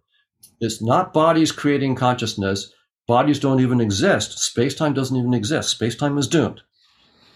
it's 0.59 0.81
not 0.81 1.13
bodies 1.13 1.51
creating 1.51 1.95
consciousness, 1.95 2.73
Bodies 3.07 3.39
don't 3.39 3.61
even 3.61 3.79
exist. 3.79 4.37
Space 4.37 4.75
time 4.75 4.93
doesn't 4.93 5.15
even 5.15 5.33
exist. 5.33 5.69
Space 5.69 5.95
time 5.95 6.17
is 6.17 6.27
doomed. 6.27 6.61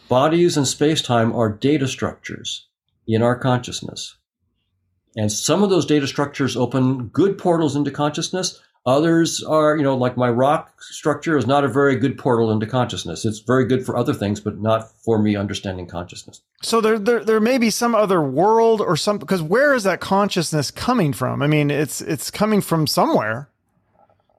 Bodies 0.09 0.57
and 0.57 0.67
space 0.67 1.01
time 1.01 1.33
are 1.33 1.49
data 1.49 1.87
structures 1.87 2.67
in 3.07 3.21
our 3.21 3.37
consciousness. 3.39 4.17
And 5.15 5.31
some 5.31 5.63
of 5.63 5.69
those 5.69 5.85
data 5.85 6.07
structures 6.07 6.57
open 6.57 7.07
good 7.07 7.37
portals 7.37 7.77
into 7.77 7.89
consciousness. 7.89 8.61
Others 8.85 9.43
are, 9.43 9.77
you 9.77 9.83
know, 9.83 9.95
like 9.95 10.17
my 10.17 10.29
rock 10.29 10.81
structure 10.81 11.37
is 11.37 11.45
not 11.45 11.63
a 11.63 11.67
very 11.67 11.95
good 11.95 12.17
portal 12.17 12.51
into 12.51 12.65
consciousness. 12.65 13.25
It's 13.25 13.39
very 13.39 13.65
good 13.65 13.85
for 13.85 13.95
other 13.95 14.13
things, 14.13 14.39
but 14.39 14.59
not 14.59 14.91
for 15.03 15.19
me 15.19 15.35
understanding 15.35 15.85
consciousness. 15.85 16.41
So 16.63 16.81
there, 16.81 16.97
there, 16.97 17.23
there 17.23 17.39
may 17.39 17.59
be 17.59 17.69
some 17.69 17.93
other 17.93 18.23
world 18.23 18.81
or 18.81 18.97
some, 18.97 19.19
because 19.19 19.41
where 19.41 19.75
is 19.75 19.83
that 19.83 19.99
consciousness 19.99 20.71
coming 20.71 21.13
from? 21.13 21.43
I 21.43 21.47
mean, 21.47 21.69
it's, 21.69 22.01
it's 22.01 22.31
coming 22.31 22.59
from 22.59 22.87
somewhere 22.87 23.49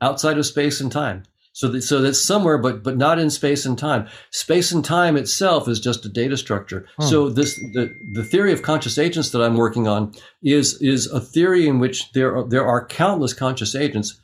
outside 0.00 0.38
of 0.38 0.46
space 0.46 0.80
and 0.80 0.90
time. 0.90 1.22
So 1.54 1.68
that, 1.68 1.82
so 1.82 2.00
that's 2.00 2.20
somewhere, 2.20 2.56
but 2.56 2.82
but 2.82 2.96
not 2.96 3.18
in 3.18 3.28
space 3.28 3.66
and 3.66 3.78
time. 3.78 4.08
Space 4.30 4.72
and 4.72 4.82
time 4.82 5.18
itself 5.18 5.68
is 5.68 5.78
just 5.80 6.06
a 6.06 6.08
data 6.08 6.38
structure. 6.38 6.86
Hmm. 6.96 7.04
So 7.04 7.28
this 7.28 7.56
the, 7.56 7.94
the 8.12 8.24
theory 8.24 8.52
of 8.52 8.62
conscious 8.62 8.96
agents 8.96 9.30
that 9.30 9.42
I'm 9.42 9.56
working 9.56 9.86
on 9.86 10.14
is 10.42 10.80
is 10.80 11.08
a 11.08 11.20
theory 11.20 11.68
in 11.68 11.78
which 11.78 12.10
there 12.12 12.34
are, 12.34 12.48
there 12.48 12.66
are 12.66 12.86
countless 12.86 13.34
conscious 13.34 13.74
agents, 13.74 14.18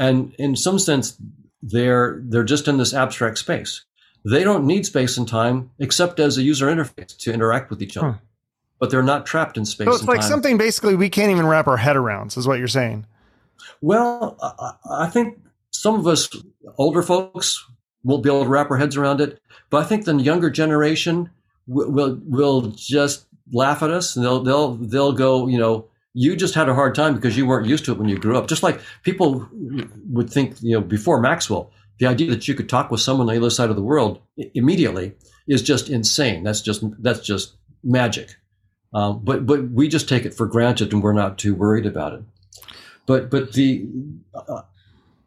and 0.00 0.34
in 0.38 0.56
some 0.56 0.80
sense 0.80 1.16
they're 1.62 2.20
they're 2.24 2.42
just 2.42 2.66
in 2.66 2.78
this 2.78 2.92
abstract 2.92 3.38
space. 3.38 3.84
They 4.24 4.42
don't 4.42 4.66
need 4.66 4.84
space 4.86 5.16
and 5.16 5.28
time 5.28 5.70
except 5.78 6.18
as 6.18 6.36
a 6.36 6.42
user 6.42 6.66
interface 6.66 7.16
to 7.18 7.32
interact 7.32 7.70
with 7.70 7.82
each 7.82 7.96
other. 7.96 8.12
Hmm. 8.12 8.24
But 8.80 8.90
they're 8.90 9.02
not 9.02 9.26
trapped 9.26 9.58
in 9.58 9.66
space. 9.66 9.86
So 9.86 9.94
it's 9.94 10.04
like 10.04 10.20
time. 10.20 10.28
something 10.28 10.56
basically 10.56 10.96
we 10.96 11.10
can't 11.10 11.30
even 11.30 11.46
wrap 11.46 11.68
our 11.68 11.76
head 11.76 11.96
around. 11.96 12.34
Is 12.36 12.48
what 12.48 12.58
you're 12.58 12.66
saying? 12.66 13.06
Well, 13.82 14.38
I, 14.42 15.04
I 15.04 15.06
think 15.08 15.38
some 15.70 15.96
of 15.96 16.06
us 16.06 16.30
older 16.78 17.02
folks 17.02 17.62
won't 18.02 18.22
be 18.22 18.30
able 18.30 18.44
to 18.44 18.48
wrap 18.48 18.70
our 18.70 18.78
heads 18.78 18.96
around 18.96 19.20
it, 19.20 19.38
but 19.68 19.82
I 19.82 19.86
think 19.86 20.06
the 20.06 20.16
younger 20.16 20.48
generation 20.48 21.28
will 21.66 21.90
will, 21.90 22.20
will 22.24 22.62
just 22.70 23.26
laugh 23.52 23.82
at 23.82 23.90
us 23.90 24.16
and 24.16 24.24
they'll 24.24 24.42
they'll 24.42 24.74
they'll 24.76 25.12
go, 25.12 25.46
you 25.46 25.58
know, 25.58 25.89
you 26.14 26.36
just 26.36 26.54
had 26.54 26.68
a 26.68 26.74
hard 26.74 26.94
time 26.94 27.14
because 27.14 27.36
you 27.36 27.46
weren't 27.46 27.66
used 27.66 27.84
to 27.84 27.92
it 27.92 27.98
when 27.98 28.08
you 28.08 28.18
grew 28.18 28.36
up. 28.36 28.48
Just 28.48 28.62
like 28.62 28.80
people 29.02 29.48
would 30.10 30.30
think, 30.30 30.56
you 30.60 30.72
know, 30.72 30.80
before 30.80 31.20
Maxwell, 31.20 31.70
the 31.98 32.06
idea 32.06 32.30
that 32.30 32.48
you 32.48 32.54
could 32.54 32.68
talk 32.68 32.90
with 32.90 33.00
someone 33.00 33.28
on 33.28 33.34
the 33.34 33.40
other 33.40 33.50
side 33.50 33.70
of 33.70 33.76
the 33.76 33.82
world 33.82 34.20
immediately 34.54 35.14
is 35.46 35.62
just 35.62 35.88
insane. 35.88 36.42
That's 36.42 36.62
just 36.62 36.82
that's 37.02 37.20
just 37.20 37.56
magic. 37.84 38.36
Um, 38.92 39.20
but 39.22 39.46
but 39.46 39.70
we 39.70 39.88
just 39.88 40.08
take 40.08 40.24
it 40.24 40.34
for 40.34 40.46
granted 40.46 40.92
and 40.92 41.02
we're 41.02 41.12
not 41.12 41.38
too 41.38 41.54
worried 41.54 41.86
about 41.86 42.14
it. 42.14 42.22
But 43.06 43.30
but 43.30 43.52
the 43.52 43.86
uh, 44.34 44.62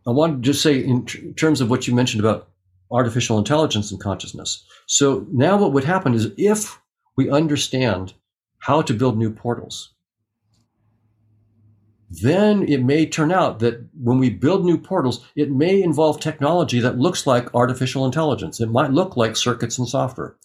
I 0.05 0.11
want 0.11 0.43
to 0.43 0.51
just 0.51 0.61
say, 0.61 0.83
in 0.83 1.05
tr- 1.05 1.31
terms 1.37 1.61
of 1.61 1.69
what 1.69 1.87
you 1.87 1.95
mentioned 1.95 2.23
about 2.23 2.49
artificial 2.91 3.37
intelligence 3.37 3.91
and 3.91 3.99
consciousness. 3.99 4.65
So 4.85 5.25
now 5.31 5.57
what 5.57 5.73
would 5.73 5.85
happen 5.85 6.13
is 6.13 6.31
if 6.37 6.79
we 7.15 7.29
understand 7.29 8.13
how 8.59 8.81
to 8.81 8.93
build 8.93 9.17
new 9.17 9.31
portals, 9.31 9.93
then 12.21 12.63
it 12.67 12.83
may 12.83 13.05
turn 13.05 13.31
out 13.31 13.59
that 13.59 13.87
when 13.99 14.19
we 14.19 14.29
build 14.29 14.65
new 14.65 14.77
portals, 14.77 15.25
it 15.35 15.51
may 15.51 15.81
involve 15.81 16.19
technology 16.19 16.79
that 16.79 16.99
looks 16.99 17.25
like 17.25 17.53
artificial 17.55 18.05
intelligence. 18.05 18.59
It 18.59 18.69
might 18.69 18.91
look 18.91 19.17
like 19.17 19.35
circuits 19.35 19.77
and 19.79 19.87
software. 19.87 20.35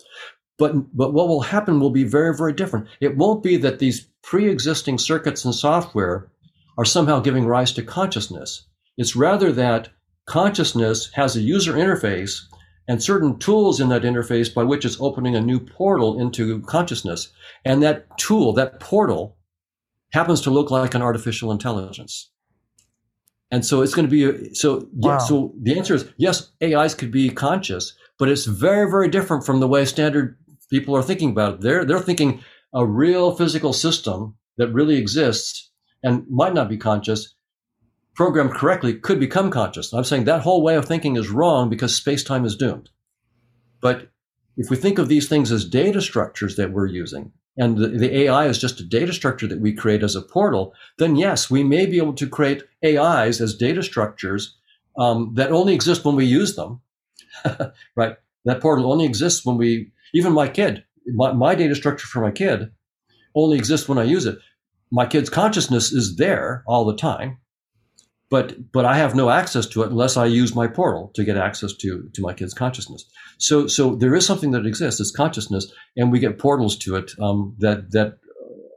But, 0.58 0.96
but 0.96 1.12
what 1.12 1.28
will 1.28 1.42
happen 1.42 1.78
will 1.78 1.90
be 1.90 2.04
very, 2.04 2.34
very 2.34 2.52
different. 2.52 2.88
It 3.00 3.16
won't 3.16 3.42
be 3.42 3.56
that 3.58 3.78
these 3.78 4.08
pre 4.22 4.48
existing 4.48 4.98
circuits 4.98 5.44
and 5.44 5.54
software 5.54 6.30
are 6.78 6.84
somehow 6.84 7.20
giving 7.20 7.46
rise 7.46 7.72
to 7.72 7.82
consciousness. 7.82 8.66
It's 8.96 9.14
rather 9.14 9.52
that 9.52 9.90
consciousness 10.26 11.10
has 11.14 11.36
a 11.36 11.40
user 11.40 11.74
interface 11.74 12.40
and 12.88 13.02
certain 13.02 13.38
tools 13.38 13.80
in 13.80 13.88
that 13.90 14.02
interface 14.02 14.52
by 14.52 14.64
which 14.64 14.84
it's 14.84 15.00
opening 15.00 15.36
a 15.36 15.40
new 15.40 15.60
portal 15.60 16.20
into 16.20 16.60
consciousness. 16.62 17.28
And 17.64 17.82
that 17.82 18.18
tool, 18.18 18.52
that 18.54 18.80
portal, 18.80 19.36
happens 20.12 20.40
to 20.42 20.50
look 20.50 20.70
like 20.70 20.94
an 20.94 21.02
artificial 21.02 21.52
intelligence. 21.52 22.30
And 23.50 23.64
so 23.64 23.82
it's 23.82 23.94
going 23.94 24.06
to 24.06 24.10
be 24.10 24.24
a, 24.24 24.54
so 24.54 24.88
wow. 24.92 25.12
yeah, 25.12 25.18
so 25.18 25.54
the 25.60 25.76
answer 25.78 25.94
is 25.94 26.10
yes, 26.16 26.50
AIs 26.62 26.94
could 26.94 27.10
be 27.10 27.30
conscious, 27.30 27.94
but 28.18 28.28
it's 28.28 28.44
very 28.44 28.90
very 28.90 29.08
different 29.08 29.46
from 29.46 29.60
the 29.60 29.68
way 29.68 29.84
standard 29.84 30.38
people 30.70 30.94
are 30.96 31.02
thinking 31.02 31.30
about 31.30 31.54
it. 31.54 31.60
They're 31.62 31.84
they're 31.84 32.00
thinking 32.00 32.42
a 32.74 32.84
real 32.84 33.34
physical 33.34 33.72
system 33.72 34.36
that 34.58 34.72
really 34.72 34.96
exists 34.96 35.70
and 36.02 36.26
might 36.28 36.52
not 36.52 36.68
be 36.68 36.76
conscious 36.76 37.34
programmed 38.18 38.52
correctly, 38.52 38.94
could 38.94 39.20
become 39.20 39.48
conscious. 39.48 39.92
I'm 39.92 40.02
saying 40.02 40.24
that 40.24 40.40
whole 40.40 40.60
way 40.60 40.74
of 40.74 40.86
thinking 40.86 41.14
is 41.14 41.30
wrong 41.30 41.70
because 41.70 41.94
space 41.94 42.24
time 42.24 42.44
is 42.44 42.56
doomed. 42.56 42.90
But 43.80 44.10
if 44.56 44.70
we 44.70 44.76
think 44.76 44.98
of 44.98 45.06
these 45.06 45.28
things 45.28 45.52
as 45.52 45.64
data 45.64 46.00
structures 46.00 46.56
that 46.56 46.72
we're 46.72 46.86
using, 46.86 47.30
and 47.58 47.76
the, 47.76 47.88
the, 47.88 48.16
AI 48.20 48.46
is 48.46 48.58
just 48.58 48.80
a 48.80 48.84
data 48.84 49.12
structure 49.12 49.48
that 49.48 49.60
we 49.60 49.74
create 49.74 50.02
as 50.02 50.14
a 50.14 50.22
portal, 50.22 50.72
then 50.98 51.16
yes, 51.16 51.50
we 51.50 51.64
may 51.64 51.86
be 51.86 51.98
able 51.98 52.14
to 52.14 52.28
create 52.28 52.62
AIs 52.84 53.40
as 53.40 53.54
data 53.54 53.82
structures 53.82 54.56
um, 54.96 55.32
that 55.34 55.52
only 55.52 55.74
exist 55.74 56.04
when 56.04 56.14
we 56.14 56.24
use 56.24 56.54
them. 56.54 56.80
right? 57.96 58.16
That 58.44 58.60
portal 58.60 58.90
only 58.90 59.04
exists 59.04 59.44
when 59.44 59.56
we, 59.56 59.90
even 60.14 60.32
my 60.32 60.48
kid, 60.48 60.84
my, 61.06 61.32
my 61.32 61.54
data 61.54 61.74
structure 61.74 62.06
for 62.06 62.20
my 62.20 62.30
kid 62.30 62.70
only 63.34 63.58
exists 63.58 63.88
when 63.88 63.98
I 63.98 64.04
use 64.04 64.24
it. 64.24 64.38
My 64.90 65.06
kid's 65.06 65.28
consciousness 65.28 65.92
is 65.92 66.16
there 66.16 66.62
all 66.66 66.84
the 66.84 66.96
time 66.96 67.38
but 68.30 68.72
but 68.72 68.84
I 68.84 68.96
have 68.96 69.14
no 69.14 69.30
access 69.30 69.66
to 69.66 69.82
it 69.82 69.90
unless 69.90 70.16
I 70.16 70.26
use 70.26 70.54
my 70.54 70.66
portal 70.66 71.10
to 71.14 71.24
get 71.24 71.36
access 71.36 71.72
to 71.74 72.08
to 72.12 72.22
my 72.22 72.34
kid's 72.34 72.54
consciousness. 72.54 73.04
So 73.38 73.66
so 73.66 73.94
there 73.94 74.14
is 74.14 74.26
something 74.26 74.50
that 74.52 74.66
exists, 74.66 75.00
it's 75.00 75.10
consciousness, 75.10 75.72
and 75.96 76.12
we 76.12 76.18
get 76.18 76.38
portals 76.38 76.76
to 76.78 76.96
it 76.96 77.12
um, 77.20 77.56
that 77.58 77.90
that 77.92 78.18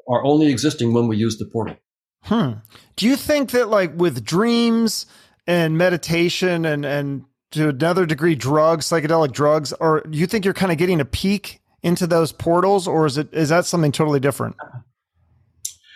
are 0.08 0.24
only 0.24 0.48
existing 0.48 0.94
when 0.94 1.08
we 1.08 1.18
use 1.18 1.38
the 1.38 1.46
portal. 1.46 1.76
Hmm. 2.24 2.52
Do 2.96 3.08
you 3.08 3.16
think 3.16 3.52
that 3.52 3.70
like 3.70 3.94
with 3.96 4.24
dreams 4.24 5.06
and 5.48 5.78
meditation 5.78 6.66
and 6.66 6.86
and 6.86 7.26
to 7.52 7.70
another 7.70 8.06
degree 8.06 8.36
drugs, 8.36 8.88
psychedelic 8.88 9.34
drugs, 9.34 9.74
or 9.74 10.02
do 10.02 10.18
you 10.18 10.26
think 10.26 10.46
you're 10.46 10.54
kind 10.54 10.72
of 10.72 10.78
getting 10.78 11.02
a 11.02 11.06
peek 11.06 11.60
into 11.84 12.08
those 12.08 12.32
portals, 12.32 12.88
or 12.88 13.06
is 13.06 13.18
it 13.18 13.34
is 13.34 13.50
that 13.50 13.66
something 13.66 13.92
totally 13.92 14.20
different? 14.20 14.56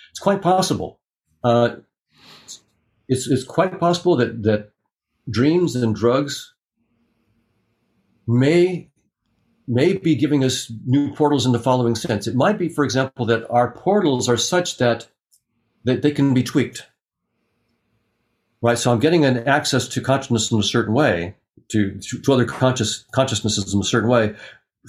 It's 0.09 0.19
quite 0.19 0.41
possible. 0.41 0.99
Uh, 1.43 1.77
it's, 3.07 3.27
it's 3.27 3.43
quite 3.43 3.79
possible 3.79 4.15
that, 4.17 4.43
that 4.43 4.71
dreams 5.29 5.75
and 5.75 5.95
drugs 5.95 6.53
may 8.27 8.89
may 9.67 9.93
be 9.93 10.15
giving 10.15 10.43
us 10.43 10.71
new 10.85 11.11
portals 11.13 11.45
in 11.45 11.51
the 11.51 11.59
following 11.59 11.95
sense. 11.95 12.27
It 12.27 12.35
might 12.35 12.59
be, 12.59 12.69
for 12.69 12.83
example, 12.83 13.25
that 13.25 13.49
our 13.49 13.71
portals 13.71 14.29
are 14.29 14.37
such 14.37 14.77
that 14.77 15.07
that 15.85 16.01
they 16.01 16.11
can 16.11 16.33
be 16.33 16.43
tweaked. 16.43 16.83
Right. 18.61 18.77
So 18.77 18.91
I'm 18.91 18.99
getting 18.99 19.25
an 19.25 19.47
access 19.47 19.87
to 19.89 20.01
consciousness 20.01 20.51
in 20.51 20.59
a 20.59 20.63
certain 20.63 20.93
way, 20.93 21.35
to 21.69 21.99
to 21.99 22.33
other 22.33 22.45
conscious 22.45 23.05
consciousnesses 23.11 23.73
in 23.73 23.79
a 23.79 23.83
certain 23.83 24.09
way 24.09 24.35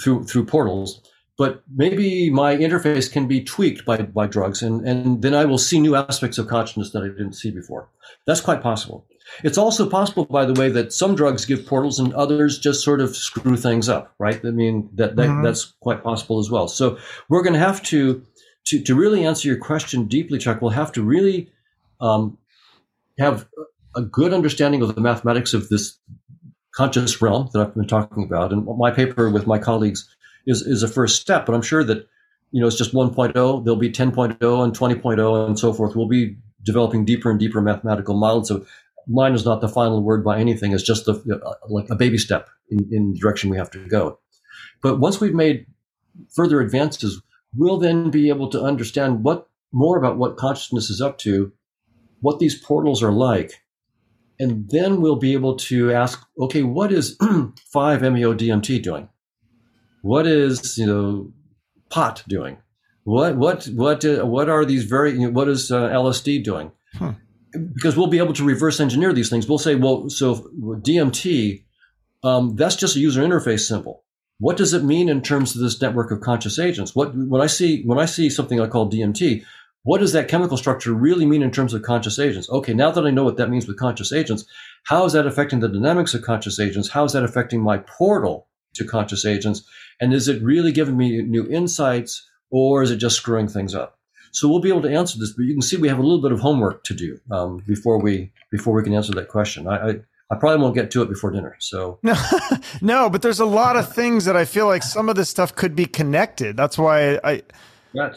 through 0.03 0.25
through 0.25 0.47
portals 0.47 1.03
but 1.39 1.63
maybe 1.75 2.31
my 2.31 2.57
interface 2.57 3.13
can 3.13 3.27
be 3.29 3.43
tweaked 3.45 3.85
by, 3.85 3.99
by 3.99 4.27
drugs 4.27 4.63
and, 4.63 4.87
and 4.89 5.23
then 5.23 5.35
I 5.35 5.45
will 5.45 5.59
see 5.59 5.81
new 5.81 5.95
aspects 5.95 6.39
of 6.39 6.49
consciousness 6.49 6.93
that 6.93 7.03
I 7.03 7.09
didn't 7.09 7.35
see 7.35 7.51
before. 7.51 7.89
That's 8.27 8.41
quite 8.41 8.63
possible. 8.63 9.07
It's 9.43 9.59
also 9.59 9.89
possible, 9.89 10.25
by 10.25 10.47
the 10.47 10.59
way, 10.59 10.71
that 10.71 10.93
some 10.93 11.15
drugs 11.15 11.45
give 11.45 11.67
portals 11.67 11.99
and 11.99 12.15
others 12.15 12.59
just 12.59 12.83
sort 12.83 13.01
of 13.01 13.15
screw 13.15 13.57
things 13.57 13.89
up, 13.89 14.15
right? 14.19 14.41
I 14.45 14.51
mean, 14.51 14.89
that, 14.95 15.17
that 15.17 15.27
mm-hmm. 15.27 15.43
that's 15.43 15.75
quite 15.81 16.03
possible 16.03 16.39
as 16.39 16.51
well. 16.51 16.69
So 16.69 16.99
we're 17.29 17.43
going 17.43 17.53
to 17.53 17.59
have 17.59 17.83
to, 17.85 18.25
to, 18.67 18.83
to 18.83 18.95
really 18.95 19.25
answer 19.25 19.49
your 19.49 19.59
question 19.59 20.07
deeply, 20.07 20.39
Chuck, 20.39 20.63
we'll 20.63 20.71
have 20.71 20.93
to 20.93 21.03
really 21.03 21.51
um, 22.01 22.39
have 23.19 23.49
a 23.95 24.03
good 24.03 24.33
understanding 24.33 24.83
of 24.83 24.95
the 24.95 25.01
mathematics 25.01 25.55
of 25.55 25.69
this 25.69 25.99
conscious 26.75 27.21
realm 27.23 27.49
that 27.53 27.61
I've 27.61 27.75
been 27.75 27.87
talking 27.87 28.25
about. 28.25 28.53
And 28.53 28.67
my 28.79 28.91
paper 28.91 29.31
with 29.31 29.47
my 29.47 29.59
colleagues 29.59 30.09
is, 30.47 30.63
is 30.63 30.83
a 30.83 30.89
first 30.89 31.21
step. 31.21 31.47
But 31.47 31.55
I'm 31.55 31.63
sure 31.63 31.85
that, 31.85 32.07
you 32.53 32.61
know, 32.61 32.67
it's 32.67 32.79
just 32.79 32.95
1.0. 32.95 33.35
There'll 33.35 33.77
be 33.79 33.91
10.0 33.91 34.65
and 34.65 34.79
20.0 34.79 35.47
and 35.47 35.59
so 35.59 35.73
forth. 35.73 35.97
We'll 35.97 36.09
be 36.09 36.37
developing 36.63 37.05
deeper 37.05 37.31
and 37.31 37.39
deeper 37.39 37.61
mathematical 37.61 38.17
models. 38.17 38.49
So 38.49 38.67
mine 39.07 39.35
is 39.35 39.45
not 39.45 39.61
the 39.61 39.69
final 39.69 40.03
word 40.03 40.25
by 40.25 40.39
anything. 40.39 40.73
It's 40.73 40.83
just 40.83 41.09
a, 41.09 41.21
like 41.69 41.89
a 41.91 41.97
baby 41.97 42.19
step 42.19 42.49
in, 42.71 42.89
in 42.91 43.13
the 43.13 43.19
direction 43.19 43.51
we 43.51 43.57
have 43.57 43.71
to 43.73 43.87
go. 43.87 44.19
But 44.83 44.99
once 44.99 45.21
we've 45.21 45.35
made 45.35 45.67
further 46.35 46.61
advances, 46.61 47.23
we'll 47.55 47.79
then 47.79 48.11
be 48.11 48.29
able 48.29 48.51
to 48.51 48.63
understand 48.63 49.23
what 49.23 49.49
more 49.73 49.99
about 49.99 50.17
what 50.17 50.37
consciousness 50.37 50.91
is 50.91 51.01
up 51.01 51.19
to, 51.19 51.53
what 52.21 52.39
these 52.39 52.59
portals 52.59 53.03
are 53.03 53.13
like, 53.13 53.63
and 54.39 54.69
then 54.71 55.01
we'll 55.01 55.17
be 55.17 55.33
able 55.33 55.57
to 55.57 55.93
ask, 55.93 56.27
okay, 56.39 56.63
what 56.63 56.93
is 56.93 57.17
5-MeO-DMT 57.19 58.83
doing? 58.83 59.09
What 60.07 60.27
is 60.27 60.79
you 60.79 60.87
know 60.87 61.33
pot 61.91 62.23
doing? 62.29 62.59
What 63.05 63.37
what 63.37 63.65
what 63.67 64.05
uh, 64.05 64.25
what 64.25 64.49
are 64.49 64.65
these 64.65 64.85
very 64.85 65.13
you 65.13 65.27
know, 65.27 65.31
what 65.31 65.49
is 65.49 65.71
uh, 65.71 65.89
LSD 65.89 66.45
doing? 66.45 66.71
Hmm. 66.95 67.11
because 67.75 67.97
we'll 67.97 68.07
be 68.07 68.19
able 68.19 68.33
to 68.35 68.45
reverse 68.45 68.81
engineer 68.81 69.13
these 69.13 69.29
things. 69.29 69.47
We'll 69.47 69.59
say, 69.59 69.75
well, 69.75 70.09
so 70.09 70.49
DMT, 70.59 71.63
um, 72.25 72.57
that's 72.57 72.77
just 72.77 72.97
a 72.97 73.01
user 73.01 73.23
interface 73.23 73.67
symbol. 73.69 74.05
What 74.39 74.57
does 74.57 74.73
it 74.73 74.85
mean 74.85 75.09
in 75.09 75.21
terms 75.21 75.55
of 75.55 75.61
this 75.61 75.81
network 75.81 76.11
of 76.11 76.21
conscious 76.21 76.59
agents? 76.59 76.95
What 76.95 77.15
when 77.15 77.41
I 77.41 77.49
see 77.49 77.83
when 77.85 77.99
I 77.99 78.07
see 78.07 78.31
something 78.31 78.61
I 78.61 78.69
call 78.69 78.91
DMT, 78.91 79.45
what 79.83 79.99
does 79.99 80.13
that 80.13 80.29
chemical 80.29 80.57
structure 80.57 80.93
really 80.93 81.27
mean 81.27 81.43
in 81.43 81.51
terms 81.51 81.75
of 81.75 81.83
conscious 81.83 82.19
agents? 82.19 82.49
Okay, 82.51 82.75
now 82.75 82.91
that 82.91 83.07
I 83.07 83.11
know 83.11 83.25
what 83.25 83.37
that 83.39 83.51
means 83.51 83.67
with 83.67 83.79
conscious 83.79 84.13
agents, 84.13 84.45
how 84.85 85.05
is 85.05 85.13
that 85.15 85.27
affecting 85.27 85.61
the 85.61 85.69
dynamics 85.69 86.15
of 86.15 86.23
conscious 86.23 86.61
agents? 86.61 86.91
How 86.91 87.05
is 87.05 87.13
that 87.13 87.25
affecting 87.25 87.63
my 87.63 87.79
portal 87.79 88.47
to 88.77 88.85
conscious 88.85 89.25
agents? 89.25 89.63
And 90.01 90.13
is 90.13 90.29
it 90.29 90.43
really 90.43 90.73
giving 90.73 90.97
me 90.97 91.23
new 91.23 91.47
insights 91.47 92.29
or 92.51 92.83
is 92.83 92.91
it 92.91 92.97
just 92.97 93.17
screwing 93.17 93.49
things 93.49 93.75
up? 93.75 93.99
So 94.33 94.49
we'll 94.49 94.61
be 94.61 94.69
able 94.69 94.83
to 94.83 94.95
answer 94.95 95.19
this, 95.19 95.33
but 95.33 95.45
you 95.45 95.55
can 95.55 95.63
see 95.63 95.79
we 95.79 95.89
have 95.89 95.99
a 95.99 96.03
little 96.03 96.21
bit 96.21 96.33
of 96.33 96.41
homework 96.41 96.85
to 96.85 96.95
do 96.95 97.19
um, 97.31 97.63
before 97.67 97.99
we 97.99 98.33
before 98.51 98.75
we 98.75 98.83
can 98.83 98.93
answer 98.93 99.13
that 99.15 99.29
question. 99.29 99.67
I, 99.67 99.77
I, 99.77 99.95
I 100.31 100.37
probably 100.37 100.63
won't 100.63 100.75
get 100.75 100.91
to 100.91 101.03
it 101.03 101.09
before 101.09 101.31
dinner. 101.31 101.57
So 101.59 101.99
no, 102.03 102.15
no, 102.83 103.09
but 103.09 103.23
there's 103.23 103.41
a 103.41 103.47
lot 103.47 103.77
of 103.77 103.95
things 103.95 104.27
that 104.27 104.37
I 104.37 104.45
feel 104.45 104.67
like 104.67 104.83
some 104.83 105.09
of 105.09 105.17
this 105.17 105.31
stuff 105.31 105.55
could 105.55 105.75
be 105.75 105.87
connected. 105.87 106.57
That's 106.57 106.77
why 106.77 107.19
I. 107.25 107.43
Right. 107.95 108.15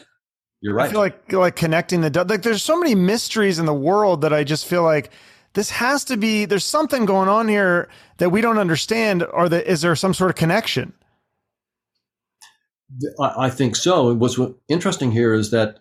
You're 0.60 0.74
right. 0.74 0.88
I 0.88 0.92
feel 0.92 1.00
like 1.00 1.32
like 1.32 1.56
connecting 1.56 2.02
the 2.02 2.24
like. 2.28 2.42
There's 2.42 2.62
so 2.62 2.78
many 2.78 2.94
mysteries 2.94 3.58
in 3.58 3.64
the 3.64 3.72
world 3.72 4.20
that 4.20 4.32
I 4.34 4.44
just 4.44 4.66
feel 4.66 4.82
like 4.82 5.10
this 5.54 5.70
has 5.70 6.04
to 6.04 6.16
be. 6.16 6.44
There's 6.44 6.64
something 6.64 7.04
going 7.04 7.28
on 7.28 7.48
here 7.48 7.88
that 8.18 8.30
we 8.30 8.40
don't 8.40 8.58
understand, 8.58 9.22
or 9.22 9.48
that 9.48 9.70
is 9.70 9.82
there 9.82 9.96
some 9.96 10.14
sort 10.14 10.30
of 10.30 10.36
connection? 10.36 10.92
I, 13.20 13.50
think 13.50 13.76
so. 13.76 14.14
What's 14.14 14.38
interesting 14.68 15.12
here 15.12 15.32
is 15.32 15.50
that 15.50 15.80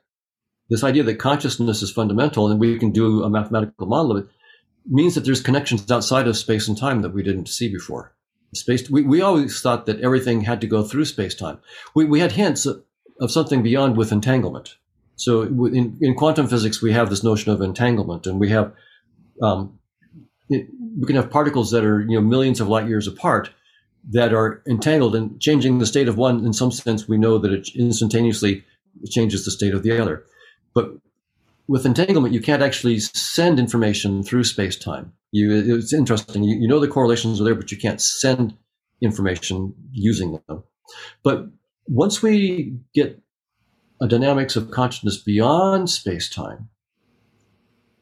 this 0.70 0.84
idea 0.84 1.04
that 1.04 1.16
consciousness 1.16 1.82
is 1.82 1.92
fundamental 1.92 2.50
and 2.50 2.60
we 2.60 2.78
can 2.78 2.92
do 2.92 3.24
a 3.24 3.30
mathematical 3.30 3.88
model 3.88 4.12
of 4.12 4.26
it 4.26 4.30
means 4.86 5.16
that 5.16 5.26
there's 5.26 5.42
connections 5.42 5.90
outside 5.90 6.28
of 6.28 6.38
space 6.38 6.68
and 6.68 6.78
time 6.78 7.02
that 7.02 7.14
we 7.14 7.24
didn't 7.24 7.48
see 7.48 7.72
before. 7.72 8.14
Space, 8.54 8.90
we, 8.90 9.04
we 9.04 9.22
always 9.22 9.62
thought 9.62 9.86
that 9.86 10.00
everything 10.02 10.42
had 10.42 10.62
to 10.62 10.68
go 10.68 10.84
through 10.84 11.06
space 11.06 11.36
time. 11.36 11.60
We, 11.96 12.06
we 12.06 12.20
had 12.20 12.32
hints 12.32 12.66
of, 12.66 12.84
of 13.20 13.32
something 13.32 13.62
beyond 13.62 13.98
with 13.98 14.12
entanglement. 14.12 14.76
So 15.16 15.42
in, 15.42 15.98
in 16.02 16.16
quantum 16.16 16.48
physics, 16.48 16.82
we 16.82 16.94
have 16.94 17.10
this 17.10 17.24
notion 17.24 17.52
of 17.52 17.62
entanglement 17.62 18.26
and 18.26 18.40
we 18.40 18.50
have, 18.50 18.74
um, 19.42 19.80
it, 20.50 20.68
we 21.00 21.06
can 21.06 21.16
have 21.16 21.30
particles 21.30 21.72
that 21.72 21.86
are, 21.86 22.02
you 22.02 22.20
know, 22.20 22.22
millions 22.22 22.60
of 22.60 22.68
light 22.68 22.88
years 22.88 23.08
apart 23.08 23.52
that 24.12 24.34
are 24.34 24.64
entangled 24.68 25.16
and 25.16 25.40
changing 25.40 25.78
the 25.78 25.86
state 25.86 26.08
of 26.08 26.18
one. 26.18 26.46
In 26.46 26.54
some 26.54 26.72
sense, 26.72 27.08
we 27.08 27.18
know 27.18 27.38
that 27.38 27.52
it 27.52 27.70
instantaneously 27.76 28.64
changes 29.10 29.46
the 29.46 29.52
state 29.52 29.74
of 29.74 29.84
the 29.84 30.00
other. 30.00 30.26
But 30.74 30.92
with 31.68 31.86
entanglement, 31.86 32.34
you 32.34 32.42
can't 32.42 32.64
actually 32.64 33.00
send 33.00 33.60
information 33.60 34.24
through 34.24 34.44
space 34.44 34.76
time. 34.76 35.14
You, 35.32 35.78
it's 35.78 35.94
interesting. 35.94 36.44
You, 36.44 36.58
you 36.58 36.68
know 36.68 36.80
the 36.80 36.88
correlations 36.88 37.40
are 37.40 37.44
there, 37.44 37.56
but 37.56 37.72
you 37.72 37.78
can't 37.78 38.02
send 38.02 38.58
information 39.02 39.76
using 39.92 40.40
them. 40.48 40.64
But 41.24 41.48
once 41.88 42.24
we 42.24 42.78
get 42.96 43.22
a 44.02 44.08
dynamics 44.08 44.56
of 44.56 44.72
consciousness 44.72 45.18
beyond 45.18 45.90
space 45.90 46.30
time, 46.30 46.70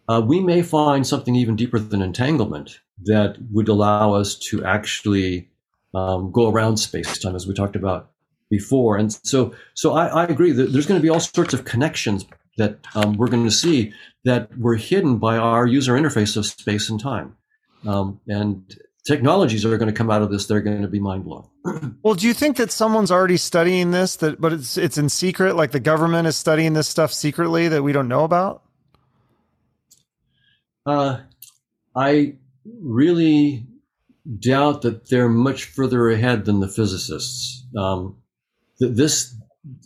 uh, 0.08 0.22
we 0.26 0.40
may 0.40 0.62
find 0.62 1.06
something 1.06 1.36
even 1.36 1.56
deeper 1.56 1.80
than 1.80 2.02
entanglement 2.02 2.80
that 3.04 3.38
would 3.52 3.68
allow 3.68 4.14
us 4.14 4.36
to 4.36 4.64
actually 4.64 5.50
um, 5.94 6.32
go 6.32 6.50
around 6.50 6.78
space 6.78 7.18
time, 7.18 7.36
as 7.36 7.48
we 7.48 7.54
talked 7.54 7.76
about 7.76 8.12
before. 8.50 8.98
And 8.98 9.12
so, 9.12 9.54
so 9.74 9.94
I, 9.94 10.08
I 10.08 10.24
agree 10.26 10.52
that 10.52 10.72
there's 10.72 10.86
going 10.86 11.00
to 11.00 11.04
be 11.04 11.10
all 11.10 11.20
sorts 11.20 11.54
of 11.54 11.66
connections 11.66 12.26
that 12.58 12.80
um, 12.96 13.18
we're 13.18 13.28
going 13.28 13.44
to 13.44 13.52
see 13.52 13.94
that 14.24 14.58
were 14.58 14.76
hidden 14.76 15.18
by 15.18 15.38
our 15.38 15.66
user 15.68 15.94
interface 15.94 16.36
of 16.38 16.46
space 16.46 16.90
and 16.90 17.00
time. 17.00 17.36
Um, 17.86 18.20
and 18.28 18.76
technologies 19.06 19.64
are 19.66 19.78
going 19.78 19.92
to 19.92 19.98
come 19.98 20.10
out 20.10 20.22
of 20.22 20.32
this; 20.32 20.48
they're 20.48 20.62
going 20.62 20.82
to 20.82 20.88
be 20.88 21.00
mind 21.00 21.24
blowing. 21.24 21.48
well, 22.04 22.16
do 22.16 22.28
you 22.28 22.34
think 22.34 22.58
that 22.58 22.72
someone's 22.72 23.12
already 23.12 23.38
studying 23.38 23.92
this? 23.92 24.16
That, 24.18 24.42
but 24.42 24.54
it's 24.54 24.78
it's 24.78 24.98
in 24.98 25.10
secret, 25.10 25.56
like 25.56 25.72
the 25.72 25.80
government 25.80 26.28
is 26.28 26.36
studying 26.36 26.74
this 26.74 26.88
stuff 26.88 27.14
secretly 27.14 27.68
that 27.68 27.84
we 27.84 27.92
don't 27.92 28.08
know 28.08 28.24
about. 28.24 28.64
Uh, 30.88 31.20
I 31.96 32.36
really 32.82 33.68
doubt 34.40 34.82
that 34.84 35.10
they're 35.10 35.30
much 35.30 35.66
further 35.66 36.10
ahead 36.10 36.46
than 36.46 36.62
the 36.62 36.68
physicists. 36.68 37.66
Um, 37.78 38.18
this, 38.80 39.36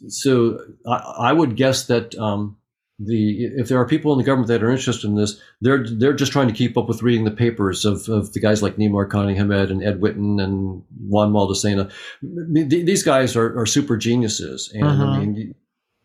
so 0.08 0.60
I, 0.86 1.16
I, 1.20 1.34
would 1.34 1.56
guess 1.56 1.88
that 1.88 2.16
um, 2.20 2.58
the 3.00 3.46
if 3.46 3.68
there 3.68 3.80
are 3.80 3.88
people 3.88 4.12
in 4.12 4.20
the 4.20 4.24
government 4.24 4.50
that 4.50 4.64
are 4.64 4.70
interested 4.70 5.08
in 5.08 5.16
this, 5.16 5.42
they're 5.60 5.86
they're 5.88 6.14
just 6.14 6.32
trying 6.32 6.48
to 6.48 6.54
keep 6.54 6.78
up 6.78 6.88
with 6.88 7.02
reading 7.02 7.24
the 7.24 7.32
papers 7.32 7.84
of, 7.84 8.08
of 8.08 8.34
the 8.34 8.40
guys 8.40 8.62
like 8.62 8.76
Nima 8.76 9.08
Arkani 9.08 9.36
Hamed 9.36 9.72
and 9.72 9.84
Ed 9.84 10.02
Witten 10.02 10.42
and 10.42 10.84
Juan 11.00 11.32
Maldacena. 11.32 11.92
These 12.22 13.04
guys 13.04 13.36
are, 13.36 13.58
are 13.60 13.66
super 13.66 13.98
geniuses, 13.98 14.72
and. 14.74 14.86
I 14.86 15.20
mean, 15.20 15.56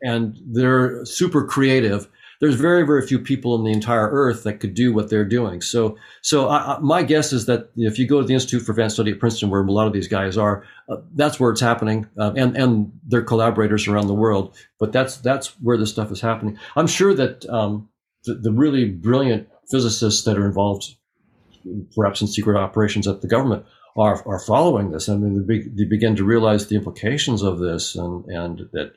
and 0.03 0.39
they're 0.47 1.05
super 1.05 1.45
creative 1.45 2.09
there's 2.41 2.55
very 2.55 2.85
very 2.87 3.07
few 3.07 3.19
people 3.19 3.55
in 3.55 3.65
the 3.65 3.73
entire 3.73 4.09
earth 4.11 4.45
that 4.45 4.61
could 4.61 4.75
do 4.75 4.93
what 4.93 5.11
they're 5.11 5.25
doing 5.25 5.61
so 5.61 5.97
so 6.23 6.49
I, 6.49 6.79
my 6.81 7.03
guess 7.03 7.33
is 7.33 7.47
that 7.47 7.71
if 7.77 7.99
you 7.99 8.07
go 8.07 8.21
to 8.21 8.27
the 8.27 8.35
institute 8.35 8.63
for 8.63 8.73
advanced 8.73 8.97
study 8.97 9.13
at 9.13 9.21
princeton 9.21 9.51
where 9.51 9.63
a 9.63 9.71
lot 9.71 9.87
of 9.87 9.93
these 9.93 10.09
guys 10.09 10.37
are 10.37 10.65
uh, 10.89 10.97
that's 11.15 11.41
where 11.41 11.51
it's 11.51 11.61
happening 11.61 12.07
uh, 12.19 12.33
and 12.37 12.57
and 12.57 12.93
their 13.07 13.23
collaborators 13.23 13.89
around 13.89 14.07
the 14.07 14.15
world 14.15 14.57
but 14.79 14.93
that's 14.93 15.17
that's 15.19 15.49
where 15.61 15.77
this 15.77 15.91
stuff 15.91 16.11
is 16.11 16.21
happening 16.21 16.59
i'm 16.77 16.87
sure 16.87 17.15
that 17.15 17.49
um, 17.49 17.89
the, 18.25 18.35
the 18.35 18.53
really 18.53 18.87
brilliant 18.87 19.49
physicists 19.71 20.25
that 20.25 20.39
are 20.39 20.47
involved 20.47 20.97
perhaps 21.95 22.21
in 22.21 22.27
secret 22.27 22.57
operations 22.57 23.07
at 23.07 23.21
the 23.23 23.29
government 23.29 23.65
are, 23.97 24.27
are 24.27 24.39
following 24.39 24.91
this. 24.91 25.09
I 25.09 25.17
mean, 25.17 25.47
they, 25.47 25.61
they 25.61 25.85
begin 25.85 26.17
to 26.17 26.25
realize 26.25 26.67
the 26.67 26.77
implications 26.77 27.43
of 27.43 27.59
this 27.59 27.95
and, 27.95 28.25
and 28.27 28.69
that 28.73 28.93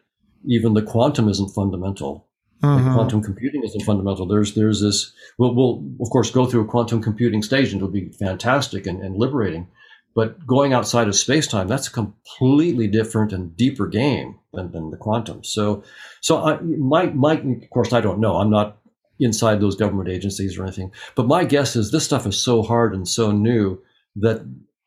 even 0.46 0.74
the 0.74 0.82
quantum 0.82 1.30
isn't 1.30 1.54
fundamental. 1.54 2.28
Mm-hmm. 2.64 2.94
quantum 2.94 3.24
computing 3.24 3.64
isn't 3.64 3.86
fundamental. 3.86 4.26
There's 4.26 4.54
there's 4.54 4.82
this. 4.82 5.14
We'll, 5.38 5.56
we'll 5.56 5.84
of 6.02 6.10
course 6.10 6.30
go 6.30 6.46
through 6.46 6.62
a 6.62 6.68
quantum 6.68 7.02
computing 7.02 7.42
stage, 7.42 7.72
and 7.72 7.78
it'll 7.78 7.88
be 7.88 8.10
fantastic 8.10 8.86
and, 8.86 9.02
and 9.02 9.16
liberating. 9.16 9.68
But 10.16 10.46
going 10.46 10.74
outside 10.74 11.08
of 11.08 11.16
space 11.16 11.48
time, 11.48 11.68
that's 11.68 11.88
a 11.88 11.92
completely 11.92 12.88
different 12.88 13.32
and 13.32 13.56
deeper 13.56 13.88
game 13.88 14.40
than, 14.54 14.72
than 14.72 14.90
the 14.90 14.98
quantum. 14.98 15.44
So, 15.44 15.84
so 16.20 16.44
I, 16.44 16.60
my 16.60 17.06
my 17.06 17.34
of 17.36 17.70
course 17.70 17.94
I 17.94 18.02
don't 18.02 18.20
know. 18.20 18.36
I'm 18.36 18.50
not 18.50 18.78
inside 19.20 19.60
those 19.62 19.76
government 19.76 20.10
agencies 20.10 20.58
or 20.58 20.64
anything. 20.64 20.92
But 21.16 21.28
my 21.28 21.46
guess 21.46 21.76
is 21.76 21.92
this 21.92 22.06
stuff 22.06 22.26
is 22.26 22.38
so 22.38 22.64
hard 22.64 22.94
and 22.94 23.08
so 23.08 23.32
new 23.32 23.82
that 24.18 24.46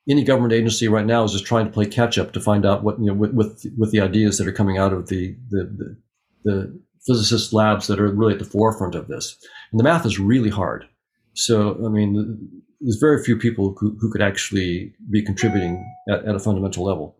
any 0.08 0.24
government 0.24 0.52
agency 0.52 0.88
right 0.88 1.06
now 1.06 1.24
is 1.24 1.32
just 1.32 1.46
trying 1.46 1.66
to 1.66 1.72
play 1.72 1.86
catch 1.86 2.18
up 2.18 2.32
to 2.32 2.40
find 2.40 2.66
out 2.66 2.82
what 2.82 2.98
you 2.98 3.06
know 3.06 3.14
with 3.14 3.32
with, 3.32 3.64
with 3.78 3.92
the 3.92 4.00
ideas 4.00 4.38
that 4.38 4.48
are 4.48 4.52
coming 4.52 4.78
out 4.78 4.92
of 4.92 5.08
the 5.08 5.36
the, 5.48 5.64
the, 5.64 5.96
the 6.44 6.80
physicist 7.06 7.52
labs 7.52 7.86
that 7.86 8.00
are 8.00 8.08
really 8.08 8.34
at 8.34 8.38
the 8.38 8.44
forefront 8.44 8.94
of 8.94 9.08
this. 9.08 9.36
And 9.70 9.80
the 9.80 9.84
math 9.84 10.06
is 10.06 10.18
really 10.18 10.50
hard. 10.50 10.86
So, 11.34 11.80
I 11.84 11.88
mean, 11.88 12.62
there's 12.80 12.96
very 12.96 13.22
few 13.22 13.36
people 13.36 13.74
who, 13.78 13.96
who 14.00 14.10
could 14.10 14.22
actually 14.22 14.92
be 15.10 15.22
contributing 15.22 15.84
at, 16.08 16.24
at, 16.24 16.34
a 16.34 16.38
fundamental 16.38 16.84
level. 16.84 17.16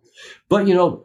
But, 0.48 0.68
you 0.68 0.74
know, 0.74 1.04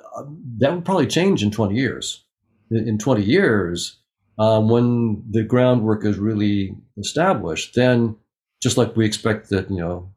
that 0.58 0.74
would 0.74 0.86
probably 0.86 1.08
change 1.08 1.44
in 1.44 1.52
20 1.52 1.76
years. 1.76 2.24
In, 2.70 2.88
in 2.88 2.98
20 2.98 3.24
years, 3.24 3.98
um, 4.40 4.70
when 4.70 5.24
the 5.30 5.44
groundwork 5.44 6.06
is 6.06 6.18
really 6.18 6.76
established, 6.98 7.76
then 7.76 8.16
just 8.62 8.78
like 8.78 8.96
we 8.96 9.06
expect 9.06 9.50
that, 9.50 9.70
you 9.70 9.78
know, 9.78 10.12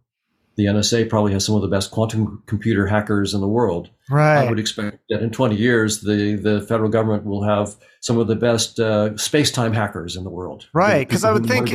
the 0.61 0.67
NSA 0.67 1.09
probably 1.09 1.33
has 1.33 1.47
some 1.47 1.55
of 1.55 1.63
the 1.63 1.69
best 1.69 1.91
quantum 1.91 2.43
computer 2.45 2.87
hackers 2.87 3.33
in 3.33 3.41
the 3.41 3.49
world. 3.49 3.89
Right. 4.11 4.45
I 4.45 4.51
would 4.51 4.59
expect 4.59 4.99
that 5.09 5.23
in 5.23 5.31
20 5.31 5.57
years, 5.57 6.03
the, 6.03 6.35
the 6.35 6.61
federal 6.61 6.91
government 6.91 7.25
will 7.25 7.43
have 7.43 7.77
some 8.01 8.19
of 8.19 8.27
the 8.27 8.37
best 8.37 8.79
uh, 8.79 9.17
space 9.17 9.51
time 9.51 9.73
hackers 9.73 10.17
in 10.17 10.25
the 10.25 10.31
world. 10.31 10.69
Right. 10.75 11.09
Because 11.09 11.25
I 11.25 11.33
would 11.33 11.47
think, 11.47 11.71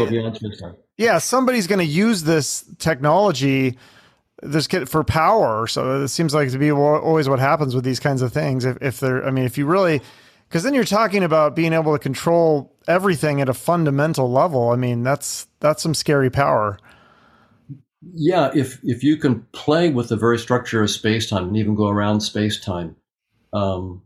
yeah, 0.97 1.17
somebody's 1.17 1.65
going 1.65 1.79
to 1.79 1.85
use 1.85 2.23
this 2.23 2.63
technology 2.77 3.79
this 4.43 4.67
for 4.67 5.03
power. 5.03 5.65
So 5.65 6.03
it 6.03 6.09
seems 6.09 6.35
like 6.35 6.51
to 6.51 6.59
be 6.59 6.71
always 6.71 7.27
what 7.27 7.39
happens 7.39 7.73
with 7.73 7.85
these 7.85 7.99
kinds 7.99 8.21
of 8.21 8.31
things. 8.31 8.65
If, 8.65 8.77
if 8.81 8.99
they're, 8.99 9.25
I 9.25 9.31
mean, 9.31 9.45
if 9.45 9.57
you 9.57 9.65
really, 9.65 9.99
because 10.47 10.61
then 10.61 10.75
you're 10.75 10.83
talking 10.83 11.23
about 11.23 11.55
being 11.55 11.73
able 11.73 11.93
to 11.93 11.99
control 11.99 12.71
everything 12.87 13.41
at 13.41 13.49
a 13.49 13.53
fundamental 13.55 14.31
level. 14.31 14.69
I 14.69 14.75
mean, 14.75 15.01
that's 15.01 15.47
that's 15.59 15.81
some 15.81 15.95
scary 15.95 16.29
power 16.29 16.77
yeah, 18.13 18.51
if 18.53 18.79
if 18.83 19.03
you 19.03 19.17
can 19.17 19.41
play 19.51 19.89
with 19.89 20.09
the 20.09 20.17
very 20.17 20.37
structure 20.37 20.83
of 20.83 20.91
space 20.91 21.29
time 21.29 21.47
and 21.47 21.57
even 21.57 21.75
go 21.75 21.87
around 21.87 22.21
space 22.21 22.59
time, 22.59 22.95
um, 23.53 24.01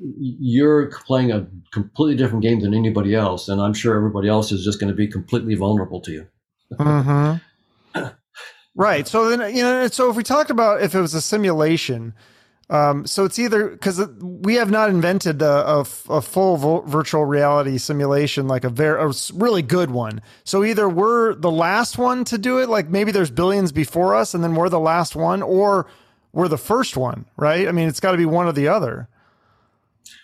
you're 0.00 0.90
playing 1.06 1.32
a 1.32 1.46
completely 1.72 2.16
different 2.16 2.42
game 2.42 2.60
than 2.60 2.74
anybody 2.74 3.14
else, 3.14 3.48
and 3.48 3.60
I'm 3.60 3.74
sure 3.74 3.96
everybody 3.96 4.28
else 4.28 4.52
is 4.52 4.64
just 4.64 4.78
going 4.78 4.90
to 4.90 4.96
be 4.96 5.06
completely 5.06 5.54
vulnerable 5.54 6.00
to 6.02 6.12
you. 6.12 6.26
mm-hmm. 6.72 8.06
right. 8.74 9.08
So 9.08 9.28
then, 9.28 9.54
you 9.54 9.62
know, 9.62 9.86
so 9.88 10.10
if 10.10 10.16
we 10.16 10.22
talked 10.22 10.50
about 10.50 10.82
if 10.82 10.94
it 10.94 11.00
was 11.00 11.14
a 11.14 11.22
simulation, 11.22 12.14
Um, 12.68 13.06
so 13.06 13.24
it's 13.24 13.38
either 13.38 13.68
because 13.68 14.04
we 14.20 14.56
have 14.56 14.70
not 14.72 14.90
invented 14.90 15.40
a, 15.40 15.68
a, 15.68 15.80
a 16.10 16.20
full 16.20 16.56
vo- 16.56 16.80
virtual 16.80 17.24
reality 17.24 17.78
simulation, 17.78 18.48
like 18.48 18.64
a 18.64 18.68
very 18.68 19.00
a 19.00 19.12
really 19.34 19.62
good 19.62 19.92
one. 19.92 20.20
So 20.42 20.64
either 20.64 20.88
we're 20.88 21.34
the 21.34 21.50
last 21.50 21.96
one 21.96 22.24
to 22.24 22.38
do 22.38 22.58
it, 22.58 22.68
like 22.68 22.88
maybe 22.88 23.12
there's 23.12 23.30
billions 23.30 23.70
before 23.70 24.16
us, 24.16 24.34
and 24.34 24.42
then 24.42 24.56
we're 24.56 24.68
the 24.68 24.80
last 24.80 25.14
one, 25.14 25.42
or 25.42 25.86
we're 26.32 26.48
the 26.48 26.58
first 26.58 26.96
one, 26.96 27.26
right? 27.36 27.68
I 27.68 27.72
mean, 27.72 27.86
it's 27.86 28.00
got 28.00 28.12
to 28.12 28.18
be 28.18 28.26
one 28.26 28.46
or 28.46 28.52
the 28.52 28.66
other. 28.66 29.08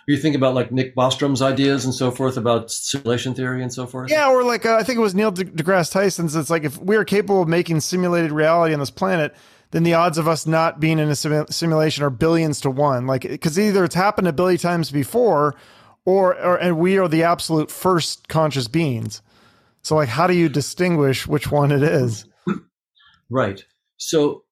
You 0.08 0.16
think 0.16 0.34
about 0.34 0.54
like 0.54 0.72
Nick 0.72 0.96
Bostrom's 0.96 1.42
ideas 1.42 1.84
and 1.84 1.94
so 1.94 2.10
forth 2.10 2.36
about 2.36 2.72
simulation 2.72 3.34
theory 3.34 3.62
and 3.62 3.72
so 3.72 3.86
forth. 3.86 4.10
Yeah, 4.10 4.28
or 4.28 4.42
like 4.42 4.66
uh, 4.66 4.74
I 4.74 4.82
think 4.82 4.98
it 4.98 5.00
was 5.00 5.14
Neil 5.14 5.30
deGrasse 5.30 5.92
Tyson's. 5.92 6.34
It's 6.34 6.50
like 6.50 6.64
if 6.64 6.76
we 6.78 6.96
are 6.96 7.04
capable 7.04 7.42
of 7.42 7.48
making 7.48 7.78
simulated 7.80 8.32
reality 8.32 8.74
on 8.74 8.80
this 8.80 8.90
planet 8.90 9.32
then 9.72 9.82
the 9.82 9.94
odds 9.94 10.18
of 10.18 10.28
us 10.28 10.46
not 10.46 10.80
being 10.80 10.98
in 10.98 11.08
a 11.08 11.16
sim- 11.16 11.46
simulation 11.48 12.04
are 12.04 12.10
billions 12.10 12.60
to 12.60 12.70
one. 12.70 13.06
Like, 13.06 13.22
because 13.22 13.58
either 13.58 13.84
it's 13.84 13.94
happened 13.94 14.28
a 14.28 14.32
billion 14.32 14.58
times 14.58 14.90
before, 14.90 15.56
or, 16.04 16.36
or 16.36 16.56
and 16.56 16.78
we 16.78 16.98
are 16.98 17.08
the 17.08 17.24
absolute 17.24 17.70
first 17.70 18.28
conscious 18.28 18.68
beings. 18.68 19.22
So, 19.80 19.96
like, 19.96 20.10
how 20.10 20.26
do 20.26 20.34
you 20.34 20.48
distinguish 20.48 21.26
which 21.26 21.50
one 21.50 21.72
it 21.72 21.82
is? 21.82 22.26
Right. 23.34 23.64
So, 23.96 24.44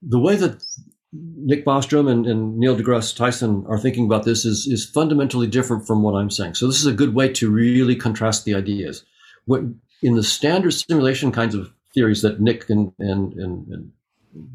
the 0.00 0.18
way 0.18 0.34
that 0.34 0.64
Nick 1.12 1.66
Bostrom 1.66 2.10
and, 2.10 2.26
and, 2.26 2.56
Neil 2.56 2.74
deGrasse 2.74 3.14
Tyson 3.14 3.66
are 3.68 3.78
thinking 3.78 4.06
about 4.06 4.24
this 4.24 4.46
is, 4.46 4.66
is 4.66 4.88
fundamentally 4.88 5.46
different 5.46 5.86
from 5.86 6.02
what 6.02 6.14
I'm 6.14 6.30
saying. 6.30 6.54
So, 6.54 6.66
this 6.66 6.80
is 6.80 6.86
a 6.86 6.94
good 6.94 7.14
way 7.14 7.30
to 7.34 7.50
really 7.50 7.94
contrast 7.94 8.46
the 8.46 8.54
ideas. 8.54 9.04
What 9.44 9.60
in 10.02 10.14
the 10.14 10.22
standard 10.22 10.70
simulation 10.70 11.30
kinds 11.30 11.54
of 11.54 11.70
theories 11.94 12.22
that 12.22 12.40
Nick 12.40 12.70
and, 12.70 12.92
and, 12.98 13.32
and, 13.34 13.68
and 13.68 13.92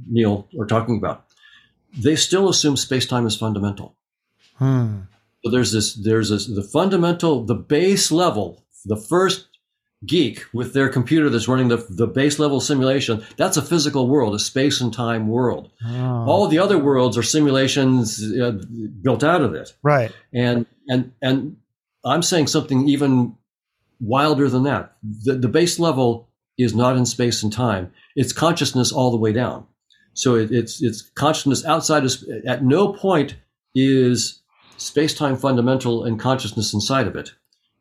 Neil 0.10 0.48
are 0.60 0.66
talking 0.66 0.98
about, 0.98 1.26
they 1.98 2.16
still 2.16 2.50
assume 2.50 2.78
space 2.78 3.06
time 3.06 3.26
is 3.26 3.38
fundamental. 3.38 3.96
Hmm. 4.56 5.02
So 5.44 5.52
there's 5.52 5.72
this, 5.72 5.94
there's 5.94 6.30
this, 6.30 6.48
the 6.48 6.64
fundamental, 6.64 7.46
the 7.46 7.56
base 7.56 8.12
level, 8.12 8.64
the 8.86 8.98
first 8.98 9.48
geek 10.06 10.46
with 10.54 10.74
their 10.74 10.90
computer 10.90 11.30
that's 11.30 11.48
running 11.48 11.68
the, 11.68 11.86
the 11.90 12.08
base 12.08 12.40
level 12.40 12.60
simulation, 12.60 13.24
that's 13.38 13.58
a 13.58 13.62
physical 13.62 14.08
world, 14.08 14.36
a 14.36 14.40
space 14.40 14.82
and 14.82 14.94
time 14.94 15.28
world. 15.28 15.72
Oh. 15.86 16.26
All 16.28 16.48
the 16.48 16.60
other 16.60 16.78
worlds 16.78 17.18
are 17.18 17.24
simulations 17.24 18.22
uh, 18.24 18.60
built 19.02 19.24
out 19.24 19.42
of 19.42 19.54
it. 19.54 19.74
Right. 19.84 20.12
And, 20.34 20.66
and, 20.88 21.12
and 21.22 21.58
I'm 22.04 22.22
saying 22.22 22.48
something 22.48 22.88
even 22.88 23.36
wilder 24.00 24.50
than 24.50 24.64
that. 24.64 24.96
The, 25.04 25.34
the 25.36 25.48
base 25.48 25.80
level 25.80 26.30
is 26.58 26.76
not 26.76 26.98
in 26.98 27.06
space 27.06 27.44
and 27.44 27.52
time. 27.52 27.92
It's 28.16 28.34
consciousness 28.34 28.92
all 28.92 29.12
the 29.12 29.18
way 29.18 29.34
down. 29.34 29.66
So 30.14 30.36
it, 30.36 30.52
it's 30.52 30.82
it's 30.82 31.02
consciousness 31.16 31.66
outside 31.66 32.06
of 32.06 32.14
at 32.48 32.64
no 32.64 32.94
point 32.94 33.36
is 33.74 34.42
space 34.78 35.14
time 35.14 35.38
fundamental 35.38 36.06
and 36.06 36.20
consciousness 36.20 36.74
inside 36.74 37.08
of 37.08 37.16
it. 37.16 37.32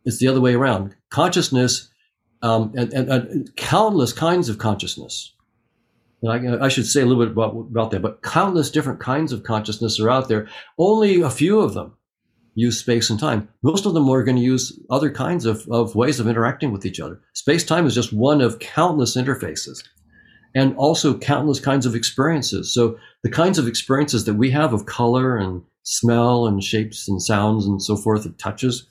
It's 0.04 0.18
the 0.18 0.28
other 0.28 0.40
way 0.40 0.54
around. 0.54 0.94
Consciousness 1.10 1.90
um, 2.42 2.72
and, 2.76 2.92
and, 2.92 3.08
and, 3.08 3.56
countless 3.56 4.12
kinds 4.12 4.50
of 4.50 4.58
consciousness. 4.58 5.32
I, 6.28 6.64
I, 6.64 6.68
should 6.68 6.86
say 6.86 7.00
a 7.00 7.06
little 7.06 7.24
bit 7.24 7.32
about, 7.32 7.56
about 7.56 7.90
that, 7.90 8.02
but 8.02 8.22
countless 8.22 8.70
different 8.70 9.00
kinds 9.00 9.32
of 9.32 9.44
consciousness 9.44 9.98
are 9.98 10.10
out 10.10 10.28
there. 10.28 10.48
Only 10.78 11.22
a 11.22 11.30
few 11.30 11.60
of 11.60 11.72
them 11.72 11.96
use 12.54 12.78
space 12.78 13.10
and 13.10 13.18
time. 13.18 13.48
Most 13.62 13.86
of 13.86 13.94
them 13.94 14.08
are 14.08 14.22
going 14.22 14.36
to 14.36 14.42
use 14.42 14.78
other 14.90 15.10
kinds 15.10 15.44
of, 15.44 15.66
of 15.70 15.94
ways 15.94 16.20
of 16.20 16.28
interacting 16.28 16.72
with 16.72 16.86
each 16.86 17.00
other. 17.00 17.20
Space 17.32 17.64
time 17.64 17.86
is 17.86 17.94
just 17.94 18.12
one 18.12 18.40
of 18.40 18.58
countless 18.58 19.16
interfaces 19.16 19.82
and 20.54 20.76
also 20.76 21.18
countless 21.18 21.58
kinds 21.60 21.84
of 21.84 21.94
experiences. 21.94 22.72
So 22.72 22.96
the 23.22 23.30
kinds 23.30 23.58
of 23.58 23.66
experiences 23.66 24.24
that 24.24 24.34
we 24.34 24.50
have 24.50 24.72
of 24.72 24.86
color 24.86 25.36
and 25.36 25.62
smell 25.82 26.46
and 26.46 26.62
shapes 26.62 27.08
and 27.08 27.20
sounds 27.20 27.66
and 27.66 27.82
so 27.82 27.96
forth, 27.96 28.24
and 28.24 28.38
touches, 28.38 28.86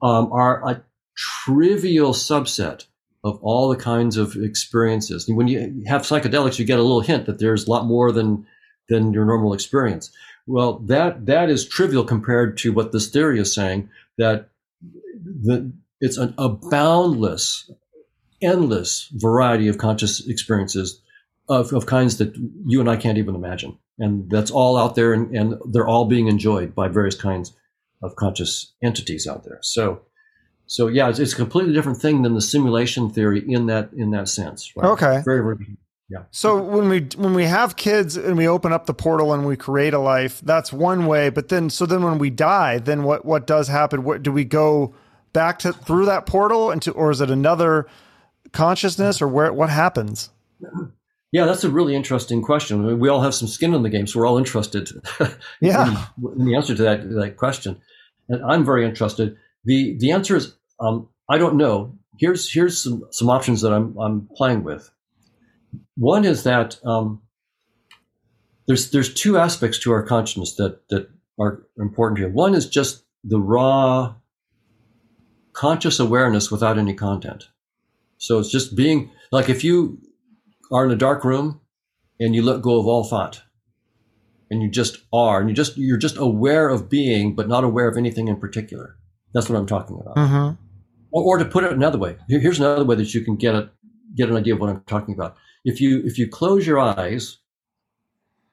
um, 0.00 0.32
are 0.32 0.66
a 0.68 0.82
trivial 1.16 2.12
subset 2.12 2.86
of 3.24 3.38
all 3.42 3.68
the 3.68 3.76
kinds 3.76 4.16
of 4.16 4.36
experiences. 4.36 5.28
And 5.28 5.36
when 5.36 5.48
you 5.48 5.82
have 5.86 6.02
psychedelics, 6.02 6.58
you 6.58 6.64
get 6.64 6.78
a 6.78 6.82
little 6.82 7.00
hint 7.00 7.26
that 7.26 7.40
there's 7.40 7.66
a 7.66 7.70
lot 7.70 7.84
more 7.84 8.12
than 8.12 8.46
than 8.88 9.12
your 9.12 9.26
normal 9.26 9.52
experience. 9.52 10.10
Well, 10.48 10.78
that 10.86 11.26
that 11.26 11.50
is 11.50 11.68
trivial 11.68 12.04
compared 12.04 12.56
to 12.58 12.72
what 12.72 12.90
this 12.90 13.08
theory 13.08 13.38
is 13.38 13.54
saying 13.54 13.90
that 14.16 14.48
the, 14.80 15.70
it's 16.00 16.16
an, 16.16 16.34
a 16.38 16.48
boundless, 16.48 17.70
endless 18.40 19.10
variety 19.12 19.68
of 19.68 19.76
conscious 19.76 20.26
experiences 20.26 21.02
of, 21.50 21.74
of 21.74 21.84
kinds 21.84 22.16
that 22.16 22.34
you 22.64 22.80
and 22.80 22.88
I 22.88 22.96
can't 22.96 23.18
even 23.18 23.34
imagine. 23.34 23.78
And 23.98 24.30
that's 24.30 24.50
all 24.50 24.78
out 24.78 24.94
there, 24.94 25.12
and, 25.12 25.36
and 25.36 25.60
they're 25.66 25.86
all 25.86 26.06
being 26.06 26.28
enjoyed 26.28 26.74
by 26.74 26.88
various 26.88 27.14
kinds 27.14 27.54
of 28.02 28.16
conscious 28.16 28.72
entities 28.82 29.26
out 29.26 29.44
there. 29.44 29.58
So, 29.60 30.00
so 30.66 30.86
yeah, 30.86 31.10
it's, 31.10 31.18
it's, 31.18 31.34
a 31.34 31.36
completely 31.36 31.74
different 31.74 32.00
thing 32.00 32.22
than 32.22 32.32
the 32.32 32.40
simulation 32.40 33.10
theory 33.10 33.44
in 33.46 33.66
that 33.66 33.90
in 33.92 34.12
that 34.12 34.28
sense. 34.28 34.72
Right? 34.76 34.88
Okay, 34.92 35.20
very 35.26 35.42
very 35.42 35.76
yeah. 36.08 36.24
So 36.30 36.62
when 36.62 36.88
we 36.88 37.00
when 37.16 37.34
we 37.34 37.44
have 37.44 37.76
kids 37.76 38.16
and 38.16 38.36
we 38.36 38.48
open 38.48 38.72
up 38.72 38.86
the 38.86 38.94
portal 38.94 39.34
and 39.34 39.46
we 39.46 39.56
create 39.56 39.92
a 39.92 39.98
life, 39.98 40.40
that's 40.40 40.72
one 40.72 41.06
way. 41.06 41.28
But 41.28 41.48
then 41.48 41.68
so 41.68 41.84
then 41.84 42.02
when 42.02 42.18
we 42.18 42.30
die, 42.30 42.78
then 42.78 43.02
what 43.02 43.26
what 43.26 43.46
does 43.46 43.68
happen? 43.68 44.04
What 44.04 44.22
do 44.22 44.32
we 44.32 44.44
go 44.44 44.94
back 45.34 45.58
to 45.60 45.72
through 45.72 46.06
that 46.06 46.24
portal 46.24 46.70
into 46.70 46.92
or 46.92 47.10
is 47.10 47.20
it 47.20 47.30
another 47.30 47.86
consciousness 48.52 49.20
or 49.20 49.28
where 49.28 49.52
what 49.52 49.68
happens? 49.68 50.30
Yeah, 51.30 51.44
that's 51.44 51.64
a 51.64 51.70
really 51.70 51.94
interesting 51.94 52.40
question. 52.40 52.80
I 52.80 52.88
mean, 52.88 53.00
we 53.00 53.10
all 53.10 53.20
have 53.20 53.34
some 53.34 53.48
skin 53.48 53.74
in 53.74 53.82
the 53.82 53.90
game, 53.90 54.06
so 54.06 54.18
we're 54.18 54.26
all 54.26 54.38
interested. 54.38 54.88
yeah. 55.60 56.06
in, 56.16 56.40
in, 56.40 56.44
the 56.46 56.54
answer 56.54 56.74
to 56.74 56.82
that 56.84 57.06
that 57.10 57.36
question, 57.36 57.82
and 58.30 58.42
I'm 58.50 58.64
very 58.64 58.86
interested. 58.86 59.36
the 59.64 59.98
The 59.98 60.12
answer 60.12 60.36
is 60.36 60.54
um, 60.80 61.10
I 61.28 61.36
don't 61.36 61.56
know. 61.56 61.98
Here's 62.18 62.50
here's 62.50 62.82
some 62.82 63.04
some 63.10 63.28
options 63.28 63.60
that 63.60 63.74
I'm 63.74 63.94
I'm 63.98 64.28
playing 64.34 64.64
with. 64.64 64.90
One 65.98 66.24
is 66.24 66.44
that 66.44 66.78
um, 66.84 67.22
there's 68.66 68.90
there's 68.90 69.12
two 69.12 69.36
aspects 69.36 69.78
to 69.80 69.92
our 69.92 70.02
consciousness 70.02 70.54
that 70.56 70.88
that 70.88 71.10
are 71.40 71.66
important 71.78 72.18
here. 72.18 72.28
One 72.28 72.54
is 72.54 72.68
just 72.68 73.04
the 73.24 73.40
raw 73.40 74.14
conscious 75.52 75.98
awareness 75.98 76.50
without 76.50 76.78
any 76.78 76.94
content. 76.94 77.48
So 78.18 78.38
it's 78.38 78.50
just 78.50 78.76
being 78.76 79.10
like 79.32 79.48
if 79.48 79.64
you 79.64 79.98
are 80.70 80.84
in 80.84 80.90
a 80.92 80.96
dark 80.96 81.24
room 81.24 81.60
and 82.20 82.34
you 82.34 82.42
let 82.42 82.62
go 82.62 82.78
of 82.78 82.86
all 82.86 83.04
thought 83.04 83.42
and 84.50 84.62
you 84.62 84.70
just 84.70 84.98
are 85.12 85.40
and 85.40 85.48
you 85.48 85.54
just 85.54 85.76
you're 85.76 85.96
just 85.96 86.16
aware 86.16 86.68
of 86.68 86.88
being 86.88 87.34
but 87.34 87.48
not 87.48 87.64
aware 87.64 87.88
of 87.88 87.96
anything 87.96 88.28
in 88.28 88.36
particular 88.36 88.96
that's 89.34 89.48
what 89.48 89.56
i'm 89.56 89.66
talking 89.66 89.98
about 90.00 90.16
mm-hmm. 90.16 90.62
or, 91.10 91.24
or, 91.24 91.38
to 91.38 91.44
put 91.44 91.64
it 91.64 91.72
another 91.72 91.98
way 91.98 92.16
here's 92.28 92.58
another 92.58 92.84
way 92.84 92.96
that 92.96 93.14
you 93.14 93.20
can 93.22 93.36
get 93.36 93.54
a 93.54 93.70
get 94.16 94.28
an 94.28 94.36
idea 94.36 94.54
of 94.54 94.60
what 94.60 94.70
i'm 94.70 94.82
talking 94.86 95.14
about 95.14 95.36
if 95.64 95.80
you 95.80 96.02
if 96.04 96.18
you 96.18 96.28
close 96.28 96.66
your 96.66 96.78
eyes 96.78 97.38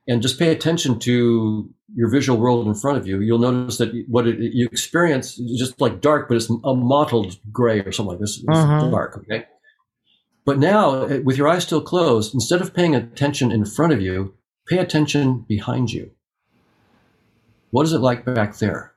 and 0.07 0.21
just 0.21 0.37
pay 0.37 0.51
attention 0.51 0.99
to 0.99 1.69
your 1.95 2.09
visual 2.09 2.37
world 2.37 2.67
in 2.67 2.75
front 2.75 2.97
of 2.97 3.07
you, 3.07 3.21
you'll 3.21 3.39
notice 3.39 3.77
that 3.77 3.91
what 4.07 4.27
it, 4.27 4.39
you 4.39 4.67
experience 4.71 5.39
is 5.39 5.59
just 5.59 5.79
like 5.79 6.01
dark, 6.01 6.27
but 6.27 6.35
it's 6.35 6.49
a 6.49 6.75
mottled 6.75 7.37
gray 7.51 7.79
or 7.79 7.91
something 7.91 8.11
like 8.11 8.19
this. 8.19 8.37
It's 8.37 8.47
uh-huh. 8.49 8.89
dark, 8.89 9.17
okay? 9.17 9.45
But 10.45 10.59
now, 10.59 11.05
with 11.23 11.37
your 11.37 11.47
eyes 11.47 11.63
still 11.63 11.81
closed, 11.81 12.35
instead 12.35 12.61
of 12.61 12.73
paying 12.73 12.95
attention 12.95 13.51
in 13.51 13.65
front 13.65 13.93
of 13.93 14.01
you, 14.01 14.35
pay 14.67 14.77
attention 14.77 15.45
behind 15.47 15.91
you. 15.91 16.11
What 17.71 17.83
is 17.83 17.93
it 17.93 17.99
like 17.99 18.25
back 18.25 18.57
there? 18.57 18.93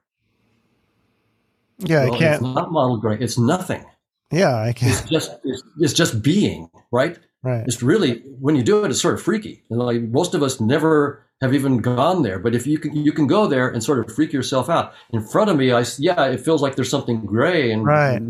Yeah, 1.79 2.05
well, 2.05 2.15
I 2.15 2.19
can't. 2.19 2.35
It's 2.35 2.55
not 2.55 2.71
mottled 2.71 3.01
gray. 3.01 3.19
It's 3.19 3.39
nothing. 3.39 3.85
Yeah, 4.31 4.57
I 4.57 4.73
can't. 4.73 4.93
It's 4.93 5.11
just 5.11 5.39
it's, 5.45 5.63
it's 5.79 5.93
just 5.95 6.23
being, 6.23 6.71
right? 6.93 7.19
Right. 7.43 7.65
It's 7.67 7.83
really 7.83 8.21
when 8.41 8.57
you 8.57 8.63
do 8.63 8.85
it, 8.85 8.91
it's 8.91 9.01
sort 9.01 9.15
of 9.15 9.23
freaky. 9.23 9.65
And 9.71 9.79
like 9.79 10.03
most 10.03 10.35
of 10.35 10.43
us 10.43 10.61
never 10.61 11.25
have 11.41 11.55
even 11.55 11.79
gone 11.79 12.23
there, 12.23 12.39
but 12.39 12.55
if 12.55 12.67
you 12.67 12.79
can, 12.79 12.97
you 12.97 13.13
can 13.13 13.27
go 13.27 13.47
there 13.47 13.69
and 13.69 13.83
sort 13.83 14.01
of 14.01 14.13
freak 14.15 14.33
yourself 14.33 14.69
out. 14.69 14.93
In 15.11 15.25
front 15.25 15.51
of 15.51 15.57
me, 15.57 15.73
I 15.73 15.85
yeah, 15.99 16.27
it 16.27 16.41
feels 16.41 16.63
like 16.63 16.75
there's 16.75 16.91
something 16.91 17.25
gray, 17.25 17.71
and 17.71 17.85
right. 17.85 18.21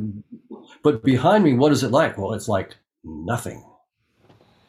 But 0.83 1.03
behind 1.03 1.43
me, 1.45 1.55
what 1.55 1.73
is 1.73 1.83
it 1.83 1.91
like? 1.91 2.19
Well, 2.19 2.35
it's 2.35 2.49
like 2.49 2.77
nothing. 3.03 3.65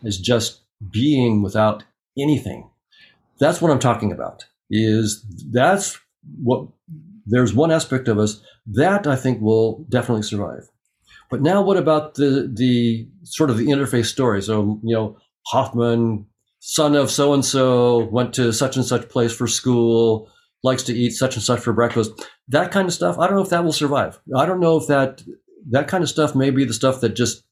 It's 0.03 0.17
just 0.17 0.61
being 0.91 1.41
without 1.41 1.83
anything. 2.17 2.69
That's 3.39 3.61
what 3.61 3.71
I'm 3.71 3.79
talking 3.79 4.11
about. 4.11 4.45
Is 4.71 5.25
that's 5.51 5.99
what 6.41 6.67
there's 7.25 7.53
one 7.53 7.71
aspect 7.71 8.07
of 8.07 8.17
us 8.17 8.41
that 8.67 9.05
I 9.05 9.15
think 9.15 9.41
will 9.41 9.85
definitely 9.89 10.23
survive. 10.23 10.69
But 11.29 11.41
now, 11.41 11.61
what 11.61 11.77
about 11.77 12.15
the 12.15 12.51
the 12.51 13.07
sort 13.23 13.49
of 13.49 13.57
the 13.57 13.67
interface 13.67 14.05
story? 14.05 14.41
So 14.41 14.79
you 14.83 14.95
know, 14.95 15.17
Hoffman, 15.47 16.25
son 16.59 16.95
of 16.95 17.11
so 17.11 17.33
and 17.33 17.45
so, 17.45 18.05
went 18.05 18.33
to 18.35 18.51
such 18.51 18.75
and 18.75 18.85
such 18.85 19.09
place 19.09 19.33
for 19.33 19.47
school, 19.47 20.29
likes 20.63 20.83
to 20.83 20.93
eat 20.93 21.11
such 21.11 21.35
and 21.35 21.43
such 21.43 21.59
for 21.59 21.73
breakfast. 21.73 22.11
That 22.47 22.71
kind 22.71 22.87
of 22.87 22.93
stuff. 22.93 23.19
I 23.19 23.27
don't 23.27 23.35
know 23.35 23.43
if 23.43 23.49
that 23.49 23.63
will 23.63 23.73
survive. 23.73 24.19
I 24.35 24.45
don't 24.45 24.59
know 24.59 24.77
if 24.77 24.87
that 24.87 25.21
that 25.69 25.87
kind 25.87 26.03
of 26.03 26.09
stuff 26.09 26.35
may 26.35 26.49
be 26.49 26.65
the 26.65 26.73
stuff 26.73 27.01
that 27.01 27.09
just 27.09 27.43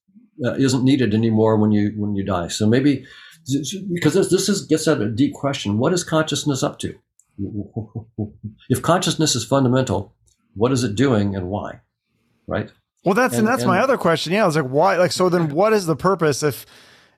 uh, 0.43 0.53
isn't 0.53 0.83
needed 0.83 1.13
anymore 1.13 1.57
when 1.57 1.71
you 1.71 1.93
when 1.97 2.15
you 2.15 2.23
die. 2.23 2.47
So 2.47 2.67
maybe 2.67 3.05
because 3.93 4.13
this, 4.13 4.29
this 4.29 4.49
is 4.49 4.65
gets 4.65 4.87
at 4.87 5.01
a 5.01 5.09
deep 5.09 5.33
question. 5.33 5.77
What 5.77 5.93
is 5.93 6.03
consciousness 6.03 6.63
up 6.63 6.79
to? 6.79 6.95
If 8.69 8.81
consciousness 8.81 9.35
is 9.35 9.45
fundamental, 9.45 10.13
what 10.55 10.73
is 10.73 10.83
it 10.83 10.95
doing 10.95 11.35
and 11.35 11.47
why? 11.47 11.81
Right. 12.47 12.71
Well, 13.07 13.13
that's 13.13 13.35
and, 13.35 13.39
and 13.39 13.47
that's 13.47 13.61
and, 13.61 13.71
my 13.71 13.79
other 13.79 13.97
question. 13.97 14.33
Yeah, 14.33 14.43
I 14.43 14.45
was 14.45 14.57
like, 14.57 14.65
why? 14.65 14.97
Like, 14.97 15.13
so 15.13 15.29
then, 15.29 15.47
what 15.47 15.71
is 15.71 15.85
the 15.85 15.95
purpose 15.95 16.43
if 16.43 16.65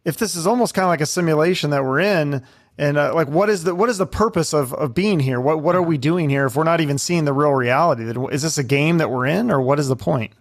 if 0.06 0.18
this 0.18 0.36
is 0.36 0.46
almost 0.46 0.76
kind 0.76 0.84
of 0.84 0.90
like 0.90 1.02
a 1.02 1.08
simulation 1.08 1.72
that 1.72 1.84
we're 1.84 2.00
in? 2.00 2.44
And 2.78 2.96
uh, 2.96 3.16
like, 3.16 3.28
what 3.28 3.50
is 3.50 3.64
the 3.64 3.74
what 3.74 3.90
is 3.90 3.98
the 3.98 4.06
purpose 4.06 4.54
of 4.54 4.72
of 4.76 4.94
being 4.94 5.20
here? 5.20 5.42
What 5.42 5.64
what 5.64 5.76
are 5.76 5.82
we 5.82 5.98
doing 5.98 6.30
here 6.30 6.46
if 6.46 6.56
we're 6.56 6.64
not 6.64 6.80
even 6.80 7.00
seeing 7.00 7.26
the 7.26 7.34
real 7.34 7.54
reality? 7.54 8.04
Is 8.32 8.44
this 8.44 8.60
a 8.60 8.64
game 8.64 9.00
that 9.00 9.10
we're 9.10 9.26
in, 9.26 9.50
or 9.50 9.60
what 9.62 9.80
is 9.80 9.88
the 9.88 9.96
point? 9.96 10.34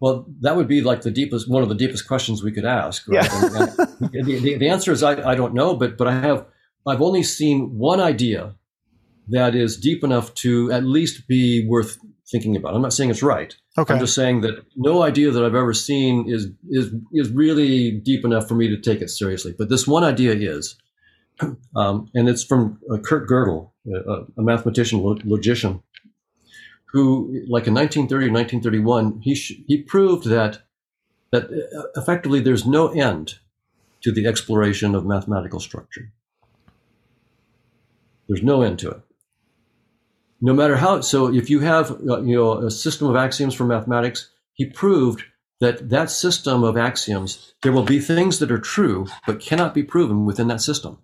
Well, 0.00 0.26
that 0.40 0.56
would 0.56 0.66
be 0.66 0.80
like 0.80 1.02
the 1.02 1.12
deepest, 1.12 1.48
one 1.48 1.62
of 1.62 1.68
the 1.68 1.76
deepest 1.76 2.08
questions 2.08 2.42
we 2.42 2.50
could 2.50 2.64
ask. 2.64 3.06
Right? 3.06 3.24
Yeah. 3.24 3.38
and 4.00 4.26
the, 4.26 4.40
the, 4.42 4.56
the, 4.56 4.68
answer 4.68 4.90
is 4.90 5.04
I, 5.04 5.30
I 5.30 5.36
don't 5.36 5.54
know, 5.54 5.76
but 5.76 5.96
but 5.96 6.08
I 6.08 6.14
have 6.18 6.46
I've 6.84 7.00
only 7.00 7.22
seen 7.22 7.78
one 7.78 8.00
idea 8.00 8.56
that 9.28 9.54
is 9.54 9.76
deep 9.76 10.02
enough 10.02 10.34
to 10.34 10.72
at 10.72 10.82
least 10.82 11.28
be 11.28 11.64
worth 11.68 11.98
thinking 12.28 12.56
about. 12.56 12.74
I'm 12.74 12.82
not 12.82 12.92
saying 12.92 13.10
it's 13.10 13.22
right. 13.22 13.54
Okay. 13.78 13.94
I'm 13.94 14.00
just 14.00 14.14
saying 14.14 14.42
that 14.42 14.64
no 14.76 15.02
idea 15.02 15.30
that 15.30 15.42
I've 15.42 15.54
ever 15.54 15.72
seen 15.72 16.28
is 16.28 16.48
is 16.68 16.92
is 17.12 17.30
really 17.30 17.90
deep 17.90 18.24
enough 18.24 18.46
for 18.46 18.54
me 18.54 18.68
to 18.68 18.76
take 18.76 19.00
it 19.00 19.08
seriously. 19.08 19.54
But 19.56 19.70
this 19.70 19.86
one 19.86 20.04
idea 20.04 20.34
is, 20.34 20.76
um, 21.76 22.10
and 22.14 22.28
it's 22.28 22.44
from 22.44 22.78
uh, 22.92 22.98
Kurt 22.98 23.28
Gödel, 23.28 23.70
a, 23.86 24.26
a 24.36 24.42
mathematician, 24.42 25.00
logician, 25.24 25.82
who, 26.92 27.28
like 27.48 27.66
in 27.66 27.74
1930 27.74 28.26
or 28.26 28.32
1931, 28.32 29.20
he 29.22 29.34
sh- 29.34 29.62
he 29.66 29.82
proved 29.82 30.26
that 30.26 30.62
that 31.30 31.44
uh, 31.44 31.98
effectively 31.98 32.40
there's 32.40 32.66
no 32.66 32.88
end 32.88 33.38
to 34.02 34.12
the 34.12 34.26
exploration 34.26 34.94
of 34.94 35.06
mathematical 35.06 35.60
structure. 35.60 36.12
There's 38.28 38.42
no 38.42 38.60
end 38.60 38.78
to 38.80 38.90
it. 38.90 39.00
No 40.44 40.52
matter 40.52 40.76
how. 40.76 41.00
So 41.00 41.32
if 41.32 41.48
you 41.48 41.60
have 41.60 41.92
uh, 41.92 42.20
you 42.20 42.36
know 42.36 42.58
a 42.58 42.70
system 42.70 43.08
of 43.08 43.16
axioms 43.16 43.54
for 43.54 43.64
mathematics, 43.64 44.30
he 44.54 44.66
proved 44.66 45.22
that 45.60 45.88
that 45.90 46.10
system 46.10 46.64
of 46.64 46.76
axioms 46.76 47.54
there 47.62 47.70
will 47.72 47.84
be 47.84 48.00
things 48.00 48.40
that 48.40 48.50
are 48.50 48.58
true 48.58 49.06
but 49.24 49.40
cannot 49.40 49.72
be 49.72 49.84
proven 49.84 50.26
within 50.26 50.48
that 50.48 50.60
system. 50.60 50.98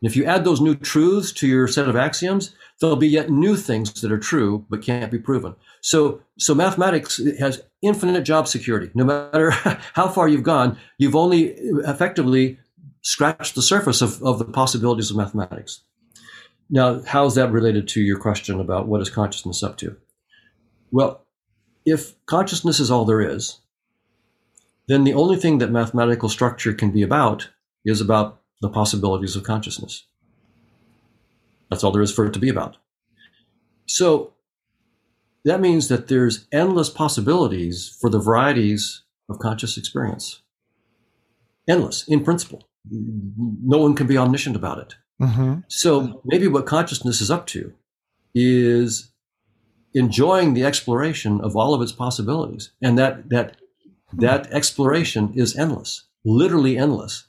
And 0.00 0.08
if 0.08 0.16
you 0.16 0.24
add 0.24 0.44
those 0.44 0.60
new 0.60 0.76
truths 0.76 1.32
to 1.32 1.48
your 1.48 1.66
set 1.66 1.88
of 1.88 1.96
axioms, 1.96 2.54
there'll 2.80 2.96
be 2.96 3.08
yet 3.08 3.28
new 3.28 3.56
things 3.56 4.00
that 4.02 4.12
are 4.12 4.18
true 4.18 4.64
but 4.70 4.82
can't 4.82 5.10
be 5.10 5.18
proven. 5.18 5.56
So, 5.80 6.20
so 6.38 6.54
mathematics 6.54 7.20
has 7.40 7.62
infinite 7.82 8.22
job 8.22 8.46
security. 8.46 8.90
No 8.94 9.04
matter 9.04 9.50
how 9.94 10.08
far 10.08 10.28
you've 10.28 10.42
gone, 10.42 10.78
you've 10.98 11.16
only 11.16 11.54
effectively 11.86 12.58
scratched 13.02 13.54
the 13.54 13.62
surface 13.62 14.02
of, 14.02 14.22
of 14.22 14.38
the 14.38 14.44
possibilities 14.44 15.10
of 15.10 15.16
mathematics. 15.16 15.82
Now, 16.68 17.02
how 17.02 17.26
is 17.26 17.34
that 17.36 17.52
related 17.52 17.86
to 17.88 18.00
your 18.00 18.18
question 18.18 18.60
about 18.60 18.88
what 18.88 19.00
is 19.00 19.10
consciousness 19.10 19.62
up 19.62 19.76
to? 19.78 19.96
Well, 20.90 21.24
if 21.84 22.14
consciousness 22.26 22.80
is 22.80 22.90
all 22.90 23.04
there 23.04 23.20
is, 23.20 23.60
then 24.88 25.04
the 25.04 25.14
only 25.14 25.36
thing 25.36 25.58
that 25.58 25.70
mathematical 25.70 26.28
structure 26.28 26.72
can 26.72 26.90
be 26.90 27.02
about 27.02 27.50
is 27.84 28.00
about 28.00 28.40
the 28.60 28.68
possibilities 28.68 29.36
of 29.36 29.44
consciousness. 29.44 30.06
That's 31.70 31.84
all 31.84 31.92
there 31.92 32.02
is 32.02 32.12
for 32.12 32.26
it 32.26 32.32
to 32.32 32.38
be 32.38 32.48
about. 32.48 32.76
So 33.86 34.34
that 35.44 35.60
means 35.60 35.88
that 35.88 36.08
there's 36.08 36.46
endless 36.52 36.90
possibilities 36.90 37.96
for 38.00 38.10
the 38.10 38.18
varieties 38.18 39.02
of 39.28 39.38
conscious 39.38 39.76
experience. 39.76 40.42
Endless, 41.68 42.06
in 42.08 42.24
principle. 42.24 42.68
No 42.90 43.78
one 43.78 43.94
can 43.94 44.06
be 44.06 44.18
omniscient 44.18 44.56
about 44.56 44.78
it. 44.78 44.94
Mm-hmm. 45.20 45.60
So 45.68 46.20
maybe 46.24 46.48
what 46.48 46.66
consciousness 46.66 47.20
is 47.20 47.30
up 47.30 47.46
to 47.48 47.72
is 48.34 49.12
enjoying 49.94 50.54
the 50.54 50.64
exploration 50.64 51.40
of 51.40 51.56
all 51.56 51.72
of 51.72 51.80
its 51.80 51.92
possibilities. 51.92 52.72
And 52.82 52.98
that, 52.98 53.30
that, 53.30 53.56
that 54.12 54.52
exploration 54.52 55.32
is 55.34 55.56
endless, 55.56 56.04
literally 56.24 56.76
endless. 56.76 57.28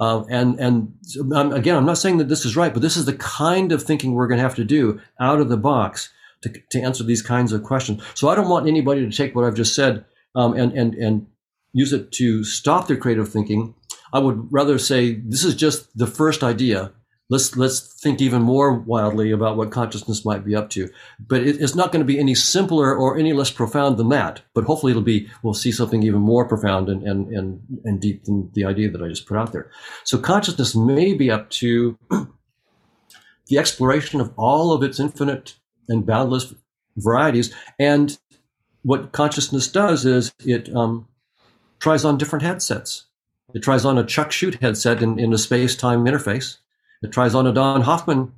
Uh, 0.00 0.24
and 0.28 0.58
and 0.58 0.92
um, 1.32 1.52
again, 1.52 1.76
I'm 1.76 1.86
not 1.86 1.96
saying 1.98 2.18
that 2.18 2.28
this 2.28 2.44
is 2.44 2.56
right, 2.56 2.72
but 2.72 2.82
this 2.82 2.96
is 2.96 3.04
the 3.04 3.12
kind 3.12 3.70
of 3.70 3.84
thinking 3.84 4.14
we're 4.14 4.26
going 4.26 4.38
to 4.38 4.42
have 4.42 4.56
to 4.56 4.64
do 4.64 5.00
out 5.20 5.40
of 5.40 5.48
the 5.48 5.56
box 5.56 6.10
to, 6.42 6.52
to 6.70 6.80
answer 6.80 7.04
these 7.04 7.22
kinds 7.22 7.52
of 7.52 7.62
questions. 7.62 8.02
So 8.14 8.28
I 8.28 8.34
don't 8.34 8.48
want 8.48 8.66
anybody 8.66 9.08
to 9.08 9.16
take 9.16 9.36
what 9.36 9.44
I've 9.44 9.54
just 9.54 9.76
said 9.76 10.04
um, 10.34 10.54
and 10.54 10.72
and 10.72 10.94
and 10.96 11.26
use 11.72 11.92
it 11.92 12.10
to 12.12 12.42
stop 12.42 12.88
their 12.88 12.96
creative 12.96 13.28
thinking. 13.28 13.76
I 14.12 14.18
would 14.18 14.52
rather 14.52 14.76
say 14.76 15.14
this 15.14 15.44
is 15.44 15.54
just 15.54 15.96
the 15.96 16.08
first 16.08 16.42
idea 16.42 16.90
let's 17.32 17.56
let's 17.56 17.80
think 17.80 18.20
even 18.20 18.42
more 18.42 18.74
wildly 18.74 19.30
about 19.30 19.56
what 19.56 19.70
consciousness 19.70 20.22
might 20.22 20.44
be 20.44 20.54
up 20.54 20.68
to. 20.68 20.90
But 21.18 21.42
it, 21.42 21.60
it's 21.62 21.74
not 21.74 21.90
going 21.90 22.02
to 22.02 22.12
be 22.12 22.18
any 22.18 22.34
simpler 22.34 22.94
or 22.94 23.18
any 23.18 23.32
less 23.32 23.50
profound 23.50 23.96
than 23.96 24.10
that. 24.10 24.42
But 24.52 24.64
hopefully, 24.64 24.92
it'll 24.92 25.02
be 25.02 25.28
we'll 25.42 25.54
see 25.54 25.72
something 25.72 26.02
even 26.02 26.20
more 26.20 26.46
profound 26.46 26.90
and 26.90 27.02
and 27.02 27.28
and, 27.28 27.80
and 27.84 28.00
deep 28.00 28.24
than 28.24 28.50
the 28.52 28.66
idea 28.66 28.90
that 28.90 29.02
I 29.02 29.08
just 29.08 29.26
put 29.26 29.38
out 29.38 29.52
there. 29.52 29.70
So 30.04 30.18
consciousness 30.18 30.76
may 30.76 31.14
be 31.14 31.30
up 31.30 31.48
to 31.62 31.98
the 33.46 33.58
exploration 33.58 34.20
of 34.20 34.32
all 34.36 34.72
of 34.72 34.82
its 34.82 35.00
infinite 35.00 35.54
and 35.88 36.04
boundless 36.04 36.54
varieties. 36.96 37.54
And 37.78 38.18
what 38.82 39.12
consciousness 39.12 39.68
does 39.68 40.04
is 40.04 40.34
it 40.44 40.74
um, 40.76 41.08
tries 41.78 42.04
on 42.04 42.18
different 42.18 42.44
headsets. 42.44 43.06
It 43.54 43.62
tries 43.62 43.86
on 43.86 43.96
a 43.96 44.04
Chuck 44.04 44.32
Shute 44.32 44.56
headset 44.56 45.02
in, 45.02 45.18
in 45.18 45.32
a 45.32 45.38
space 45.38 45.76
time 45.76 46.04
interface. 46.04 46.58
It 47.02 47.12
tries 47.12 47.34
on 47.34 47.46
a 47.46 47.52
Don 47.52 47.82
Hoffman 47.82 48.32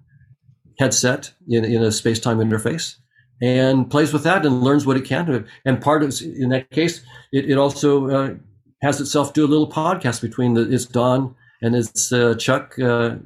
headset 0.78 1.32
in, 1.48 1.64
in 1.64 1.82
a 1.82 1.92
space 1.92 2.18
time 2.18 2.38
interface 2.38 2.96
and 3.40 3.90
plays 3.90 4.12
with 4.12 4.24
that 4.24 4.46
and 4.46 4.62
learns 4.62 4.86
what 4.86 4.96
it 4.96 5.04
can. 5.04 5.46
And 5.64 5.80
part 5.80 6.02
of 6.02 6.20
in 6.22 6.48
that 6.50 6.70
case, 6.70 7.04
it, 7.32 7.50
it 7.50 7.58
also 7.58 8.10
uh, 8.10 8.34
has 8.82 9.00
itself 9.00 9.32
do 9.32 9.44
a 9.44 9.48
little 9.48 9.70
podcast 9.70 10.20
between 10.20 10.54
the, 10.54 10.70
its 10.72 10.86
Don 10.86 11.34
and 11.62 11.74
its 11.74 12.12
uh, 12.12 12.34
Chuck 12.36 12.78
uh, 12.78 13.16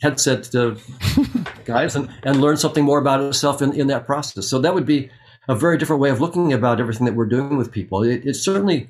headset 0.00 0.54
uh, 0.54 0.74
guys 1.64 1.96
and, 1.96 2.08
and 2.24 2.40
learn 2.40 2.56
something 2.56 2.84
more 2.84 2.98
about 2.98 3.20
itself 3.20 3.62
in, 3.62 3.72
in 3.72 3.86
that 3.86 4.06
process. 4.06 4.46
So 4.46 4.58
that 4.58 4.74
would 4.74 4.86
be 4.86 5.10
a 5.48 5.54
very 5.54 5.78
different 5.78 6.02
way 6.02 6.10
of 6.10 6.20
looking 6.20 6.52
about 6.52 6.80
everything 6.80 7.06
that 7.06 7.14
we're 7.14 7.26
doing 7.26 7.56
with 7.56 7.70
people. 7.70 8.02
It, 8.02 8.26
it 8.26 8.34
certainly 8.34 8.88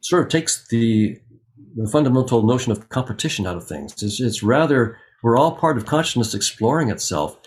sort 0.00 0.22
of 0.22 0.28
takes 0.28 0.66
the 0.68 1.20
the 1.76 1.88
fundamental 1.88 2.42
notion 2.42 2.72
of 2.72 2.88
competition 2.88 3.46
out 3.46 3.56
of 3.56 3.66
things. 3.66 4.02
It's, 4.02 4.20
it's 4.20 4.42
rather 4.42 4.98
we're 5.22 5.38
all 5.38 5.56
part 5.56 5.76
of 5.76 5.86
consciousness 5.86 6.34
exploring 6.34 6.90
itself. 6.90 7.38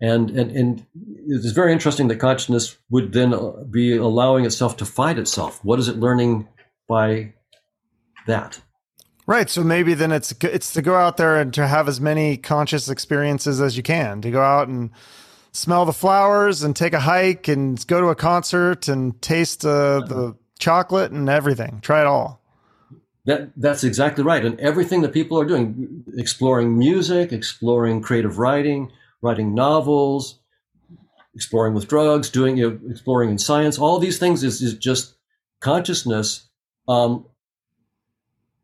And, 0.00 0.30
and, 0.30 0.50
and 0.50 0.86
it's 1.28 1.52
very 1.52 1.72
interesting 1.72 2.08
that 2.08 2.16
consciousness 2.16 2.76
would 2.90 3.12
then 3.12 3.34
be 3.70 3.96
allowing 3.96 4.44
itself 4.44 4.76
to 4.78 4.84
fight 4.84 5.18
itself. 5.18 5.64
What 5.64 5.78
is 5.78 5.88
it 5.88 5.96
learning 5.96 6.48
by 6.88 7.34
that? 8.26 8.60
Right. 9.26 9.48
So 9.48 9.62
maybe 9.62 9.94
then 9.94 10.10
it's 10.10 10.34
it's 10.42 10.72
to 10.72 10.82
go 10.82 10.96
out 10.96 11.16
there 11.16 11.40
and 11.40 11.54
to 11.54 11.66
have 11.66 11.86
as 11.86 12.00
many 12.00 12.36
conscious 12.36 12.88
experiences 12.88 13.60
as 13.60 13.76
you 13.76 13.82
can. 13.84 14.20
To 14.22 14.30
go 14.32 14.42
out 14.42 14.66
and 14.66 14.90
smell 15.52 15.84
the 15.84 15.92
flowers 15.92 16.64
and 16.64 16.74
take 16.74 16.92
a 16.92 17.00
hike 17.00 17.46
and 17.46 17.86
go 17.86 18.00
to 18.00 18.08
a 18.08 18.16
concert 18.16 18.88
and 18.88 19.22
taste 19.22 19.64
uh, 19.64 20.00
the 20.00 20.36
chocolate 20.58 21.12
and 21.12 21.28
everything. 21.28 21.78
Try 21.80 22.00
it 22.00 22.06
all. 22.06 22.41
That 23.24 23.52
that's 23.56 23.84
exactly 23.84 24.24
right. 24.24 24.44
And 24.44 24.58
everything 24.58 25.02
that 25.02 25.12
people 25.12 25.38
are 25.40 25.44
doing, 25.44 26.04
exploring 26.16 26.76
music, 26.76 27.32
exploring 27.32 28.02
creative 28.02 28.38
writing, 28.38 28.90
writing 29.20 29.54
novels, 29.54 30.40
exploring 31.34 31.74
with 31.74 31.88
drugs, 31.88 32.30
doing 32.30 32.56
you 32.56 32.70
know, 32.70 32.90
exploring 32.90 33.30
in 33.30 33.38
science, 33.38 33.78
all 33.78 33.98
these 33.98 34.18
things 34.18 34.42
is, 34.42 34.60
is 34.60 34.74
just 34.74 35.14
consciousness 35.60 36.48
um, 36.88 37.26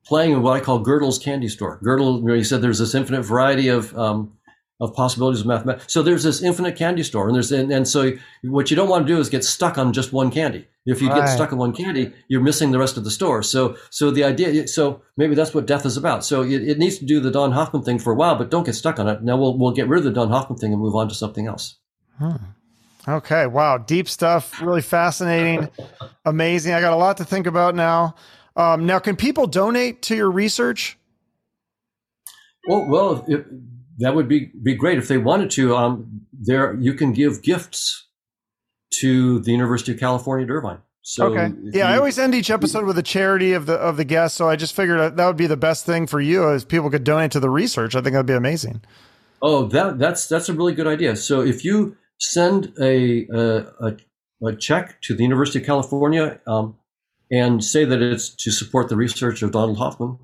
playing 0.05 0.33
in 0.33 0.43
what 0.43 0.57
I 0.57 0.61
call 0.61 0.85
Gödel's 0.85 1.19
candy 1.19 1.49
store. 1.49 1.79
Gödel, 1.83 2.21
you 2.21 2.27
know, 2.27 2.35
he 2.35 2.43
said 2.43 2.61
there's 2.61 2.81
this 2.81 2.95
infinite 2.95 3.23
variety 3.23 3.69
of 3.69 3.97
um, 3.97 4.38
of 4.81 4.95
possibilities 4.95 5.41
of 5.41 5.47
mathematics. 5.47 5.93
So 5.93 6.03
there's 6.03 6.23
this 6.23 6.43
infinite 6.43 6.77
candy 6.77 7.03
store, 7.03 7.27
and 7.27 7.35
there's 7.35 7.51
and, 7.51 7.73
and, 7.73 7.89
so 7.89 8.13
what 8.43 8.71
you 8.71 8.77
don't 8.77 8.89
want 8.89 9.07
to 9.07 9.13
do 9.13 9.19
is 9.19 9.29
get 9.29 9.45
stuck 9.45 9.77
on 9.77 9.93
just 9.93 10.13
one 10.13 10.31
candy. 10.31 10.69
If 10.87 11.03
you 11.03 11.09
right. 11.09 11.21
get 11.21 11.27
stuck 11.27 11.53
on 11.53 11.59
one 11.59 11.73
candy, 11.73 12.13
you're 12.29 12.41
missing 12.41 12.71
the 12.71 12.79
rest 12.79 12.97
of 12.97 13.05
the 13.05 13.11
store. 13.11 13.43
So 13.43 13.77
so 13.91 14.11
the 14.11 14.25
idea, 14.25 14.69
so 14.69 15.03
maybe 15.17 15.35
that's 15.35 15.53
what 15.53 15.67
death 15.67 15.85
is 15.85 15.97
about. 15.97 16.25
So 16.25 16.43
it, 16.43 16.63
it 16.63 16.79
needs 16.79 16.99
to 16.99 17.05
do 17.05 17.21
the 17.21 17.31
Don 17.31 17.53
Hoffman 17.53 17.83
thing 17.83 17.99
for 17.99 18.13
a 18.13 18.17
while, 18.17 18.37
but 18.37 18.51
don't 18.51 18.65
get 18.65 18.75
stuck 18.75 19.01
on 19.01 19.09
it. 19.09 19.23
Now 19.23 19.37
we'll 19.37 19.59
we'll 19.59 19.73
get 19.73 19.89
rid 19.89 19.99
of 19.99 20.05
the 20.05 20.13
Don 20.13 20.31
Hoffman 20.31 20.59
thing 20.59 20.73
and 20.73 20.81
move 20.81 20.95
on 20.95 21.09
to 21.09 21.15
something 21.15 21.47
else. 21.47 21.77
Hmm. 22.19 22.37
Okay, 23.07 23.47
wow, 23.47 23.79
deep 23.79 24.09
stuff, 24.09 24.61
really 24.61 24.83
fascinating, 24.83 25.71
amazing. 26.27 26.75
I 26.75 26.81
got 26.81 26.93
a 26.93 26.97
lot 26.97 27.17
to 27.17 27.25
think 27.25 27.47
about 27.47 27.75
now. 27.75 28.17
Um, 28.55 28.87
now, 28.87 28.99
can 28.99 29.17
people 29.17 29.47
donate 29.47 30.03
to 30.03 30.17
your 30.17 30.31
research? 30.31 30.99
Well, 32.67 32.87
well, 32.87 33.25
it, 33.29 33.47
that 33.99 34.15
would 34.15 34.29
be, 34.29 34.51
be 34.63 34.75
great 34.75 34.99
if 34.99 35.09
they 35.09 35.19
wanted 35.19 35.51
to. 35.53 35.77
Um, 35.77 36.23
there 36.33 36.75
you 36.75 36.95
can 36.95 37.13
give 37.13 37.43
gifts 37.43 38.07
to 39.01 39.41
the 39.41 39.53
University 39.53 39.93
of 39.93 39.99
California 39.99 40.47
at 40.47 40.51
Irvine. 40.51 40.79
So 41.03 41.27
okay. 41.27 41.55
Yeah, 41.73 41.89
you, 41.89 41.95
I 41.95 41.97
always 41.97 42.19
end 42.19 42.35
each 42.35 42.51
episode 42.51 42.85
with 42.85 42.99
a 42.99 43.03
charity 43.03 43.55
of 43.55 43.67
the 43.67 43.75
of 43.75 43.97
the 43.97 44.05
guest. 44.05 44.37
So 44.37 44.49
I 44.49 44.57
just 44.57 44.75
figured 44.75 45.17
that 45.17 45.27
would 45.27 45.37
be 45.37 45.47
the 45.47 45.57
best 45.57 45.87
thing 45.87 46.07
for 46.07 46.21
you, 46.21 46.51
as 46.51 46.65
people 46.65 46.91
could 46.91 47.05
donate 47.05 47.31
to 47.33 47.41
the 47.41 47.51
research. 47.51 47.95
I 47.95 48.01
think 48.03 48.13
that'd 48.13 48.27
be 48.27 48.35
amazing. 48.35 48.83
Oh, 49.41 49.67
that 49.69 49.99
that's 49.99 50.27
that's 50.27 50.49
a 50.49 50.53
really 50.53 50.75
good 50.75 50.87
idea. 50.87 51.17
So 51.17 51.41
if 51.41 51.65
you 51.65 51.97
send 52.19 52.75
a 52.81 53.27
a, 53.33 53.97
a 54.45 54.57
check 54.57 55.01
to 55.03 55.15
the 55.15 55.23
University 55.23 55.61
of 55.61 55.67
California 55.67 56.41
um, 56.47 56.77
and 57.31 57.65
say 57.65 57.85
that 57.85 58.03
it's 58.03 58.29
to 58.29 58.51
support 58.51 58.89
the 58.89 58.97
research 58.97 59.43
of 59.43 59.53
Donald 59.53 59.79
Hoffman, 59.79 60.19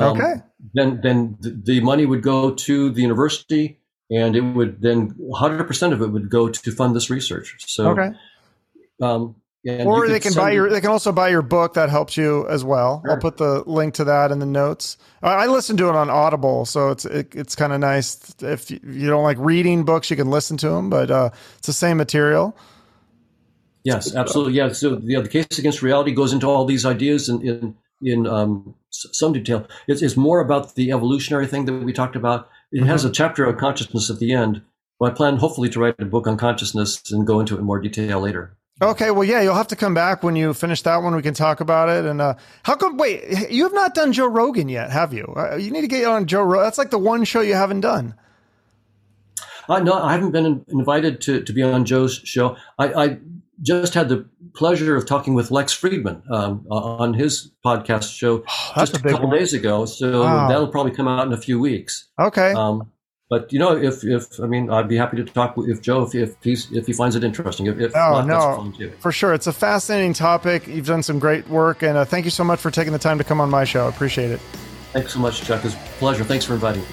um, 0.00 0.16
okay, 0.16 0.34
then 0.74 1.00
then 1.02 1.36
the 1.40 1.80
money 1.80 2.06
would 2.06 2.22
go 2.22 2.52
to 2.52 2.90
the 2.90 3.02
university, 3.02 3.80
and 4.10 4.36
it 4.36 4.40
would 4.40 4.80
then 4.80 5.14
100 5.16 5.64
percent 5.64 5.92
of 5.92 6.02
it 6.02 6.08
would 6.08 6.30
go 6.30 6.48
to 6.48 6.72
fund 6.72 6.94
this 6.94 7.10
research. 7.10 7.56
So 7.66 7.90
okay. 7.90 8.10
Um, 9.00 9.36
or 9.66 10.08
they 10.08 10.20
can 10.20 10.34
buy 10.34 10.52
your. 10.52 10.70
They 10.70 10.80
can 10.80 10.90
also 10.90 11.12
buy 11.12 11.28
your 11.28 11.42
book. 11.42 11.74
That 11.74 11.90
helps 11.90 12.16
you 12.16 12.46
as 12.48 12.64
well. 12.64 13.02
Sure. 13.04 13.12
I'll 13.12 13.20
put 13.20 13.36
the 13.36 13.64
link 13.66 13.94
to 13.94 14.04
that 14.04 14.30
in 14.30 14.38
the 14.38 14.46
notes. 14.46 14.96
I, 15.22 15.32
I 15.32 15.46
listen 15.46 15.76
to 15.78 15.88
it 15.88 15.96
on 15.96 16.08
Audible, 16.08 16.64
so 16.64 16.90
it's 16.90 17.04
it, 17.04 17.34
it's 17.34 17.56
kind 17.56 17.72
of 17.72 17.80
nice. 17.80 18.34
If 18.40 18.70
you, 18.70 18.80
you, 18.86 19.08
don't 19.08 19.24
like 19.24 19.36
reading 19.38 19.84
books, 19.84 20.10
you 20.10 20.16
can 20.16 20.30
listen 20.30 20.56
to 20.58 20.68
them, 20.68 20.90
but 20.90 21.10
uh, 21.10 21.30
it's 21.58 21.66
the 21.66 21.72
same 21.72 21.96
material. 21.96 22.56
Yes, 23.82 24.14
absolutely. 24.14 24.54
Yeah. 24.54 24.72
So 24.72 24.94
the, 24.96 25.22
the 25.22 25.28
case 25.28 25.58
against 25.58 25.82
reality 25.82 26.12
goes 26.12 26.32
into 26.32 26.46
all 26.46 26.64
these 26.64 26.86
ideas 26.86 27.28
and, 27.28 27.42
in, 27.42 27.76
in 28.02 28.26
um, 28.26 28.74
some 28.90 29.32
detail. 29.32 29.66
It's, 29.86 30.02
it's, 30.02 30.16
more 30.16 30.40
about 30.40 30.74
the 30.74 30.92
evolutionary 30.92 31.46
thing 31.46 31.64
that 31.66 31.72
we 31.72 31.92
talked 31.92 32.16
about. 32.16 32.48
It 32.72 32.78
mm-hmm. 32.78 32.86
has 32.86 33.04
a 33.04 33.10
chapter 33.10 33.46
on 33.46 33.56
consciousness 33.56 34.10
at 34.10 34.18
the 34.18 34.32
end. 34.32 34.62
Well, 34.98 35.10
I 35.10 35.14
plan 35.14 35.36
hopefully 35.36 35.68
to 35.70 35.80
write 35.80 35.94
a 35.98 36.04
book 36.04 36.26
on 36.26 36.36
consciousness 36.36 37.02
and 37.10 37.26
go 37.26 37.40
into 37.40 37.54
it 37.56 37.60
in 37.60 37.64
more 37.64 37.80
detail 37.80 38.20
later. 38.20 38.56
Okay, 38.80 39.10
well, 39.10 39.24
yeah, 39.24 39.40
you'll 39.40 39.54
have 39.54 39.68
to 39.68 39.76
come 39.76 39.92
back 39.92 40.22
when 40.22 40.36
you 40.36 40.54
finish 40.54 40.82
that 40.82 41.02
one. 41.02 41.14
We 41.16 41.22
can 41.22 41.34
talk 41.34 41.60
about 41.60 41.88
it. 41.88 42.04
And 42.04 42.20
uh, 42.20 42.34
how 42.62 42.76
come? 42.76 42.96
Wait, 42.96 43.50
you 43.50 43.64
have 43.64 43.74
not 43.74 43.94
done 43.94 44.12
Joe 44.12 44.28
Rogan 44.28 44.68
yet, 44.68 44.90
have 44.90 45.12
you? 45.12 45.32
Uh, 45.36 45.56
you 45.56 45.72
need 45.72 45.80
to 45.80 45.88
get 45.88 46.04
on 46.04 46.26
Joe 46.26 46.42
Rogan. 46.42 46.64
That's 46.64 46.78
like 46.78 46.90
the 46.90 46.98
one 46.98 47.24
show 47.24 47.40
you 47.40 47.54
haven't 47.54 47.80
done. 47.80 48.14
Uh, 49.68 49.80
no, 49.80 49.92
I 49.94 50.12
haven't 50.12 50.30
been 50.30 50.64
invited 50.68 51.20
to, 51.22 51.42
to 51.42 51.52
be 51.52 51.62
on 51.62 51.84
Joe's 51.84 52.20
show. 52.24 52.56
I, 52.78 52.92
I 52.92 53.18
just 53.62 53.94
had 53.94 54.08
the 54.08 54.28
pleasure 54.54 54.96
of 54.96 55.06
talking 55.06 55.34
with 55.34 55.50
Lex 55.50 55.74
Fridman 55.74 56.22
um, 56.30 56.66
on 56.70 57.14
his 57.14 57.50
podcast 57.64 58.16
show 58.16 58.44
oh, 58.48 58.72
just 58.76 58.96
a, 58.96 59.00
a 59.00 59.10
couple 59.10 59.28
one. 59.28 59.38
days 59.38 59.54
ago. 59.54 59.84
So 59.84 60.22
wow. 60.22 60.48
that'll 60.48 60.68
probably 60.68 60.92
come 60.92 61.08
out 61.08 61.26
in 61.26 61.32
a 61.32 61.38
few 61.38 61.58
weeks. 61.58 62.08
Okay. 62.18 62.52
Um, 62.52 62.90
but 63.30 63.52
you 63.52 63.58
know, 63.58 63.76
if 63.76 64.04
if 64.04 64.40
I 64.40 64.46
mean, 64.46 64.70
I'd 64.70 64.88
be 64.88 64.96
happy 64.96 65.18
to 65.18 65.24
talk 65.24 65.56
with 65.56 65.82
Joe 65.82 66.02
if 66.02 66.14
if 66.14 66.34
he's 66.42 66.72
if 66.72 66.86
he 66.86 66.94
finds 66.94 67.14
it 67.14 67.22
interesting. 67.22 67.66
If, 67.66 67.78
if 67.78 67.92
oh 67.94 68.24
not, 68.24 68.78
no, 68.78 68.90
for 69.00 69.12
sure, 69.12 69.34
it's 69.34 69.46
a 69.46 69.52
fascinating 69.52 70.14
topic. 70.14 70.66
You've 70.66 70.86
done 70.86 71.02
some 71.02 71.18
great 71.18 71.46
work, 71.48 71.82
and 71.82 71.98
uh, 71.98 72.04
thank 72.06 72.24
you 72.24 72.30
so 72.30 72.42
much 72.42 72.58
for 72.58 72.70
taking 72.70 72.94
the 72.94 72.98
time 72.98 73.18
to 73.18 73.24
come 73.24 73.40
on 73.40 73.50
my 73.50 73.64
show. 73.64 73.84
I 73.84 73.90
appreciate 73.90 74.30
it. 74.30 74.40
Thanks 74.92 75.12
so 75.12 75.18
much, 75.18 75.42
Chuck. 75.42 75.62
It's 75.64 75.74
a 75.74 75.78
pleasure. 75.98 76.24
Thanks 76.24 76.46
for 76.46 76.54
inviting 76.54 76.80
me. 76.80 76.88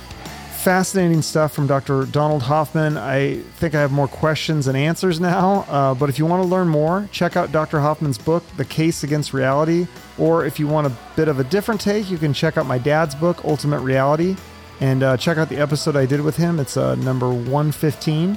Fascinating 0.65 1.21
stuff 1.21 1.53
from 1.53 1.67
Dr. 1.67 2.05
Donald 2.05 2.41
Hoffman. 2.41 2.97
I 2.97 3.37
think 3.57 3.75
I 3.75 3.81
have 3.81 3.91
more 3.91 4.07
questions 4.07 4.65
and 4.65 4.75
answers 4.75 5.19
now. 5.19 5.63
Uh, 5.69 5.93
but 5.93 6.09
if 6.09 6.17
you 6.17 6.25
want 6.25 6.41
to 6.41 6.49
learn 6.49 6.67
more, 6.67 7.07
check 7.11 7.37
out 7.37 7.51
Dr. 7.51 7.79
Hoffman's 7.79 8.17
book, 8.17 8.43
The 8.57 8.65
Case 8.65 9.03
Against 9.03 9.31
Reality. 9.31 9.85
Or 10.17 10.43
if 10.43 10.59
you 10.59 10.67
want 10.67 10.87
a 10.87 10.91
bit 11.15 11.27
of 11.27 11.39
a 11.39 11.43
different 11.43 11.81
take, 11.81 12.09
you 12.09 12.17
can 12.17 12.33
check 12.33 12.57
out 12.57 12.65
my 12.65 12.79
dad's 12.79 13.13
book, 13.13 13.45
Ultimate 13.45 13.81
Reality 13.81 14.35
and 14.81 15.03
uh, 15.03 15.17
check 15.17 15.37
out 15.37 15.49
the 15.49 15.57
episode 15.57 15.95
I 15.95 16.07
did 16.07 16.21
with 16.21 16.35
him. 16.35 16.59
It's 16.59 16.77
uh, 16.77 16.95
number 16.95 17.29
115. 17.29 18.35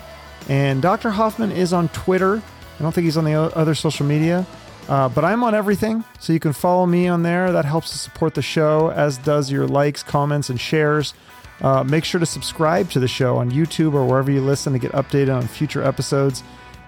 And 0.51 0.83
Dr. 0.83 1.09
Hoffman 1.09 1.51
is 1.51 1.72
on 1.72 1.89
Twitter. 1.89 2.43
I 2.79 2.83
don't 2.83 2.93
think 2.93 3.07
he's 3.07 3.16
on 3.16 3.24
the 3.24 3.35
other 3.35 3.74
social 3.74 4.05
media, 4.05 4.47
uh, 4.87 5.09
but 5.09 5.24
I'm 5.24 5.43
on 5.43 5.55
everything. 5.55 6.05
So 6.20 6.35
you 6.35 6.41
can 6.41 6.53
follow 6.53 6.85
me 6.85 7.09
on 7.09 7.22
there. 7.22 7.53
That 7.53 7.64
helps 7.64 7.91
to 7.91 7.99
support 7.99 8.35
the 8.35 8.43
show, 8.43 8.91
as 8.91 9.16
does 9.16 9.51
your 9.51 9.66
likes, 9.66 10.03
comments, 10.03 10.51
and 10.51 10.61
shares. 10.61 11.14
Uh, 11.61 11.83
make 11.83 12.05
sure 12.05 12.21
to 12.21 12.27
subscribe 12.27 12.91
to 12.91 13.01
the 13.01 13.09
show 13.09 13.37
on 13.37 13.51
YouTube 13.51 13.95
or 13.95 14.07
wherever 14.07 14.31
you 14.31 14.41
listen 14.41 14.73
to 14.73 14.79
get 14.79 14.93
updated 14.93 15.35
on 15.35 15.47
future 15.47 15.83
episodes. 15.83 16.43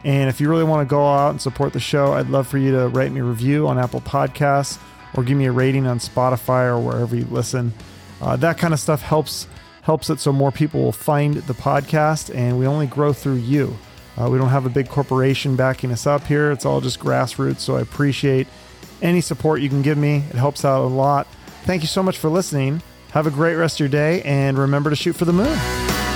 And 0.05 0.31
if 0.31 0.41
you 0.41 0.49
really 0.49 0.65
want 0.65 0.87
to 0.87 0.91
go 0.91 1.07
out 1.07 1.31
and 1.31 1.41
support 1.41 1.73
the 1.73 1.81
show, 1.81 2.13
I'd 2.13 2.29
love 2.29 2.47
for 2.47 2.59
you 2.59 2.73
to 2.73 2.89
write 2.89 3.13
me 3.13 3.21
a 3.21 3.25
review 3.25 3.67
on 3.69 3.79
Apple 3.79 4.01
Podcasts 4.01 4.79
or 5.15 5.25
give 5.25 5.37
me 5.37 5.47
a 5.47 5.53
rating 5.53 5.87
on 5.87 5.99
Spotify 5.99 6.67
or 6.67 6.79
wherever 6.79 7.17
you 7.17 7.25
listen. 7.27 7.73
Uh, 8.21 8.37
that 8.37 8.59
kind 8.59 8.73
of 8.73 8.81
stuff 8.81 9.03
helps 9.03 9.47
helps 9.83 10.11
it 10.11 10.21
so 10.21 10.33
more 10.33 10.53
people 10.53 10.83
will 10.83 10.93
find 10.93 11.35
the 11.35 11.55
podcast, 11.55 12.35
and 12.35 12.59
we 12.59 12.67
only 12.67 12.87
grow 12.87 13.13
through 13.13 13.37
you. 13.37 13.77
Uh, 14.17 14.29
we 14.29 14.37
don't 14.37 14.51
have 14.51 14.67
a 14.67 14.71
big 14.71 14.89
corporation 14.89 15.57
backing 15.57 15.91
us 15.91 16.07
up 16.07 16.25
here. 16.25 16.51
It's 16.51 16.67
all 16.67 16.81
just 16.81 17.01
grassroots. 17.01 17.61
So 17.61 17.77
I 17.77 17.81
appreciate 17.81 18.47
any 19.01 19.21
support 19.21 19.63
you 19.63 19.69
can 19.69 19.83
give 19.83 19.97
me. 19.97 20.17
It 20.29 20.37
helps 20.37 20.65
out 20.65 20.85
a 20.85 20.87
lot. 20.87 21.27
Thank 21.65 21.83
you 21.83 21.89
so 21.89 22.03
much 22.03 22.19
for 22.19 22.29
listening. 22.29 22.83
Have 23.13 23.27
a 23.27 23.31
great 23.31 23.57
rest 23.57 23.77
of 23.77 23.81
your 23.81 23.89
day, 23.89 24.23
and 24.23 24.57
remember 24.57 24.91
to 24.91 24.97
shoot 24.97 25.15
for 25.15 25.25
the 25.25 25.33
moon. 25.33 26.10